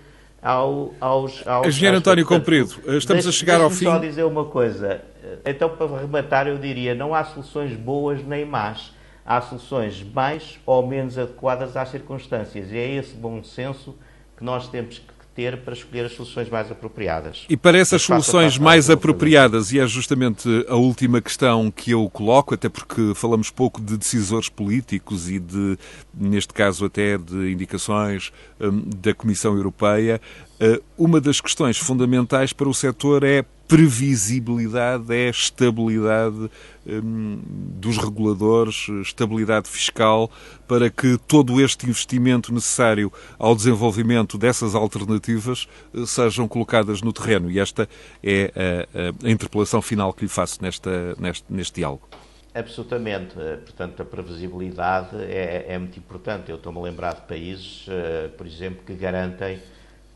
ao, 0.41 0.93
aos, 0.99 1.47
aos... 1.47 1.67
Engenheiro 1.67 1.97
António 1.97 2.25
Comprido, 2.25 2.75
estamos 2.97 3.25
a 3.25 3.31
chegar 3.31 3.61
ao 3.61 3.69
fim. 3.69 3.85
só 3.85 3.97
dizer 3.97 4.23
uma 4.23 4.45
coisa. 4.45 5.01
Então, 5.45 5.69
para 5.69 5.99
rematar, 5.99 6.47
eu 6.47 6.57
diria, 6.57 6.93
não 6.93 7.15
há 7.15 7.23
soluções 7.23 7.73
boas 7.73 8.23
nem 8.23 8.45
más. 8.45 8.93
Há 9.25 9.41
soluções 9.41 10.03
mais 10.03 10.59
ou 10.65 10.85
menos 10.85 11.17
adequadas 11.17 11.75
às 11.75 11.89
circunstâncias. 11.89 12.71
E 12.71 12.77
é 12.77 12.91
esse 12.95 13.15
bom 13.15 13.43
senso 13.43 13.95
que 14.37 14.43
nós 14.43 14.67
temos 14.67 14.99
que 14.99 15.14
ter 15.35 15.57
para 15.57 15.73
escolher 15.73 16.05
as 16.05 16.13
soluções 16.13 16.49
mais 16.49 16.71
apropriadas. 16.71 17.45
E 17.49 17.57
para 17.57 17.77
essas 17.77 18.01
soluções 18.01 18.57
mais 18.57 18.89
apropriadas, 18.89 19.73
e 19.73 19.79
é 19.79 19.85
justamente 19.85 20.47
a 20.69 20.75
última 20.75 21.21
questão 21.21 21.69
que 21.69 21.91
eu 21.91 22.09
coloco, 22.09 22.53
até 22.53 22.69
porque 22.69 23.13
falamos 23.13 23.51
pouco 23.51 23.81
de 23.81 23.97
decisores 23.97 24.47
políticos 24.47 25.29
e 25.29 25.37
de, 25.37 25.77
neste 26.13 26.53
caso 26.53 26.85
até 26.85 27.17
de 27.17 27.51
indicações 27.51 28.31
um, 28.59 28.81
da 28.95 29.13
Comissão 29.13 29.55
Europeia, 29.57 30.21
uh, 30.61 30.81
uma 30.97 31.19
das 31.19 31.41
questões 31.41 31.77
fundamentais 31.77 32.53
para 32.53 32.69
o 32.69 32.73
setor 32.73 33.23
é 33.23 33.43
previsibilidade, 33.67 35.13
é 35.13 35.29
estabilidade 35.29 36.49
um, 36.85 37.41
dos 37.79 37.97
reguladores, 37.97 38.87
estabilidade 39.01 39.67
fiscal, 39.67 40.29
para 40.67 40.89
que 40.89 41.17
todo 41.27 41.59
este 41.61 41.87
investimento 41.87 42.53
necessário 42.53 43.11
ao 43.39 43.55
desenvolvimento 43.55 44.37
dessas 44.37 44.75
alternativas 44.75 45.67
uh, 45.93 46.05
sejam 46.05 46.47
colocadas 46.47 47.01
no 47.01 47.11
terreno. 47.11 47.49
E 47.49 47.59
esta 47.59 47.89
é 48.23 48.51
a, 48.55 49.27
a, 49.27 49.31
interpelação 49.31 49.81
final 49.81 50.13
que 50.13 50.23
lhe 50.23 50.29
faço 50.29 50.61
nesta, 50.61 51.15
neste, 51.19 51.45
neste 51.49 51.75
diálogo. 51.75 52.07
Absolutamente. 52.53 53.35
Portanto, 53.65 54.01
a 54.01 54.05
previsibilidade 54.05 55.17
é, 55.23 55.65
é 55.67 55.77
muito 55.77 55.99
importante. 55.99 56.49
Eu 56.49 56.55
estou-me 56.55 56.79
a 56.79 56.81
lembrar 56.83 57.15
de 57.15 57.21
países, 57.21 57.87
uh, 57.87 58.29
por 58.37 58.47
exemplo, 58.47 58.83
que 58.85 58.93
garantem 58.93 59.59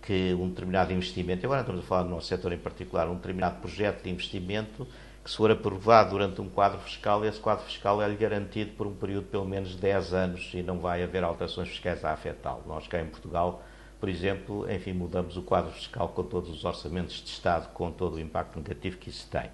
que 0.09 0.33
um 0.33 0.49
determinado 0.49 0.91
investimento, 0.91 1.45
agora 1.45 1.61
estamos 1.61 1.83
a 1.83 1.87
falar 1.87 2.01
do 2.01 2.09
nosso 2.09 2.25
setor 2.25 2.51
em 2.51 2.57
particular, 2.57 3.07
um 3.07 3.13
determinado 3.13 3.61
projeto 3.61 4.01
de 4.01 4.09
investimento 4.09 4.87
que 5.23 5.29
se 5.29 5.37
for 5.37 5.51
aprovado 5.51 6.09
durante 6.09 6.41
um 6.41 6.49
quadro 6.49 6.79
fiscal, 6.79 7.23
esse 7.23 7.39
quadro 7.39 7.63
fiscal 7.63 8.01
é-lhe 8.01 8.15
garantido 8.15 8.71
por 8.71 8.87
um 8.87 8.95
período 8.95 9.25
de 9.25 9.29
pelo 9.29 9.45
menos 9.45 9.75
10 9.75 10.13
anos 10.15 10.49
e 10.55 10.63
não 10.63 10.79
vai 10.79 11.03
haver 11.03 11.23
alterações 11.23 11.69
fiscais 11.69 12.03
a 12.03 12.11
afetá-lo. 12.11 12.63
Nós 12.65 12.87
cá 12.87 12.99
em 12.99 13.05
Portugal, 13.05 13.61
por 13.99 14.09
exemplo, 14.09 14.65
enfim, 14.71 14.93
mudamos 14.93 15.37
o 15.37 15.43
quadro 15.43 15.71
fiscal 15.73 16.07
com 16.07 16.23
todos 16.23 16.49
os 16.49 16.65
orçamentos 16.65 17.21
de 17.23 17.29
Estado, 17.29 17.71
com 17.71 17.91
todo 17.91 18.15
o 18.15 18.19
impacto 18.19 18.57
negativo 18.57 18.97
que 18.97 19.11
isso 19.11 19.29
tem. 19.29 19.51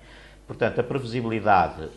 Portanto, 0.47 0.79
a 0.79 0.83
previsibilidade 0.83 1.83
uh, 1.83 1.91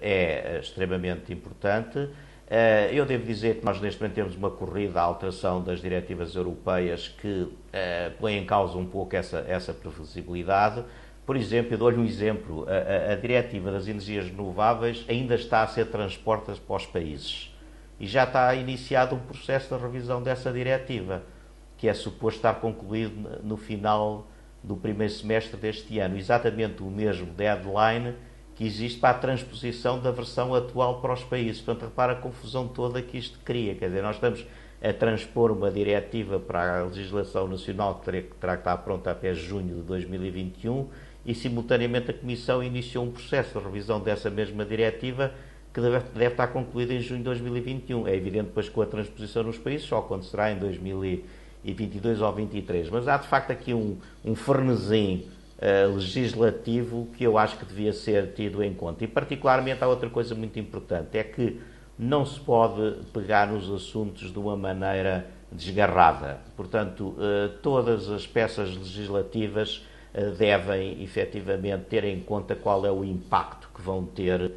é 0.00 0.60
extremamente 0.62 1.32
importante. 1.32 1.98
Uh, 1.98 2.92
eu 2.92 3.04
devo 3.04 3.26
dizer 3.26 3.58
que 3.58 3.64
nós 3.64 3.80
neste 3.80 4.00
momento 4.00 4.14
temos 4.14 4.36
uma 4.36 4.50
corrida 4.52 5.00
à 5.00 5.02
alteração 5.02 5.60
das 5.60 5.80
diretivas 5.80 6.36
europeias 6.36 7.08
que 7.08 7.48
põe 8.18 8.36
em 8.36 8.44
causa 8.44 8.76
um 8.78 8.86
pouco 8.86 9.14
essa, 9.14 9.44
essa 9.48 9.72
previsibilidade. 9.72 10.84
Por 11.26 11.36
exemplo, 11.36 11.74
eu 11.74 11.78
dou-lhe 11.78 11.98
um 11.98 12.04
exemplo, 12.04 12.66
a, 12.68 13.10
a, 13.10 13.12
a, 13.12 13.16
diretiva 13.16 13.70
das 13.70 13.86
energias 13.86 14.26
renováveis 14.26 15.04
ainda 15.08 15.34
está 15.34 15.62
a 15.62 15.66
ser 15.66 15.86
transposta 15.86 16.54
para 16.54 16.76
os 16.76 16.86
países 16.86 17.54
e 18.00 18.06
já 18.06 18.24
está 18.24 18.54
iniciado 18.54 19.14
um 19.14 19.18
processo 19.18 19.74
de 19.74 19.82
revisão 19.82 20.22
dessa 20.22 20.52
diretiva, 20.52 21.22
que 21.76 21.88
é 21.88 21.94
suposto 21.94 22.38
estar 22.38 22.54
concluído 22.54 23.40
no 23.42 23.56
final 23.56 24.26
do 24.62 24.76
primeiro 24.76 25.12
semestre 25.12 25.56
deste 25.56 25.98
ano, 25.98 26.16
exatamente 26.16 26.82
o 26.82 26.86
mesmo 26.86 27.26
deadline 27.26 28.14
que 28.54 28.66
existe 28.66 28.98
para 28.98 29.10
a 29.10 29.18
transposição 29.18 30.00
da 30.00 30.10
versão 30.10 30.52
atual 30.52 31.00
para 31.00 31.12
os 31.12 31.22
países. 31.22 31.60
Portanto, 31.60 31.88
repara 31.88 32.14
a 32.14 32.16
confusão 32.16 32.66
toda 32.66 33.00
que 33.00 33.16
isto 33.16 33.38
cria. 33.44 33.74
Quer 33.76 33.86
dizer, 33.86 34.02
nós 34.02 34.16
estamos 34.16 34.44
a 34.82 34.92
transpor 34.92 35.50
uma 35.50 35.70
diretiva 35.70 36.38
para 36.38 36.80
a 36.80 36.84
legislação 36.84 37.48
nacional 37.48 37.96
que 37.96 38.04
terá, 38.40 38.56
que 38.56 38.60
estar 38.60 38.76
pronta 38.78 39.10
até 39.10 39.34
junho 39.34 39.76
de 39.76 39.82
2021 39.82 40.86
e, 41.26 41.34
simultaneamente, 41.34 42.10
a 42.10 42.14
Comissão 42.14 42.62
iniciou 42.62 43.04
um 43.04 43.10
processo 43.10 43.58
de 43.58 43.64
revisão 43.64 44.00
dessa 44.00 44.30
mesma 44.30 44.64
diretiva 44.64 45.32
que 45.74 45.80
deve, 45.80 45.98
deve 46.14 46.32
estar 46.32 46.46
concluído 46.48 46.92
em 46.92 47.00
junho 47.00 47.18
de 47.18 47.24
2021. 47.24 48.06
É 48.06 48.14
evidente, 48.14 48.46
depois, 48.46 48.68
com 48.68 48.80
a 48.80 48.86
transposição 48.86 49.42
nos 49.42 49.58
países, 49.58 49.86
só 49.86 49.98
acontecerá 49.98 50.52
em 50.52 50.58
2022 50.58 52.20
ou 52.20 52.32
2023. 52.32 52.90
Mas 52.90 53.08
há, 53.08 53.16
de 53.16 53.26
facto, 53.26 53.50
aqui 53.50 53.74
um, 53.74 53.96
um 54.24 54.34
fornezinho 54.34 55.36
Uh, 55.58 55.92
legislativo 55.96 57.08
que 57.16 57.24
eu 57.24 57.36
acho 57.36 57.58
que 57.58 57.64
devia 57.64 57.92
ser 57.92 58.32
tido 58.32 58.62
em 58.62 58.72
conta. 58.72 59.02
E, 59.02 59.08
particularmente, 59.08 59.82
há 59.82 59.88
outra 59.88 60.08
coisa 60.08 60.32
muito 60.32 60.56
importante: 60.56 61.18
é 61.18 61.24
que 61.24 61.58
não 61.98 62.24
se 62.24 62.38
pode 62.38 62.96
pegar 63.12 63.48
nos 63.48 63.70
assuntos 63.70 64.32
de 64.32 64.38
uma 64.38 64.56
maneira 64.56 65.26
desgarrada. 65.50 66.40
Portanto, 66.56 67.08
uh, 67.08 67.48
todas 67.62 68.08
as 68.08 68.26
peças 68.26 68.76
legislativas 68.76 69.84
uh, 70.14 70.30
devem 70.36 71.02
efetivamente 71.02 71.84
ter 71.84 72.04
em 72.04 72.20
conta 72.20 72.54
qual 72.54 72.86
é 72.86 72.92
o 72.92 73.04
impacto 73.04 73.68
que 73.74 73.82
vão 73.82 74.04
ter 74.04 74.52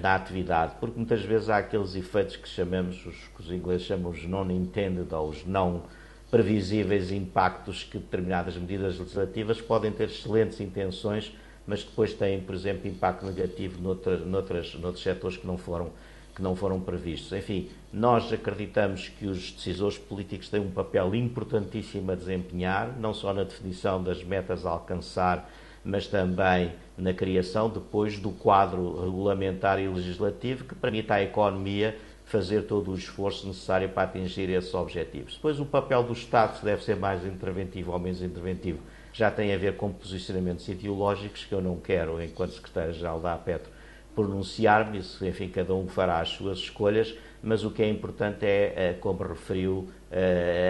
na 0.00 0.14
atividade, 0.14 0.72
porque 0.80 0.96
muitas 0.96 1.20
vezes 1.20 1.50
há 1.50 1.58
aqueles 1.58 1.94
efeitos 1.94 2.36
que 2.36 2.48
chamamos, 2.48 3.04
os, 3.04 3.16
que 3.16 3.42
os 3.42 3.50
ingleses 3.50 3.86
chamam 3.86 4.10
os 4.10 4.24
non-intended 4.26 5.12
ou 5.12 5.28
os 5.28 5.44
não 5.44 5.82
previsíveis 6.30 7.12
impactos 7.12 7.84
que 7.84 7.98
determinadas 7.98 8.56
medidas 8.56 8.98
legislativas 8.98 9.60
podem 9.60 9.92
ter 9.92 10.04
excelentes 10.04 10.60
intenções, 10.60 11.32
mas 11.66 11.82
que 11.82 11.90
depois 11.90 12.14
têm, 12.14 12.40
por 12.40 12.54
exemplo, 12.54 12.88
impacto 12.88 13.26
negativo 13.26 13.80
noutra, 13.80 14.16
noutras, 14.18 14.74
noutros 14.74 15.02
setores 15.02 15.36
que 15.36 15.46
não 15.46 15.56
foram 15.56 15.90
que 16.36 16.42
não 16.42 16.54
foram 16.54 16.78
previstos. 16.78 17.32
Enfim, 17.32 17.70
nós 17.90 18.30
acreditamos 18.30 19.08
que 19.08 19.26
os 19.26 19.52
decisores 19.52 19.96
políticos 19.96 20.50
têm 20.50 20.60
um 20.60 20.70
papel 20.70 21.14
importantíssimo 21.14 22.12
a 22.12 22.14
desempenhar, 22.14 22.94
não 23.00 23.14
só 23.14 23.32
na 23.32 23.42
definição 23.42 24.02
das 24.02 24.22
metas 24.22 24.66
a 24.66 24.70
alcançar, 24.70 25.50
mas 25.82 26.06
também 26.06 26.72
na 26.98 27.14
criação 27.14 27.70
depois 27.70 28.18
do 28.18 28.30
quadro 28.30 29.02
regulamentar 29.02 29.80
e 29.80 29.88
legislativo 29.88 30.64
que 30.64 30.74
permita 30.74 31.14
à 31.14 31.22
economia 31.22 31.96
fazer 32.26 32.62
todo 32.62 32.90
o 32.90 32.94
esforço 32.94 33.46
necessário 33.46 33.88
para 33.88 34.02
atingir 34.02 34.50
esses 34.50 34.74
objetivos. 34.74 35.36
Depois, 35.36 35.58
o 35.58 35.64
papel 35.64 36.02
do 36.02 36.12
Estado, 36.12 36.58
se 36.58 36.64
deve 36.64 36.84
ser 36.84 36.96
mais 36.96 37.24
interventivo 37.24 37.92
ou 37.92 37.98
menos 37.98 38.20
interventivo, 38.20 38.80
já 39.12 39.30
tem 39.30 39.54
a 39.54 39.56
ver 39.56 39.76
com 39.76 39.90
posicionamentos 39.90 40.68
ideológicos 40.68 41.44
que 41.44 41.54
eu 41.54 41.62
não 41.62 41.76
quero, 41.76 42.22
enquanto 42.22 42.50
secretário-geral 42.50 43.20
da 43.20 43.32
APETRO, 43.32 43.70
pronunciar-me, 44.16 44.98
isso, 44.98 45.24
enfim, 45.24 45.48
cada 45.48 45.72
um 45.74 45.86
fará 45.86 46.18
as 46.20 46.30
suas 46.30 46.58
escolhas, 46.58 47.14
mas 47.42 47.62
o 47.62 47.70
que 47.70 47.82
é 47.82 47.88
importante 47.88 48.44
é, 48.44 48.96
como 48.98 49.22
referiu, 49.22 49.88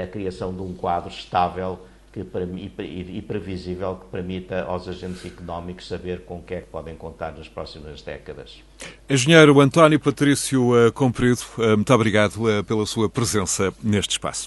a 0.03 0.07
criação 0.09 0.53
de 0.53 0.61
um 0.61 0.75
quadro 0.75 1.09
estável 1.09 1.79
e, 2.19 3.23
previsível 3.23 3.97
que 3.97 4.07
permita 4.07 4.63
aos 4.63 4.89
agentes 4.89 5.25
económicos 5.25 5.87
saber 5.87 6.21
com 6.21 6.39
o 6.39 6.43
que 6.43 6.55
é 6.55 6.61
que 6.61 6.69
podem 6.69 6.95
contar 6.95 7.33
nas 7.37 7.49
próximas 7.49 8.01
décadas. 8.01 8.63
Engenheiro 9.09 9.61
António 9.61 10.01
Patrício 10.01 10.77
eh, 10.77 10.91
Comprido, 10.91 11.43
eh, 11.59 11.77
muito 11.77 11.93
obrigado 11.93 12.51
eh, 12.51 12.63
pela 12.63 12.87
sua 12.87 13.09
presença 13.09 13.73
neste 13.83 14.13
espaço. 14.13 14.47